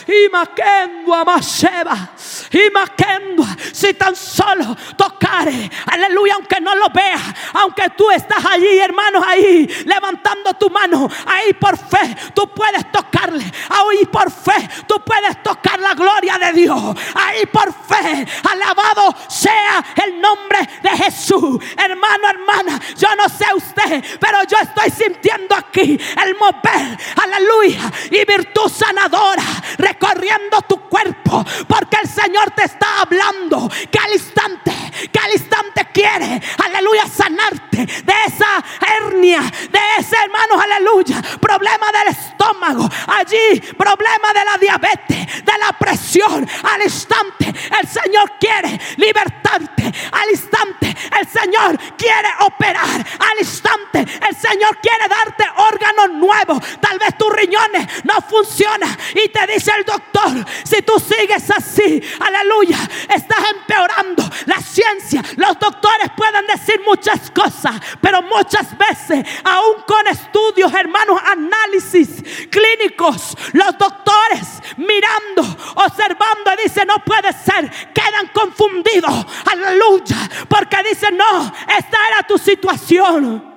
Y 0.06 0.28
maquendua, 0.30 1.24
maseba. 1.24 2.10
Y 2.52 2.70
maquendua. 2.70 3.56
Si 3.72 3.94
tan 3.94 4.16
solo 4.16 4.76
tocare. 4.96 5.70
Aleluya. 5.86 6.34
Aunque 6.34 6.60
no 6.60 6.74
lo 6.74 6.88
veas. 6.90 7.22
Aunque 7.54 7.90
tú 7.90 8.10
estás 8.10 8.44
allí, 8.44 8.78
hermanos, 8.78 9.24
ahí. 9.26 9.66
Levantando 9.86 10.54
tu 10.54 10.68
mano. 10.68 11.08
Ahí 11.26 11.52
por 11.52 11.76
fe. 11.76 12.16
Tú 12.34 12.48
puedes 12.52 12.90
tocarle. 12.90 13.44
Ahí 13.68 14.04
por 14.06 14.30
fe. 14.30 14.68
Tú 14.86 14.96
puedes 15.04 15.42
tocar 15.42 15.78
la 15.78 15.94
gloria 15.94 16.38
de 16.38 16.52
Dios. 16.52 16.96
Ahí 17.14 17.46
por 17.46 17.72
fe. 17.72 18.26
Alabado 18.50 19.14
sea 19.28 19.84
el 20.04 20.20
nombre 20.20 20.58
de 20.82 20.90
Jesús. 20.90 21.62
Hermano, 21.76 22.28
hermana. 22.28 22.80
Yo 22.96 23.14
no 23.14 23.28
sé 23.28 23.46
usted. 23.54 24.04
Pero 24.18 24.38
yo 24.44 24.56
estoy 24.58 24.90
sintiendo 24.90 25.54
aquí 25.54 25.98
el 26.24 26.36
mover. 26.36 26.98
Aleluya. 27.22 27.92
Y 28.10 28.24
virtud 28.24 28.68
sanadora 28.68 29.44
recorriendo 29.78 30.60
tu 30.62 30.88
cuerpo. 30.88 31.44
Porque 31.68 31.98
el 32.02 32.08
Señor 32.08 32.39
te 32.54 32.64
está 32.64 33.02
hablando 33.02 33.70
que 33.90 33.98
al 33.98 34.12
instante, 34.12 34.72
que 35.12 35.18
al 35.18 35.32
instante 35.32 35.86
quiere, 35.92 36.40
aleluya, 36.64 37.06
sanarte 37.06 37.86
de 37.86 38.14
esa 38.26 38.64
hernia, 39.02 39.40
de 39.40 39.80
ese 39.98 40.16
hermano, 40.16 40.60
aleluya, 40.60 41.22
problema 41.40 41.86
del 41.92 42.14
estómago, 42.14 42.88
allí, 43.06 43.60
problema 43.76 44.32
de 44.34 44.44
la 44.44 44.58
diabetes, 44.58 45.44
de 45.44 45.58
la 45.58 45.72
presión. 45.72 46.48
Al 46.62 46.82
instante, 46.82 47.52
el 47.80 47.88
Señor 47.88 48.32
quiere 48.38 48.80
libertarte. 48.96 49.92
Al 50.12 50.30
instante, 50.30 50.96
el 51.18 51.28
Señor 51.28 51.78
quiere 51.96 52.28
operar 52.40 52.88
al 52.88 53.38
instante. 53.38 54.00
El 54.00 54.36
Señor 54.36 54.78
quiere 54.80 55.08
darte 55.08 55.44
órganos 55.56 56.10
nuevos. 56.10 56.80
Tal 56.80 56.98
vez 56.98 57.16
tus 57.18 57.32
riñones 57.32 58.04
no 58.04 58.20
funcionan 58.22 58.96
y 59.14 59.28
te 59.28 59.46
dice 59.46 59.72
el 59.76 59.84
doctor, 59.84 60.44
si 60.64 60.82
tú 60.82 60.94
sigues 60.98 61.50
así, 61.50 62.02
aleluya, 62.34 62.78
estás 63.08 63.38
empeorando. 63.50 64.22
La 64.46 64.60
ciencia, 64.60 65.22
los 65.36 65.58
doctores 65.58 66.10
pueden 66.16 66.46
decir 66.46 66.80
muchas 66.84 67.30
cosas, 67.30 67.74
pero 68.00 68.22
muchas 68.22 68.76
veces, 68.76 69.26
aún 69.44 69.82
con 69.86 70.06
estudios, 70.06 70.72
hermanos, 70.72 71.20
análisis 71.24 72.22
clínicos, 72.50 73.36
los 73.52 73.76
doctores 73.78 74.46
mirando, 74.76 75.42
observando, 75.74 76.50
dicen, 76.62 76.88
no 76.88 77.04
puede 77.04 77.32
ser, 77.32 77.70
quedan 77.92 78.28
confundidos, 78.32 79.26
aleluya, 79.46 80.16
porque 80.48 80.76
dicen, 80.88 81.16
no, 81.16 81.52
esta 81.78 81.98
era 82.08 82.26
tu 82.26 82.38
situación. 82.38 83.50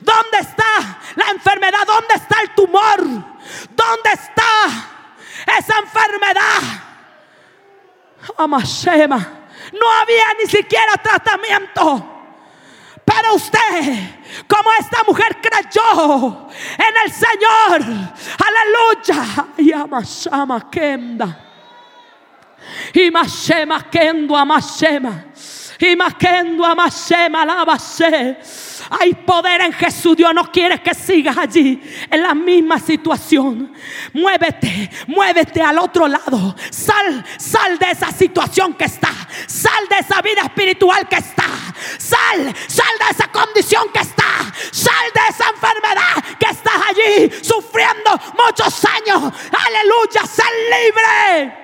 ¿Dónde 0.00 0.38
está 0.40 1.00
la 1.14 1.30
enfermedad? 1.30 1.86
¿Dónde 1.86 2.14
está 2.14 2.40
el 2.42 2.50
tumor? 2.50 3.00
¿Dónde 3.00 4.10
está 4.12 4.90
esa 5.58 5.78
enfermedad? 5.78 6.93
Amashema. 8.36 9.18
No 9.72 9.90
había 9.90 10.24
ni 10.40 10.46
siquiera 10.50 10.94
tratamiento. 11.02 12.10
Pero 13.04 13.34
usted, 13.34 13.60
como 14.48 14.70
esta 14.78 15.02
mujer 15.06 15.38
creyó 15.40 16.48
en 16.78 16.94
el 17.04 17.12
Señor, 17.12 18.10
aleluya. 18.38 19.46
Y 19.58 19.72
amashama 19.72 20.70
kenda. 20.70 21.40
Y 22.92 23.10
mashema 23.10 23.82
kendo 23.90 24.36
amashema. 24.36 25.24
Hay 28.90 29.14
poder 29.14 29.60
en 29.62 29.72
Jesús. 29.72 30.16
Dios 30.16 30.34
no 30.34 30.50
quiere 30.50 30.80
que 30.82 30.94
sigas 30.94 31.36
allí 31.36 31.80
en 32.10 32.22
la 32.22 32.34
misma 32.34 32.78
situación. 32.78 33.72
Muévete, 34.12 34.90
muévete 35.06 35.62
al 35.62 35.78
otro 35.78 36.08
lado. 36.08 36.54
Sal, 36.70 37.24
sal 37.38 37.78
de 37.78 37.90
esa 37.90 38.10
situación 38.12 38.74
que 38.74 38.84
está. 38.84 39.10
Sal 39.46 39.88
de 39.88 39.98
esa 39.98 40.20
vida 40.22 40.42
espiritual 40.42 41.08
que 41.08 41.16
está. 41.16 41.44
Sal, 41.98 42.54
sal 42.66 42.98
de 42.98 43.10
esa 43.10 43.28
condición 43.28 43.88
que 43.92 44.00
está. 44.00 44.24
Sal 44.70 45.06
de 45.14 45.20
esa 45.30 45.48
enfermedad 45.50 46.38
que 46.38 46.46
estás 46.46 46.80
allí 46.90 47.30
sufriendo 47.42 48.10
muchos 48.44 48.84
años. 48.84 49.32
Aleluya, 49.52 50.26
sal 50.26 50.52
libre. 50.70 51.63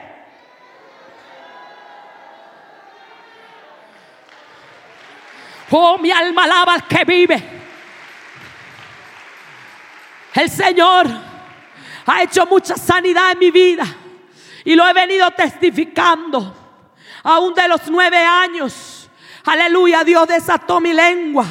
Oh, 5.70 5.98
mi 5.98 6.10
alma 6.10 6.44
alaba 6.44 6.74
al 6.74 6.86
que 6.86 7.04
vive. 7.04 7.42
El 10.34 10.50
Señor 10.50 11.06
ha 12.06 12.22
hecho 12.22 12.46
mucha 12.46 12.76
sanidad 12.76 13.32
en 13.32 13.38
mi 13.38 13.50
vida 13.50 13.84
y 14.64 14.74
lo 14.74 14.86
he 14.88 14.92
venido 14.92 15.30
testificando. 15.30 16.56
Aún 17.22 17.54
de 17.54 17.68
los 17.68 17.88
nueve 17.88 18.16
años, 18.16 19.10
aleluya, 19.44 20.02
Dios 20.04 20.26
desató 20.26 20.80
mi 20.80 20.92
lengua. 20.92 21.46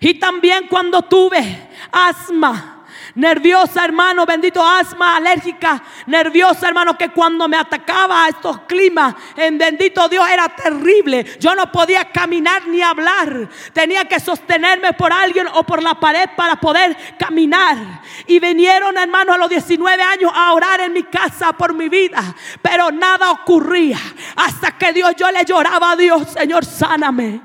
Y 0.00 0.14
también 0.14 0.66
cuando 0.68 1.02
tuve 1.02 1.68
asma, 1.92 2.75
nerviosa, 3.16 3.84
hermano, 3.84 4.24
bendito 4.24 4.64
asma, 4.64 5.16
alérgica, 5.16 5.82
nerviosa, 6.06 6.68
hermano, 6.68 6.96
que 6.96 7.08
cuando 7.08 7.48
me 7.48 7.56
atacaba 7.56 8.24
a 8.24 8.28
estos 8.28 8.60
climas, 8.60 9.14
en 9.36 9.58
bendito 9.58 10.08
Dios 10.08 10.24
era 10.28 10.48
terrible. 10.48 11.24
Yo 11.40 11.54
no 11.54 11.72
podía 11.72 12.04
caminar 12.12 12.66
ni 12.68 12.82
hablar. 12.82 13.48
Tenía 13.72 14.04
que 14.04 14.20
sostenerme 14.20 14.92
por 14.92 15.12
alguien 15.12 15.48
o 15.54 15.64
por 15.64 15.82
la 15.82 15.98
pared 15.98 16.28
para 16.36 16.56
poder 16.56 16.96
caminar. 17.18 17.76
Y 18.26 18.38
vinieron, 18.38 18.96
hermano, 18.96 19.32
a 19.32 19.38
los 19.38 19.48
19 19.48 20.02
años 20.02 20.30
a 20.34 20.52
orar 20.52 20.80
en 20.80 20.92
mi 20.92 21.02
casa 21.04 21.52
por 21.54 21.74
mi 21.74 21.88
vida, 21.88 22.22
pero 22.62 22.90
nada 22.90 23.30
ocurría 23.30 23.98
hasta 24.36 24.76
que 24.76 24.92
Dios 24.92 25.14
yo 25.16 25.30
le 25.30 25.44
lloraba 25.44 25.92
a 25.92 25.96
Dios, 25.96 26.28
Señor, 26.38 26.64
sáname. 26.64 27.40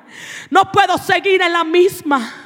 No 0.49 0.71
puedo 0.71 0.97
seguir 0.97 1.41
en 1.41 1.53
la 1.53 1.63
misma. 1.63 2.40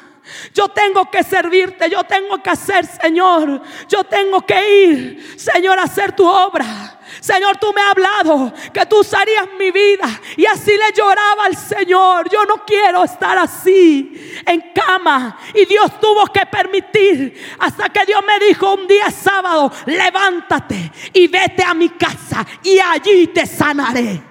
Yo 0.53 0.69
tengo 0.69 1.09
que 1.09 1.23
servirte, 1.23 1.89
yo 1.89 2.03
tengo 2.03 2.41
que 2.41 2.49
hacer, 2.49 2.85
Señor. 2.85 3.61
Yo 3.87 4.03
tengo 4.03 4.41
que 4.41 4.83
ir, 4.85 5.39
Señor, 5.39 5.79
a 5.79 5.83
hacer 5.83 6.15
tu 6.15 6.27
obra. 6.27 6.99
Señor, 7.19 7.57
tú 7.57 7.71
me 7.73 7.81
has 7.81 7.91
hablado 7.91 8.53
que 8.73 8.85
tú 8.85 8.99
usarías 8.99 9.47
mi 9.57 9.71
vida. 9.71 10.07
Y 10.37 10.45
así 10.45 10.71
le 10.71 10.91
lloraba 10.93 11.45
al 11.45 11.55
Señor. 11.55 12.29
Yo 12.29 12.45
no 12.45 12.65
quiero 12.65 13.03
estar 13.03 13.37
así 13.37 14.39
en 14.45 14.71
cama. 14.73 15.37
Y 15.53 15.65
Dios 15.65 15.99
tuvo 15.99 16.25
que 16.27 16.45
permitir 16.45 17.55
hasta 17.59 17.89
que 17.89 18.05
Dios 18.05 18.21
me 18.25 18.45
dijo 18.45 18.73
un 18.73 18.87
día 18.87 19.09
sábado, 19.09 19.71
levántate 19.85 20.91
y 21.13 21.27
vete 21.27 21.63
a 21.63 21.73
mi 21.73 21.89
casa 21.89 22.45
y 22.63 22.79
allí 22.79 23.27
te 23.27 23.45
sanaré. 23.45 24.21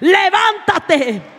Levántate. 0.00 1.33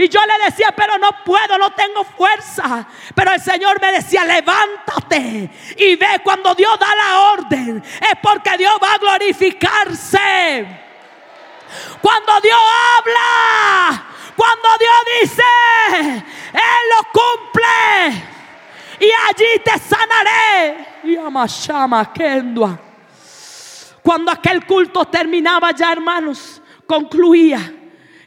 Y 0.00 0.08
yo 0.08 0.18
le 0.24 0.46
decía, 0.46 0.72
pero 0.74 0.96
no 0.96 1.10
puedo, 1.26 1.58
no 1.58 1.72
tengo 1.74 2.04
fuerza. 2.04 2.88
Pero 3.14 3.32
el 3.32 3.40
Señor 3.40 3.78
me 3.82 3.92
decía, 3.92 4.24
levántate 4.24 5.50
y 5.76 5.94
ve 5.96 6.20
cuando 6.24 6.54
Dios 6.54 6.78
da 6.78 6.86
la 6.94 7.20
orden. 7.32 7.84
Es 7.84 8.14
porque 8.22 8.56
Dios 8.56 8.72
va 8.82 8.94
a 8.94 8.96
glorificarse. 8.96 10.66
Cuando 12.00 12.40
Dios 12.40 12.58
habla, 12.96 14.06
cuando 14.34 14.68
Dios 14.78 15.20
dice, 15.20 15.42
Él 16.54 16.82
lo 16.96 17.06
cumple. 17.12 18.26
Y 19.00 19.10
allí 19.28 19.62
te 19.62 19.78
sanaré. 19.78 21.00
Y 21.04 21.16
amashama 21.16 22.10
kendua. 22.10 22.80
Cuando 24.00 24.32
aquel 24.32 24.64
culto 24.64 25.04
terminaba 25.04 25.72
ya, 25.72 25.92
hermanos, 25.92 26.62
concluía. 26.86 27.74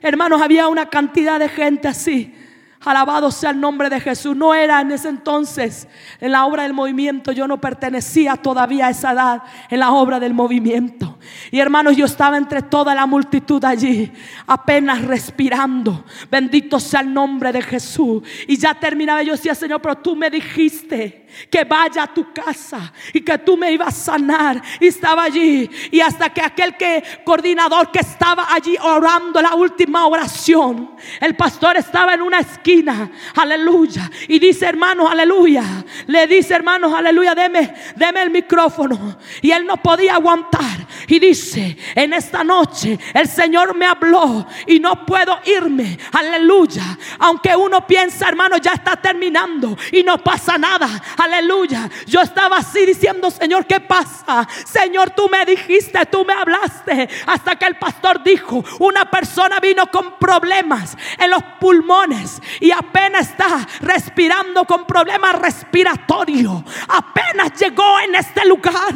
Hermanos, 0.04 0.42
había 0.42 0.68
una 0.68 0.88
cantidad 0.88 1.40
de 1.40 1.48
gente 1.48 1.88
así. 1.88 2.36
Alabado 2.82 3.32
sea 3.32 3.52
el 3.52 3.62
nombre 3.62 3.90
de 3.90 4.02
Jesús. 4.02 4.36
No 4.36 4.54
era 4.54 4.82
en 4.82 4.92
ese 4.92 5.08
entonces 5.08 5.88
en 6.20 6.34
la 6.34 6.46
obra 6.46 6.64
del 6.64 6.74
movimiento. 6.74 7.32
Yo 7.32 7.48
no 7.48 7.62
pertenecía 7.62 8.36
todavía 8.36 8.88
a 8.88 8.90
esa 8.90 9.14
edad 9.14 9.44
en 9.70 9.80
la 9.80 9.94
obra 9.94 10.20
del 10.20 10.34
movimiento. 10.34 11.18
Y 11.52 11.60
hermanos, 11.62 11.96
yo 11.96 12.06
estaba 12.06 12.38
entre 12.38 12.62
toda 12.64 12.94
la 12.94 13.06
multitud 13.06 13.64
allí, 13.64 14.12
apenas 14.46 15.02
respirando. 15.04 16.04
Bendito 16.30 16.82
sea 16.82 17.00
el 17.00 17.14
nombre 17.14 17.54
de 17.54 17.62
Jesús. 17.62 18.24
Y 18.46 18.58
ya 18.58 18.74
terminaba. 18.74 19.24
Yo 19.24 19.32
decía, 19.32 19.56
Señor, 19.56 19.82
pero 19.82 19.96
tú 20.00 20.18
me 20.18 20.30
dijiste 20.30 21.23
que 21.50 21.64
vaya 21.64 22.04
a 22.04 22.14
tu 22.14 22.34
casa 22.34 22.94
y 23.14 23.22
que 23.22 23.38
tú 23.40 23.58
me 23.58 23.72
ibas 23.72 23.88
a 23.88 24.14
sanar. 24.14 24.62
Y 24.80 24.88
estaba 24.88 25.24
allí. 25.24 25.70
Y 25.92 26.00
hasta 26.02 26.30
que 26.34 26.42
aquel 26.42 26.76
que 26.78 27.04
coordinador 27.24 27.92
que 27.92 28.00
estaba 28.00 28.54
allí 28.54 28.76
orando 28.82 29.42
la 29.42 29.56
última 29.56 30.06
oración, 30.08 30.96
el 31.20 31.36
pastor 31.36 31.78
estaba 31.78 32.14
en 32.14 32.22
una 32.22 32.40
esquina. 32.40 33.12
Aleluya. 33.36 34.10
Y 34.28 34.40
dice, 34.40 34.66
hermanos, 34.66 35.10
aleluya. 35.12 35.64
Le 36.08 36.28
dice, 36.28 36.56
hermanos, 36.56 36.94
aleluya, 36.94 37.36
deme, 37.36 37.74
deme 37.96 38.22
el 38.22 38.30
micrófono. 38.30 39.18
Y 39.42 39.52
él 39.52 39.66
no 39.66 39.78
podía 39.78 40.16
aguantar. 40.16 40.88
Y 41.08 41.20
dice, 41.20 41.78
en 41.96 42.14
esta 42.14 42.44
noche 42.44 42.98
el 43.14 43.28
Señor 43.28 43.76
me 43.76 43.86
habló 43.86 44.46
y 44.68 44.80
no 44.80 45.06
puedo 45.06 45.40
irme. 45.46 45.98
Aleluya. 46.12 46.98
Aunque 47.20 47.56
uno 47.56 47.86
piensa, 47.86 48.28
hermano, 48.28 48.58
ya 48.58 48.72
está 48.72 48.96
terminando 48.96 49.78
y 49.92 50.04
no 50.04 50.18
pasa 50.18 50.58
nada. 50.58 50.88
Aleluya. 51.24 51.90
Yo 52.06 52.20
estaba 52.20 52.58
así 52.58 52.86
diciendo, 52.86 53.32
Señor, 53.32 53.66
¿qué 53.66 53.80
pasa? 53.80 54.46
Señor, 54.66 55.12
tú 55.12 55.30
me 55.30 55.46
dijiste, 55.46 56.06
tú 56.08 56.26
me 56.26 56.34
hablaste. 56.34 57.08
Hasta 57.26 57.56
que 57.56 57.66
el 57.66 57.78
pastor 57.78 58.22
dijo, 58.22 58.62
una 58.80 59.10
persona 59.10 59.62
vino 59.62 59.88
con 59.88 60.20
problemas 60.20 60.98
en 61.18 61.30
los 61.30 61.42
pulmones 61.62 62.42
y 62.60 62.72
apenas 62.72 63.30
está 63.30 63.66
respirando 63.80 64.66
con 64.66 64.86
problemas 64.86 65.40
respiratorios. 65.40 66.62
Apenas 66.90 67.54
llegó 67.58 68.02
en 68.02 68.16
este 68.16 68.46
lugar. 68.46 68.94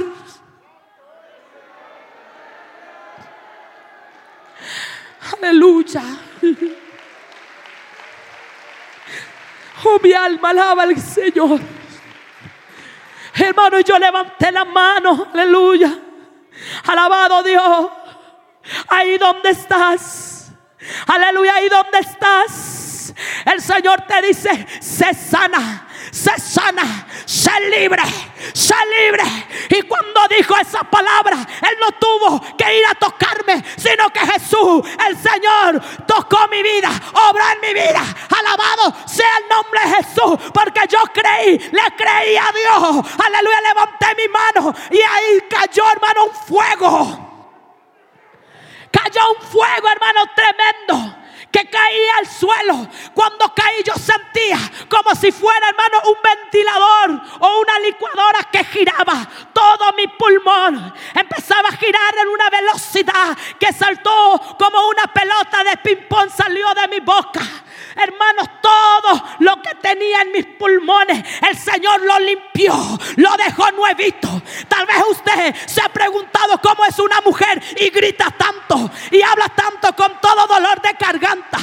Aleluya. 5.41 6.03
Oh, 9.86 9.99
mi 10.01 10.11
alma 10.11 10.49
alaba 10.49 10.84
al 10.84 10.99
Señor. 10.99 11.59
Hermano, 13.38 13.80
yo 13.82 13.98
levanté 14.00 14.52
la 14.52 14.66
mano, 14.66 15.28
aleluya. 15.34 15.98
Alabado 16.86 17.44
Dios. 17.44 17.90
Ahí 18.88 19.18
donde 19.18 19.50
estás. 19.50 20.52
Aleluya, 21.08 21.56
ahí 21.56 21.70
donde 21.70 22.00
estás. 22.00 23.14
El 23.46 23.62
Señor 23.62 24.02
te 24.08 24.22
dice, 24.22 24.68
se 24.80 25.14
sana 25.14 25.87
sé 26.18 26.39
sana, 26.39 27.05
sé 27.26 27.51
libre, 27.70 28.01
sé 28.53 28.76
libre. 28.97 29.24
Y 29.70 29.82
cuando 29.84 30.22
dijo 30.36 30.55
esa 30.57 30.84
palabra, 30.84 31.38
Él 31.61 31.78
no 31.80 31.91
tuvo 31.93 32.41
que 32.57 32.78
ir 32.78 32.86
a 32.88 32.95
tocarme, 32.95 33.63
sino 33.78 34.09
que 34.09 34.20
Jesús, 34.22 34.82
el 35.07 35.15
Señor, 35.18 35.82
tocó 36.07 36.47
mi 36.49 36.63
vida, 36.63 36.89
obró 37.30 37.43
en 37.53 37.61
mi 37.61 37.74
vida. 37.74 38.01
Alabado 38.36 38.95
sea 39.07 39.30
el 39.38 39.49
nombre 39.49 39.80
de 39.82 40.03
Jesús, 40.03 40.51
porque 40.53 40.82
yo 40.89 40.99
creí, 41.13 41.59
le 41.59 41.95
creí 41.95 42.36
a 42.36 42.51
Dios. 42.51 43.05
Aleluya, 43.24 43.61
levanté 43.61 44.07
mi 44.15 44.28
mano 44.28 44.74
y 44.89 44.99
ahí 44.99 45.41
cayó, 45.49 45.84
hermano, 45.91 46.26
un 46.26 46.36
fuego. 46.47 47.24
Cayó 48.91 49.22
un 49.38 49.47
fuego, 49.47 49.88
hermano, 49.89 50.26
tremendo 50.36 51.26
que 51.52 51.70
caía 51.70 52.18
al 52.20 52.28
suelo. 52.28 52.88
Cuando 53.14 53.54
caí 53.54 53.84
yo 53.84 53.93
sentía 53.93 54.60
como 54.89 55.16
si 55.16 55.32
fuera, 55.32 55.70
hermano, 55.70 55.98
un 56.10 56.18
ventilador 56.22 57.22
o 57.39 57.60
una 57.62 57.80
licuadora 57.80 58.43
que 58.52 58.64
giraba 58.64 59.28
todo 59.54 59.93
mi 59.93 60.08
pulmón. 60.08 60.93
Empezaba 61.14 61.70
a 61.70 61.78
girar 61.78 62.18
en 62.22 62.28
una 62.28 62.50
velocidad 62.50 63.38
que 63.60 63.74
saltó 63.74 64.56
como 64.60 64.88
una 64.88 65.08
pelota 65.08 65.64
de 65.64 65.78
ping-pong 65.78 66.30
salió 66.30 66.74
de 66.74 66.88
mi 66.88 67.00
boca. 67.00 67.41
Hermanos, 67.98 68.48
todo 68.62 69.24
lo 69.39 69.62
que 69.62 69.76
tenía 69.82 70.22
en 70.22 70.32
mis 70.32 70.45
pulmones, 70.45 71.24
el 71.50 71.58
Señor 71.58 72.02
lo 72.02 72.20
limpió, 72.20 72.74
lo 73.16 73.38
dejó 73.38 73.72
nuevito. 73.72 74.41
Tal 74.68 74.86
vez 74.86 74.98
usted 75.10 75.56
se 75.66 75.82
ha 75.82 75.89
preguntado 75.89 76.60
cómo 76.62 76.86
es 76.86 77.00
una 77.00 77.22
mujer 77.22 77.62
y 77.80 77.89
grita 77.89 78.32
tanto 78.32 78.89
y 79.12 79.22
habla 79.22 79.50
tanto 79.50 79.93
con 79.95 80.20
todo 80.22 80.48
dolor 80.48 80.82
de 80.82 80.93
garganta 81.00 81.60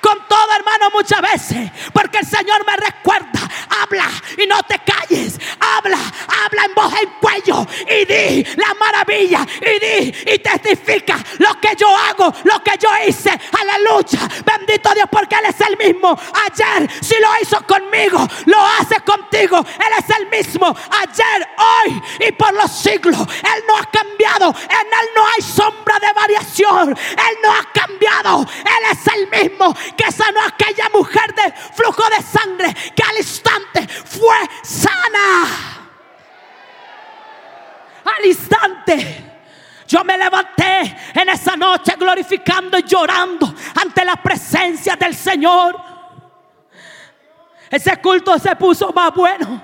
con 0.00 0.26
todo, 0.28 0.52
hermano, 0.56 0.90
muchas 0.92 1.20
veces. 1.20 1.70
Porque 1.92 2.18
el 2.18 2.26
Señor 2.26 2.64
me 2.66 2.76
recuerda, 2.76 3.40
habla 3.82 4.08
y 4.36 4.46
no 4.46 4.62
te 4.62 4.78
calles. 4.80 5.38
Habla, 5.60 5.98
habla 6.44 6.64
en 6.64 6.74
voz 6.74 6.92
en 7.00 7.10
cuello 7.20 7.66
y 7.88 8.04
di 8.04 8.44
la 8.56 8.74
maravilla 8.74 9.46
y 9.60 9.78
di 9.78 10.14
y 10.26 10.38
testifica 10.38 11.18
lo 11.38 11.60
que 11.60 11.74
yo 11.76 11.94
hago, 11.96 12.32
lo 12.44 12.62
que 12.62 12.72
yo 12.78 12.88
hice. 13.06 13.30
Aleluya. 13.30 14.28
Bendito 14.44 14.92
Dios 14.94 15.08
porque 15.10 15.36
Él 15.36 15.46
es 15.46 15.60
el 15.60 15.76
mismo. 15.76 16.18
Ayer, 16.46 16.88
si 17.02 17.16
lo 17.20 17.28
hizo 17.42 17.60
conmigo, 17.66 18.26
lo 18.46 18.66
hace 18.78 19.00
contigo. 19.00 19.58
Él 19.58 19.92
es 19.98 20.16
el 20.16 20.28
mismo. 20.28 20.74
Ayer, 20.90 21.48
hoy 21.58 22.02
y 22.28 22.32
por 22.32 22.52
los 22.54 22.70
siglos. 22.70 23.18
Él 23.18 23.62
no 23.66 23.76
ha 23.76 23.84
cambiado. 23.90 24.54
En 24.62 24.86
Él 24.86 25.08
no 25.14 25.26
hay 25.26 25.42
sombra 25.42 25.98
de 25.98 26.12
variación. 26.12 26.90
Él 26.90 27.38
no 27.42 27.52
ha 27.52 27.72
cambiado. 27.72 28.46
Él 28.58 28.92
es 28.92 29.06
el 29.14 29.28
mismo 29.30 29.74
que 29.96 30.10
sanó 30.12 30.40
a 30.40 30.48
aquella 30.48 30.88
mujer 30.92 31.34
de 31.34 31.52
flujo 31.74 32.02
de 32.10 32.22
sangre 32.22 32.74
que 32.94 33.02
al 33.02 33.16
instante 33.16 33.86
fue 33.88 34.36
sana. 34.62 35.44
Al 38.04 38.26
instante. 38.26 39.24
Yo 39.86 40.04
me 40.04 40.18
levanté 40.18 40.96
en 41.14 41.28
esa 41.30 41.56
noche 41.56 41.94
glorificando 41.98 42.78
y 42.78 42.82
llorando 42.82 43.54
ante 43.82 44.04
la 44.04 44.16
presencia 44.16 44.96
del 44.96 45.14
Señor. 45.14 45.76
Ese 47.70 47.96
culto 47.98 48.38
se 48.38 48.54
puso 48.56 48.92
más 48.92 49.14
bueno. 49.14 49.62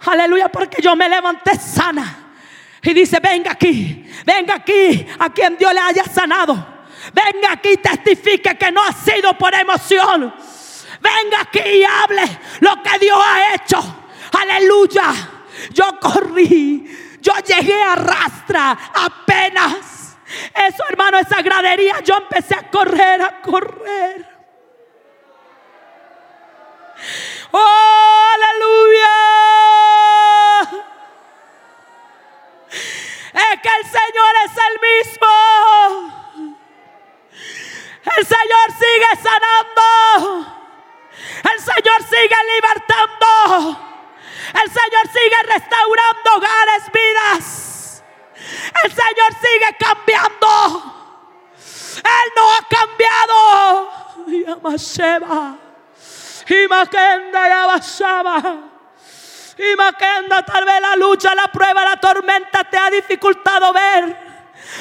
Aleluya, 0.00 0.48
porque 0.48 0.80
yo 0.82 0.96
me 0.96 1.08
levanté 1.08 1.54
sana. 1.56 2.34
Y 2.82 2.92
dice, 2.92 3.20
venga 3.20 3.52
aquí, 3.52 4.10
venga 4.24 4.54
aquí, 4.56 5.06
a 5.18 5.30
quien 5.30 5.56
Dios 5.56 5.72
le 5.72 5.80
haya 5.80 6.04
sanado. 6.04 6.71
Venga 7.12 7.52
aquí 7.52 7.70
y 7.70 7.76
testifique 7.76 8.56
que 8.56 8.72
no 8.72 8.82
ha 8.82 8.92
sido 8.92 9.36
por 9.36 9.54
emoción. 9.54 10.34
Venga 11.00 11.40
aquí 11.40 11.60
y 11.60 11.84
hable 11.84 12.22
lo 12.60 12.82
que 12.82 12.98
Dios 12.98 13.18
ha 13.24 13.54
hecho. 13.54 13.78
Aleluya. 14.40 15.12
Yo 15.70 15.98
corrí. 16.00 17.18
Yo 17.20 17.32
llegué 17.46 17.82
a 17.82 17.94
rastra 17.94 18.78
apenas. 18.94 20.16
Eso, 20.54 20.84
hermano, 20.88 21.18
esa 21.18 21.42
gradería. 21.42 22.00
Yo 22.00 22.16
empecé 22.16 22.54
a 22.54 22.70
correr, 22.70 23.20
a 23.20 23.40
correr. 23.42 24.26
Oh, 27.50 28.26
aleluya. 28.34 29.08
Es 33.34 33.60
que 33.60 33.68
el 33.68 33.84
Señor 33.84 34.34
es 34.46 34.52
el 34.56 34.80
mismo. 34.80 36.21
El 38.04 38.26
Señor 38.26 38.72
sigue 38.78 39.10
sanando. 39.22 40.62
El 41.52 41.60
Señor 41.60 42.02
sigue 42.02 42.36
libertando. 42.54 43.78
El 44.54 44.70
Señor 44.70 45.08
sigue 45.12 45.42
restaurando 45.46 46.36
hogares, 46.36 46.90
vidas. 46.92 48.02
El 48.84 48.90
Señor 48.90 49.32
sigue 49.40 49.76
cambiando. 49.78 50.48
Él 51.96 52.32
no 52.36 52.52
ha 52.52 52.62
cambiado. 52.68 53.92
Y 56.48 56.68
Maquenda 56.68 57.48
y 57.48 57.50
Abashaba. 57.52 58.56
Y 59.58 59.76
Maquenda, 59.76 60.44
tal 60.44 60.64
vez 60.64 60.80
la 60.80 60.96
lucha, 60.96 61.34
la 61.34 61.46
prueba, 61.48 61.84
la 61.84 62.00
tormenta 62.00 62.64
te 62.64 62.76
ha 62.76 62.90
dificultado 62.90 63.72
ver. 63.72 64.32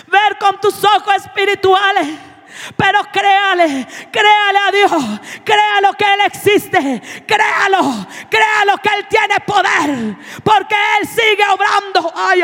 Ver 0.07 0.38
con 0.39 0.59
tus 0.59 0.84
ojos 0.84 1.15
espirituales 1.17 2.30
pero 2.76 3.01
créale, 3.12 3.88
créale 4.12 4.59
a 4.59 4.72
Dios, 4.72 5.20
créalo 5.43 5.93
que 5.93 6.05
Él 6.05 6.20
existe, 6.26 7.01
créalo, 7.28 8.07
créalo 8.30 8.78
que 8.78 8.89
Él 8.97 9.07
tiene 9.09 9.39
poder, 9.45 10.18
porque 10.43 10.76
Él 10.99 11.07
sigue 11.07 11.43
obrando. 11.49 12.12
Ay, 12.16 12.41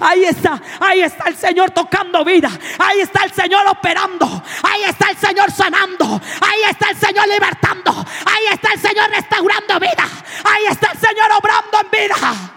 Ahí 0.00 0.24
está, 0.24 0.60
ahí 0.80 1.02
está 1.02 1.24
el 1.28 1.36
Señor 1.36 1.70
tocando 1.70 2.24
vida, 2.24 2.50
ahí 2.78 3.00
está 3.00 3.24
el 3.24 3.32
Señor 3.32 3.66
operando, 3.68 4.42
ahí 4.62 4.84
está 4.84 5.10
el 5.10 5.16
Señor 5.16 5.50
sanando, 5.50 6.20
ahí 6.40 6.62
está 6.70 6.90
el 6.90 6.96
Señor 6.96 7.28
libertando, 7.28 7.90
ahí 7.90 8.52
está 8.52 8.72
el 8.72 8.80
Señor 8.80 9.10
restaurando 9.10 9.80
vida, 9.80 10.08
ahí 10.44 10.64
está 10.70 10.90
el 10.92 10.98
Señor 10.98 11.30
obrando 11.38 11.80
en 11.80 11.90
vida. 11.90 12.53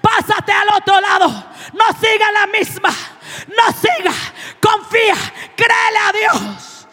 Pásate 0.00 0.52
al 0.52 0.68
otro 0.76 1.00
lado. 1.00 1.28
No 1.72 1.84
siga 2.00 2.32
la 2.32 2.46
misma. 2.46 2.90
No 3.48 3.72
siga. 3.72 4.12
Confía. 4.60 5.16
Créele 5.56 5.98
a 5.98 6.12
Dios. 6.12 6.86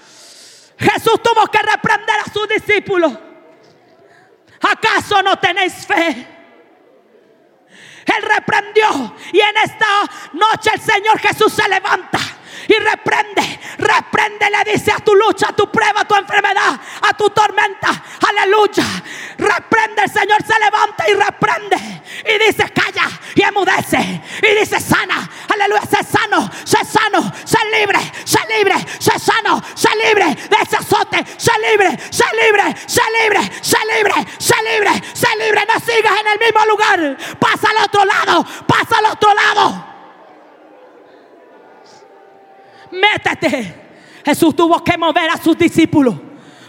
Jesús 0.80 1.22
tuvo 1.24 1.48
que 1.48 1.60
reprender 1.60 2.20
a 2.20 2.32
sus 2.32 2.48
discípulos. 2.48 3.14
¿Acaso 4.62 5.22
no 5.22 5.38
tenéis 5.38 5.86
fe? 5.86 6.28
Él 8.06 8.24
reprendió. 8.24 9.16
Y 9.34 9.40
en 9.40 9.58
esta 9.64 9.88
noche 10.34 10.72
el 10.74 10.82
Señor 10.82 11.20
Jesús 11.20 11.54
se 11.54 11.68
levanta 11.68 12.20
y 12.68 12.74
reprende, 12.74 13.59
reprende, 13.78 14.49
le 14.49 14.72
dice 14.72 14.91
a 14.91 14.99
tu 14.99 15.15
lucha, 15.15 15.49
a 15.49 15.53
tu 15.53 15.70
prueba, 15.72 16.01
a 16.01 16.05
tu 16.05 16.15
enfermedad, 16.15 16.80
a 17.01 17.13
tu 17.13 17.30
tormenta, 17.30 17.89
aleluya. 18.28 18.86
Reprende, 19.38 20.03
el 20.03 20.11
Señor 20.11 20.43
se 20.45 20.59
levanta 20.59 21.09
y 21.09 21.13
reprende. 21.13 21.78
Y 22.26 22.45
dice 22.45 22.70
calla 22.74 23.07
y 23.36 23.41
emudece 23.41 24.22
y 24.41 24.59
dice 24.59 24.80
sana, 24.80 25.30
aleluya, 25.47 25.82
sé 25.84 26.03
sano, 26.03 26.49
sé 26.65 26.84
sano, 26.84 27.32
sé 27.45 27.59
libre, 27.80 27.99
sé 28.26 28.39
libre, 28.57 28.76
sé 28.99 29.18
sano, 29.20 29.61
sé 29.76 29.89
libre 30.05 30.26
de 30.26 30.57
ese 30.61 30.78
azote, 30.78 31.24
sé 31.38 31.51
libre, 31.70 31.97
sé 32.09 32.26
libre, 32.41 32.76
sé 32.86 33.01
libre, 33.22 33.51
sé 33.61 33.78
libre, 33.95 34.28
sé 34.39 34.55
libre, 34.63 35.03
sé 35.13 35.28
libre, 35.38 35.65
no 35.74 35.80
sigas 35.80 36.20
en 36.20 36.28
el 36.28 36.39
mismo 36.39 36.65
lugar, 36.65 37.18
pasa 37.39 37.70
al 37.70 37.86
otro 37.86 38.03
lado, 38.03 38.45
pasa 38.68 38.97
al 38.97 39.05
otro 39.05 39.34
lado 39.34 39.97
métete. 42.92 43.88
Jesús 44.26 44.56
tuvo 44.56 44.84
que 44.84 44.98
mover 44.98 45.30
a 45.30 45.38
sus 45.38 45.58
discípulos. 45.58 46.16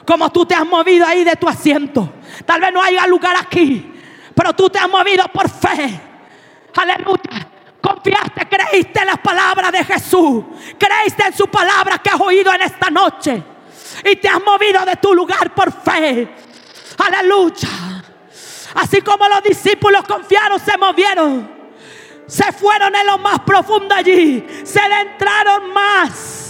Como 0.07 0.31
tú 0.31 0.47
te 0.47 0.55
has 0.55 0.67
movido 0.67 1.07
ahí 1.07 1.25
de 1.25 1.37
tu 1.37 1.49
asiento. 1.49 2.13
Tal 2.47 2.61
vez 2.61 2.73
no 2.73 2.83
haya 2.83 3.07
lugar 3.07 3.37
aquí. 3.37 3.93
Pero 4.35 4.53
tú 4.53 4.71
te 4.71 4.79
has 4.79 4.89
movido 4.89 5.25
por 5.29 5.49
fe. 5.49 6.01
Aleluya. 6.77 7.49
Confiaste, 7.81 8.49
creíste 8.49 9.01
en 9.01 9.07
las 9.07 9.19
palabras 9.19 9.73
de 9.73 9.85
Jesús. 9.85 10.45
Creíste 10.79 11.27
en 11.27 11.37
su 11.37 11.49
palabra 11.49 11.99
que 11.99 12.11
has 12.11 12.21
oído 12.21 12.53
en 12.53 12.63
esta 12.63 12.91
noche. 12.91 13.43
Y 14.05 14.17
te 14.17 14.29
has 14.29 14.43
movido 14.43 14.85
de 14.85 14.97
tu 14.97 15.15
lugar 15.15 15.55
por 15.55 15.73
fe. 15.73 16.29
Aleluya. 16.99 17.69
Así 18.75 19.01
como 19.03 19.27
los 19.29 19.43
discípulos 19.43 20.05
confiaron, 20.05 20.61
se 20.61 20.77
movieron 20.77 21.58
se 22.29 22.53
fueron 22.53 22.95
en 22.95 23.07
lo 23.07 23.19
más 23.19 23.41
profundo 23.41 23.93
allí, 23.93 24.47
se 24.63 24.79
adentraron 24.79 25.73
más 25.73 26.48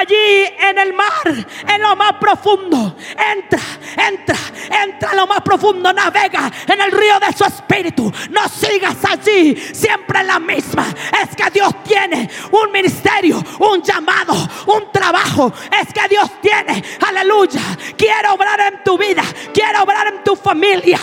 allí 0.00 0.46
en 0.58 0.78
el 0.78 0.92
mar, 0.92 1.46
en 1.68 1.82
lo 1.82 1.96
más 1.96 2.14
profundo. 2.14 2.96
Entra, 3.10 3.60
entra, 4.08 4.36
entra 4.84 5.10
en 5.10 5.16
lo 5.16 5.26
más 5.26 5.40
profundo, 5.42 5.92
navega 5.92 6.50
en 6.66 6.80
el 6.80 6.92
río 6.92 7.18
de 7.20 7.32
su 7.36 7.44
espíritu. 7.44 8.12
No 8.30 8.48
sigas 8.48 8.96
allí, 9.04 9.56
siempre 9.56 10.22
la 10.22 10.38
misma. 10.38 10.86
Es 11.22 11.34
que 11.36 11.50
Dios 11.50 11.72
tiene 11.84 12.30
un 12.50 12.72
ministerio, 12.72 13.42
un 13.58 13.82
llamado, 13.82 14.34
un 14.66 14.90
trabajo 14.92 15.00
trabajo. 15.00 15.52
Es 15.80 15.92
que 15.92 16.08
Dios 16.08 16.30
tiene, 16.40 16.82
aleluya. 17.06 17.60
Quiero 17.96 18.34
obrar 18.34 18.60
en 18.60 18.84
tu 18.84 18.98
vida. 18.98 19.22
Quiero 19.52 19.82
obrar 19.82 20.06
en 20.08 20.22
tu 20.22 20.36
familia. 20.36 20.98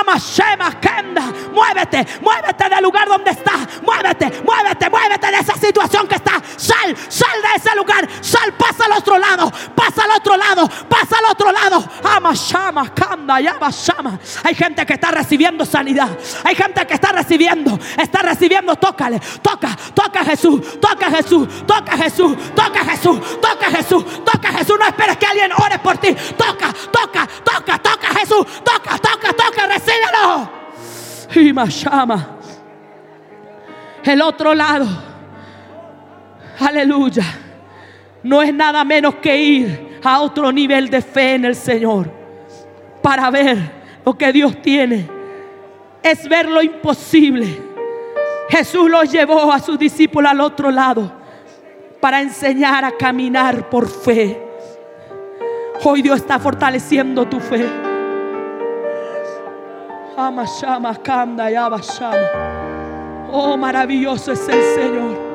Ama 0.00 0.18
Shema 0.18 0.78
Kenda. 0.80 1.32
Muévete, 1.52 2.06
muévete 2.20 2.68
del 2.68 2.82
lugar 2.82 3.08
donde 3.08 3.30
estás. 3.30 3.82
Muévete, 3.82 4.42
muévete, 4.44 4.90
muévete 4.90 5.30
de 5.30 5.38
esa 5.38 5.54
situación 5.54 6.06
que 6.06 6.16
está. 6.16 6.42
Sal, 6.56 6.96
sal 7.08 7.42
de 7.42 7.48
ese 7.56 7.74
lugar. 7.76 8.08
Sal, 8.28 8.52
pasa 8.52 8.84
al 8.84 8.92
otro 8.92 9.18
lado. 9.18 9.50
Pasa 9.74 10.04
al 10.04 10.10
otro 10.10 10.36
lado. 10.36 10.68
Pasa 10.88 11.16
al 11.18 11.32
otro 11.32 11.50
lado. 11.50 11.82
Ama 12.04 12.34
Shama 12.34 12.92
Kanda. 12.94 13.40
Yaba 13.40 13.70
Shama. 13.70 14.18
Hay 14.44 14.54
gente 14.54 14.84
que 14.84 14.92
está 14.92 15.10
recibiendo 15.10 15.64
sanidad. 15.64 16.10
Hay 16.44 16.54
gente 16.54 16.86
que 16.86 16.92
está 16.94 17.10
recibiendo. 17.12 17.78
Está 17.96 18.20
recibiendo. 18.20 18.76
Tócale. 18.76 19.18
Toca, 19.40 19.74
toca 19.94 20.24
Jesús. 20.24 20.78
Toca 20.78 21.10
Jesús. 21.10 21.48
Toca 21.66 21.96
Jesús. 21.96 22.36
Toca 22.54 22.84
Jesús. 22.84 23.40
Toca 23.40 23.70
Jesús. 23.70 24.04
Toca 24.24 24.48
Jesús. 24.52 24.78
No 24.78 24.86
esperes 24.86 25.16
que 25.16 25.26
alguien 25.26 25.50
ore 25.52 25.78
por 25.78 25.96
ti. 25.96 26.14
Toca, 26.36 26.70
toca, 26.92 27.26
toca, 27.42 27.78
toca 27.78 28.08
Jesús. 28.08 28.46
Toca, 28.62 28.98
toca, 28.98 29.32
toca. 29.32 29.66
Recíbelo. 29.66 30.50
Y 31.34 31.52
más 31.54 31.82
llama. 31.82 32.28
El 34.04 34.20
otro 34.20 34.54
lado. 34.54 34.86
Aleluya. 36.60 37.47
No 38.22 38.42
es 38.42 38.52
nada 38.52 38.84
menos 38.84 39.16
que 39.16 39.36
ir 39.36 40.00
a 40.02 40.20
otro 40.20 40.50
nivel 40.52 40.90
de 40.90 41.00
fe 41.00 41.34
en 41.34 41.44
el 41.44 41.54
Señor. 41.54 42.10
Para 43.02 43.30
ver 43.30 43.58
lo 44.04 44.16
que 44.16 44.32
Dios 44.32 44.60
tiene. 44.60 45.08
Es 46.02 46.28
ver 46.28 46.48
lo 46.48 46.62
imposible. 46.62 47.46
Jesús 48.48 48.90
los 48.90 49.10
llevó 49.12 49.52
a 49.52 49.58
sus 49.58 49.78
discípulos 49.78 50.30
al 50.30 50.40
otro 50.40 50.70
lado 50.70 51.12
para 52.00 52.20
enseñar 52.20 52.84
a 52.84 52.92
caminar 52.92 53.68
por 53.68 53.88
fe. 53.88 54.40
Hoy 55.84 56.02
Dios 56.02 56.20
está 56.20 56.38
fortaleciendo 56.38 57.26
tu 57.26 57.38
fe. 57.38 57.66
Oh, 63.30 63.56
maravilloso 63.56 64.32
es 64.32 64.48
el 64.48 64.62
Señor. 64.74 65.27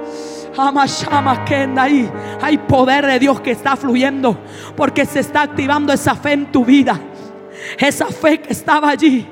Ahí 1.78 2.12
hay 2.42 2.58
poder 2.58 3.06
de 3.06 3.20
Dios 3.20 3.42
que 3.42 3.52
está 3.52 3.76
fluyendo 3.76 4.38
porque 4.76 5.06
se 5.06 5.20
está 5.20 5.44
activando 5.44 5.92
esa 5.92 6.16
fe 6.16 6.34
en 6.34 6.52
tu 6.52 6.64
vida. 6.64 7.00
Esa 7.78 8.08
fe 8.08 8.42
que 8.42 8.54
estaba 8.54 8.90
allí, 8.90 9.28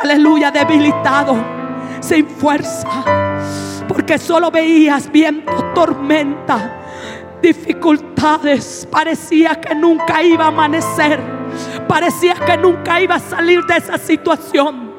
aleluya, 0.00 0.50
debilitado, 0.50 1.36
sin 2.00 2.26
fuerza, 2.26 2.88
porque 3.86 4.18
solo 4.18 4.50
veías 4.50 5.10
viento, 5.10 5.52
tormenta, 5.74 6.78
dificultades. 7.42 8.88
Parecía 8.90 9.60
que 9.60 9.74
nunca 9.74 10.22
iba 10.22 10.44
a 10.44 10.48
amanecer, 10.48 11.20
parecía 11.86 12.34
que 12.34 12.56
nunca 12.56 13.00
iba 13.00 13.16
a 13.16 13.20
salir 13.20 13.62
de 13.64 13.76
esa 13.76 13.98
situación. 13.98 14.90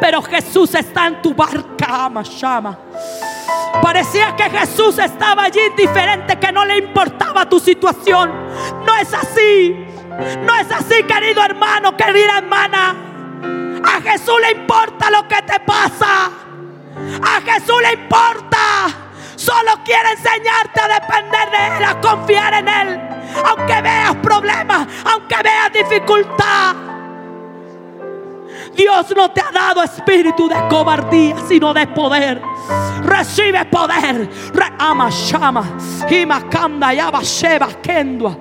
Pero 0.00 0.20
Jesús 0.22 0.74
está 0.74 1.06
en 1.06 1.22
tu 1.22 1.34
barca, 1.34 2.06
ama, 2.06 2.22
llama. 2.22 2.78
Parecía 3.82 4.34
que 4.36 4.50
Jesús 4.50 4.98
estaba 4.98 5.44
allí 5.44 5.60
indiferente, 5.60 6.38
que 6.38 6.52
no 6.52 6.64
le 6.64 6.78
importaba 6.78 7.48
tu 7.48 7.58
situación. 7.58 8.32
No 8.84 8.96
es 8.96 9.12
así. 9.14 9.86
No 10.44 10.54
es 10.54 10.70
así, 10.70 11.02
querido 11.04 11.42
hermano, 11.42 11.96
querida 11.96 12.38
hermana. 12.38 12.94
A 13.84 14.00
Jesús 14.02 14.36
le 14.40 14.60
importa 14.60 15.10
lo 15.10 15.26
que 15.26 15.40
te 15.42 15.58
pasa. 15.60 16.30
A 17.22 17.40
Jesús 17.40 17.80
le 17.82 17.92
importa. 17.94 18.58
Solo 19.36 19.72
quiere 19.84 20.10
enseñarte 20.10 20.80
a 20.80 20.88
depender 20.88 21.50
de 21.50 21.76
Él, 21.78 21.84
a 21.84 22.00
confiar 22.00 22.54
en 22.54 22.68
Él. 22.68 23.00
Aunque 23.46 23.80
veas 23.80 24.16
problemas, 24.16 24.86
aunque 25.04 25.36
veas 25.42 25.72
dificultad. 25.72 26.89
Dios 28.76 29.14
no 29.16 29.30
te 29.30 29.40
ha 29.40 29.50
dado 29.52 29.82
espíritu 29.82 30.48
de 30.48 30.56
cobardía, 30.68 31.36
sino 31.46 31.74
de 31.74 31.86
poder. 31.88 32.40
Recibe 33.02 33.64
poder. 33.66 34.28
Ama 34.78 35.10
shama. 35.10 35.76
Imakanda 36.08 36.92
yaba 36.94 37.22
sheba 37.22 37.68
kendua. 37.82 38.36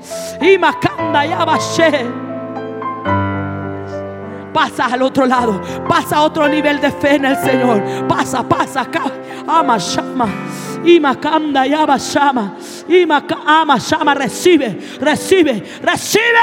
She. 1.59 2.05
Pasa 4.53 4.85
al 4.85 5.01
otro 5.01 5.25
lado. 5.25 5.61
Pasa 5.87 6.17
a 6.17 6.21
otro 6.21 6.47
nivel 6.47 6.79
de 6.79 6.91
fe 6.91 7.15
en 7.15 7.25
el 7.25 7.35
Señor. 7.37 8.07
Pasa, 8.07 8.47
pasa 8.47 8.81
acá. 8.81 9.03
Ama 9.47 9.77
shama. 9.77 10.27
Imakanda 10.85 11.65
yaba 11.65 11.97
shama. 11.97 12.55
Ama 13.45 13.77
shama. 13.79 14.13
Recibe, 14.13 14.79
recibe, 15.01 15.63
recibe. 15.81 16.39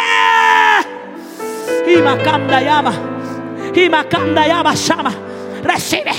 Yaba 1.86 2.60
Shama. 2.60 3.15
Recibe, 5.62 6.12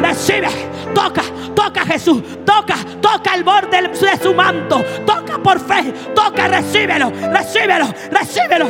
recibe, 0.00 0.48
toca, 0.94 1.22
toca 1.54 1.84
Jesús, 1.84 2.22
toca, 2.44 2.76
toca 3.00 3.34
el 3.34 3.44
borde 3.44 3.82
de 3.82 4.22
su 4.22 4.32
manto, 4.32 4.82
toca 5.06 5.38
por 5.38 5.60
fe, 5.60 5.92
toca, 6.14 6.48
recíbelo, 6.48 7.10
recíbelo, 7.10 7.86
recíbelo. 8.10 8.68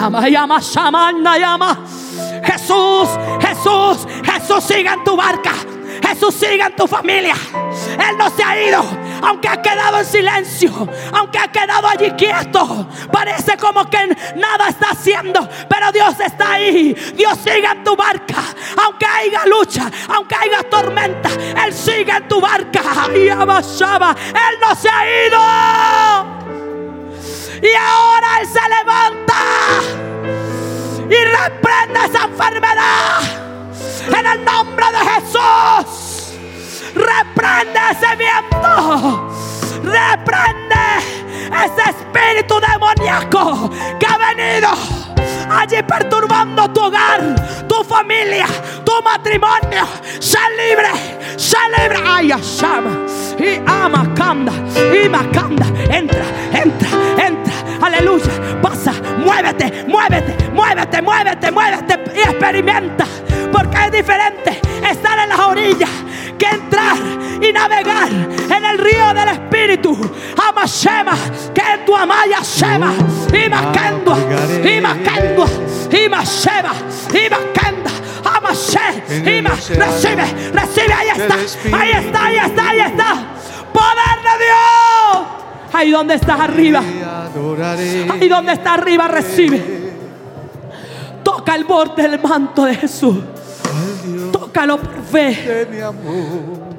Ama, 0.00 0.28
llama, 0.28 0.58
llama, 0.58 1.38
llama. 1.38 1.84
Jesús, 2.44 3.08
Jesús, 3.40 4.08
Jesús 4.24 4.64
siga 4.64 4.94
en 4.94 5.04
tu 5.04 5.16
barca. 5.16 5.52
Jesús 6.02 6.34
siga 6.34 6.66
en 6.66 6.76
tu 6.76 6.86
familia. 6.86 7.34
Él 7.92 8.18
no 8.18 8.28
se 8.30 8.42
ha 8.42 8.60
ido, 8.60 8.82
aunque 9.22 9.48
ha 9.48 9.60
quedado 9.60 9.98
en 9.98 10.04
silencio, 10.06 10.88
aunque 11.12 11.38
ha 11.38 11.48
quedado 11.48 11.88
allí 11.88 12.10
quieto. 12.12 12.86
Parece 13.12 13.56
como 13.56 13.88
que 13.88 13.98
nada 14.36 14.68
está 14.68 14.90
haciendo, 14.90 15.48
pero 15.68 15.92
Dios 15.92 16.18
está 16.20 16.52
ahí. 16.52 16.94
Dios 17.14 17.38
sigue 17.38 17.66
en 17.66 17.84
tu 17.84 17.96
barca, 17.96 18.42
aunque 18.82 19.06
haya 19.06 19.46
lucha, 19.46 19.90
aunque 20.08 20.34
haya 20.34 20.62
tormenta. 20.68 21.28
Él 21.64 21.72
sigue 21.72 22.12
en 22.12 22.28
tu 22.28 22.40
barca. 22.40 22.82
Y 23.14 23.28
abashaba, 23.28 24.14
Él 24.28 24.58
no 24.60 24.74
se 24.74 24.88
ha 24.88 25.26
ido. 25.26 25.38
Y 27.62 27.74
ahora 27.74 28.40
Él 28.40 28.48
se 28.48 28.60
levanta 28.68 29.34
y 31.08 31.24
reprende 31.24 32.00
esa 32.04 32.24
enfermedad. 32.24 33.20
En 34.06 34.26
el 34.26 34.44
nombre 34.44 34.86
de 34.92 34.98
Jesús. 35.10 36.03
Reprende 36.94 37.80
ese 37.90 38.16
viento. 38.16 39.28
Reprende 39.82 40.84
ese 41.64 41.90
espíritu 41.90 42.60
demoníaco 42.60 43.70
que 43.98 44.06
ha 44.06 44.18
venido 44.18 44.68
allí 45.50 45.82
perturbando 45.82 46.68
tu 46.70 46.80
hogar, 46.80 47.22
tu 47.68 47.82
familia, 47.84 48.46
tu 48.84 48.92
matrimonio. 49.02 49.86
Sé 50.20 50.38
libre, 50.56 50.88
sé 51.36 51.58
libre. 51.78 51.98
Ay, 52.06 52.28
llama. 52.28 52.90
Y 53.38 53.60
ama, 53.66 54.14
canda, 54.14 54.52
y 54.92 55.08
macanda. 55.08 55.66
Entra, 55.90 56.24
entra, 56.52 56.88
entra. 57.18 57.54
Aleluya. 57.80 58.60
Pasa, 58.62 58.92
muévete, 59.18 59.84
muévete, 59.88 60.50
muévete, 60.50 61.02
muévete, 61.02 61.50
muévete 61.50 62.12
y 62.14 62.20
experimenta. 62.20 63.04
Porque 63.52 63.76
es 63.86 63.92
diferente 63.92 64.60
estar 64.88 65.18
en 65.18 65.28
las 65.28 65.38
orillas 65.38 65.90
que 66.38 66.46
entrar 66.46 66.96
y 67.40 67.52
navegar 67.52 68.08
en 68.08 68.64
el 68.64 68.78
río 68.78 69.14
del 69.14 69.28
Espíritu. 69.28 70.10
Ama 70.48 70.64
Shema, 70.66 71.16
que 71.54 71.62
tu 71.84 71.96
amaya 71.96 72.40
Shema. 72.42 72.92
Y 73.32 73.48
Makendua, 73.48 74.16
y 74.64 74.80
Makendua, 75.36 75.46
y 75.92 76.08
Masheba, 76.08 76.72
y 77.12 77.30
Makenda. 77.30 77.90
Ama 78.24 78.52
She, 78.54 79.38
y 79.38 79.42
Ma- 79.42 79.50
recibe, 79.50 80.24
recibe, 80.52 80.92
ahí 80.94 81.08
está, 81.08 81.34
ahí 81.78 81.90
está, 81.92 82.24
ahí 82.24 82.36
está, 82.38 82.68
ahí 82.70 82.80
está. 82.80 83.14
Poder 83.72 84.18
de 84.22 84.44
Dios. 84.44 85.26
Ahí 85.72 85.90
donde 85.90 86.14
estás 86.14 86.40
arriba. 86.40 86.80
Ahí 88.12 88.28
donde 88.28 88.52
está 88.52 88.74
arriba, 88.74 89.08
recibe. 89.08 89.62
Toca 91.22 91.54
el 91.54 91.64
borde 91.64 92.02
del 92.08 92.20
manto 92.22 92.64
de 92.64 92.74
Jesús. 92.76 93.16
Tócalo 94.32 94.78
por 94.78 95.02
fe. 95.04 95.66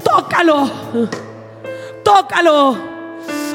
Tócalo. 0.04 0.70
Tócalo. 2.04 2.95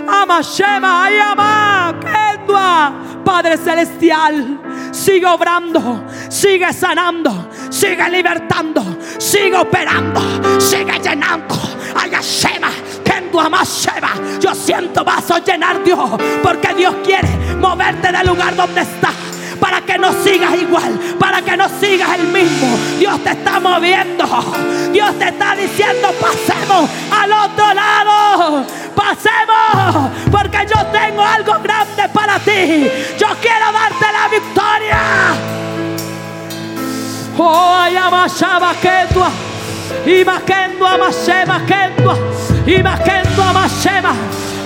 Ama 0.08 0.42
Shema, 0.42 1.08
ama, 1.32 1.94
Kendua. 2.00 2.92
Padre 3.24 3.56
celestial, 3.56 4.58
sigue 4.90 5.26
obrando, 5.26 6.04
sigue 6.28 6.72
sanando, 6.72 7.48
sigue 7.70 8.08
libertando, 8.10 8.82
sigue 9.18 9.56
operando, 9.56 10.20
sigue 10.58 10.98
llenando. 10.98 11.54
Ay, 11.94 12.10
Shema, 12.22 12.70
Kendua 13.04 13.48
más 13.48 13.68
Shema. 13.68 14.38
Yo 14.40 14.54
siento 14.54 15.04
vas 15.04 15.30
a 15.30 15.38
llenar 15.38 15.82
Dios, 15.84 16.10
porque 16.42 16.74
Dios 16.74 16.94
quiere 17.04 17.28
moverte 17.58 18.10
del 18.10 18.26
lugar 18.26 18.56
donde 18.56 18.80
estás 18.80 19.19
para 19.60 19.80
que 19.82 19.98
no 19.98 20.12
sigas 20.24 20.54
igual, 20.54 20.98
para 21.18 21.42
que 21.42 21.56
no 21.56 21.68
sigas 21.80 22.18
el 22.18 22.28
mismo. 22.28 22.78
Dios 22.98 23.22
te 23.22 23.30
está 23.30 23.60
moviendo. 23.60 24.24
Dios 24.92 25.18
te 25.18 25.28
está 25.28 25.54
diciendo, 25.54 26.08
pasemos 26.20 26.90
al 27.10 27.32
otro 27.32 27.74
lado. 27.74 28.64
Pasemos, 28.94 30.10
algo 31.18 31.52
grande 31.62 32.08
para 32.12 32.38
ti. 32.38 32.88
Yo 33.18 33.28
quiero 33.40 33.72
darte 33.72 34.06
la 34.12 34.28
victoria. 34.28 34.98
Oh, 37.38 37.74
ayamashaba 37.76 38.74
kendua. 38.74 39.30
Y 40.06 40.24
maquendo 40.24 40.86
amashema 40.86 41.64
kendua. 41.66 42.16
Y 42.66 42.82
maquendo 42.82 43.42
amashema. 43.42 44.12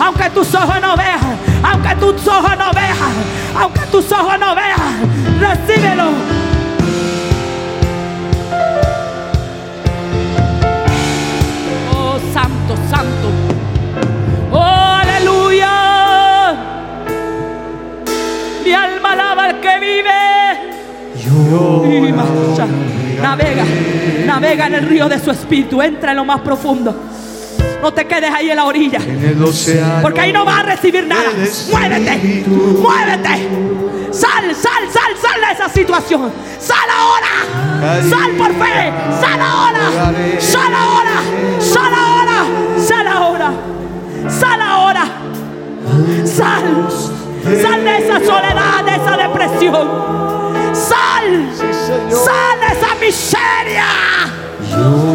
Aunque 0.00 0.28
tus 0.30 0.54
ojos 0.54 0.80
no 0.80 0.96
vean, 0.96 1.38
aunque 1.62 1.94
tus 1.96 2.26
ojos 2.26 2.50
no 2.58 2.72
vean, 2.72 2.96
aunque 3.56 3.80
tus 3.92 4.10
ojos 4.10 4.38
no 4.40 4.54
vean, 4.54 5.40
recíbelo. 5.40 6.04
Oh, 11.96 12.18
santo, 12.32 12.76
santo. 12.90 13.30
Oh, 14.50 14.98
aleluya. 15.00 15.70
Mi 18.64 18.72
alma 18.72 19.12
alaba 19.12 19.44
al 19.44 19.60
que 19.60 19.78
vive. 19.78 20.10
Y 21.86 22.12
marcha. 22.12 22.66
Navega, 23.22 23.64
navega 24.26 24.66
en 24.66 24.74
el 24.74 24.86
río 24.88 25.08
de 25.08 25.18
su 25.20 25.30
espíritu. 25.30 25.80
Entra 25.80 26.10
en 26.10 26.16
lo 26.16 26.24
más 26.24 26.40
profundo. 26.40 26.94
No 27.82 27.92
te 27.92 28.06
quedes 28.06 28.30
ahí 28.32 28.50
en 28.50 28.56
la 28.56 28.64
orilla. 28.64 28.98
Porque 30.02 30.20
ahí 30.20 30.32
no 30.32 30.44
vas 30.44 30.60
a 30.60 30.62
recibir 30.62 31.06
nada. 31.06 31.30
Muévete, 31.70 32.44
muévete. 32.46 33.48
Sal, 34.10 34.54
sal, 34.54 34.84
sal, 34.92 35.12
sal 35.20 35.40
de 35.40 35.52
esa 35.52 35.68
situación. 35.68 36.32
Sal 36.58 36.88
ahora. 36.88 38.00
Sal 38.08 38.30
por 38.38 38.52
fe. 38.54 38.92
Sal 39.20 39.40
ahora. 39.40 39.80
Sal 40.38 40.74
ahora. 40.74 41.22
Sal 41.58 41.94
ahora. 41.94 42.44
Sal 42.78 43.06
ahora. 43.06 43.52
Sal 44.28 44.60
ahora. 44.62 45.04
Sal. 46.24 46.88
Sal 47.62 47.84
de 47.84 47.98
esa 47.98 48.20
soledad, 48.24 48.84
de 48.84 48.94
esa 48.94 49.16
depresión. 49.16 49.88
Sal. 50.72 51.50
Sal 52.08 52.60
de 52.60 52.66
esa 52.78 52.94
miseria. 53.00 53.86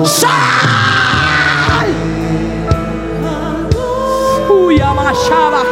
Sal. 0.04 0.89
Shaba. 5.14 5.64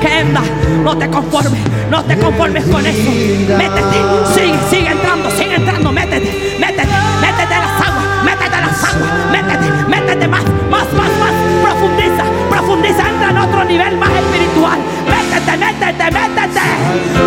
Kenda, 0.00 0.42
no 0.82 0.96
te 0.98 1.08
conformes, 1.08 1.60
no 1.90 2.04
te 2.04 2.18
conformes 2.18 2.64
con 2.64 2.84
eso. 2.84 3.10
Métete, 3.56 3.98
sigue, 4.34 4.58
sigue 4.68 4.90
entrando, 4.90 5.30
sigue 5.30 5.54
entrando, 5.54 5.92
métete, 5.92 6.56
métete, 6.58 6.88
métete 7.20 7.54
en 7.54 7.60
las 7.60 7.80
aguas, 7.80 8.24
métete 8.24 8.56
en 8.56 8.66
las 8.66 8.84
aguas, 8.84 9.10
métete, 9.30 9.70
métete 9.88 10.28
más, 10.28 10.44
más, 10.70 10.92
más, 10.92 11.10
más. 11.20 11.32
Profundiza, 11.62 12.24
profundiza, 12.50 13.08
entra 13.08 13.30
en 13.30 13.38
otro 13.38 13.64
nivel 13.64 13.96
más 13.96 14.10
espiritual. 14.10 14.78
Métete, 15.08 15.56
métete, 15.56 16.04
métete, 16.10 16.60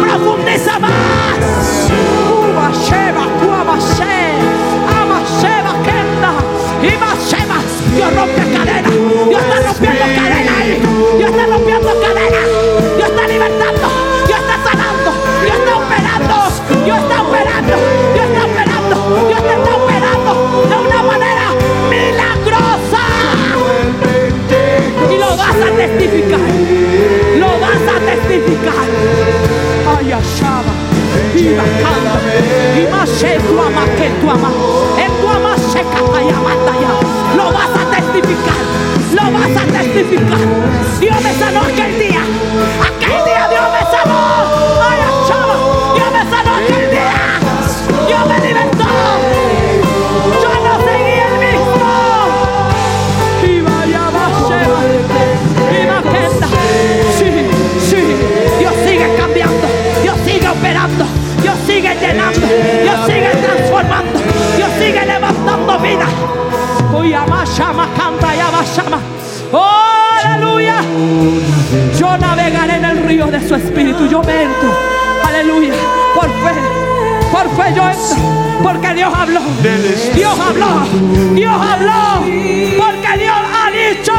profundiza 0.02 0.80
más. 0.80 1.19
Y. 31.40 31.62
Y 32.82 32.88
más 32.92 33.10
tu 33.48 33.62
ama 33.62 33.86
que 33.98 34.10
tu 34.20 34.30
ama. 34.30 34.52
En 34.98 35.12
tu 35.22 35.28
ama 35.28 35.56
se 35.58 35.82
ya. 36.84 37.38
Lo 37.38 37.52
vas 37.52 37.70
a 37.70 37.90
testificar. 37.96 38.62
Lo 39.14 39.32
vas 39.32 39.56
a 39.62 39.66
testificar. 39.78 40.40
Dios 41.00 41.22
me 41.24 41.34
sanó 41.36 41.62
aquel 41.62 42.00
día. 42.00 42.22
Aquel 42.90 43.24
día 43.26 43.39
de 73.40 73.48
su 73.48 73.56
espíritu. 73.56 74.08
Yo 74.08 74.22
me 74.24 74.44
entro. 74.44 74.70
Aleluya. 75.28 75.74
Por 76.16 76.26
fe. 76.26 76.54
Por 77.32 77.50
fe 77.56 77.74
yo 77.76 77.84
entro. 77.90 78.18
Porque 78.64 78.94
Dios 78.94 79.14
habló. 79.14 79.42
Dios 80.16 80.40
habló. 80.40 80.86
Dios 81.34 81.54
habló. 81.54 82.22
Porque 82.78 83.18
Dios 83.18 83.38
ha 83.56 83.72
dicho. 83.72 84.14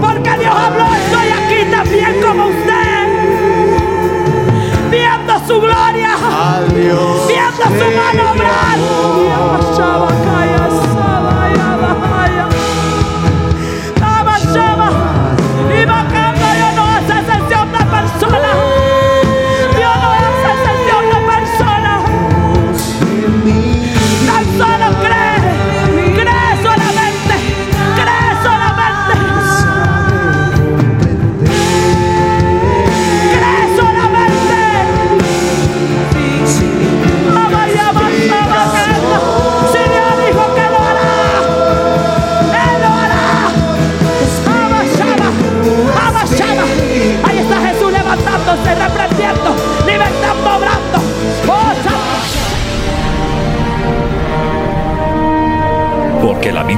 Porque 0.00 0.30
Dios 0.38 0.54
habló, 0.54 0.86
estoy 0.94 1.28
aquí 1.30 1.70
también 1.70 2.20
como 2.22 2.46
usted. 2.46 3.08
Viendo 4.90 5.38
su 5.46 5.60
gloria. 5.60 6.10
Viendo 7.26 7.64
su 7.64 7.96
mano 7.96 8.32
obrar. 8.32 8.93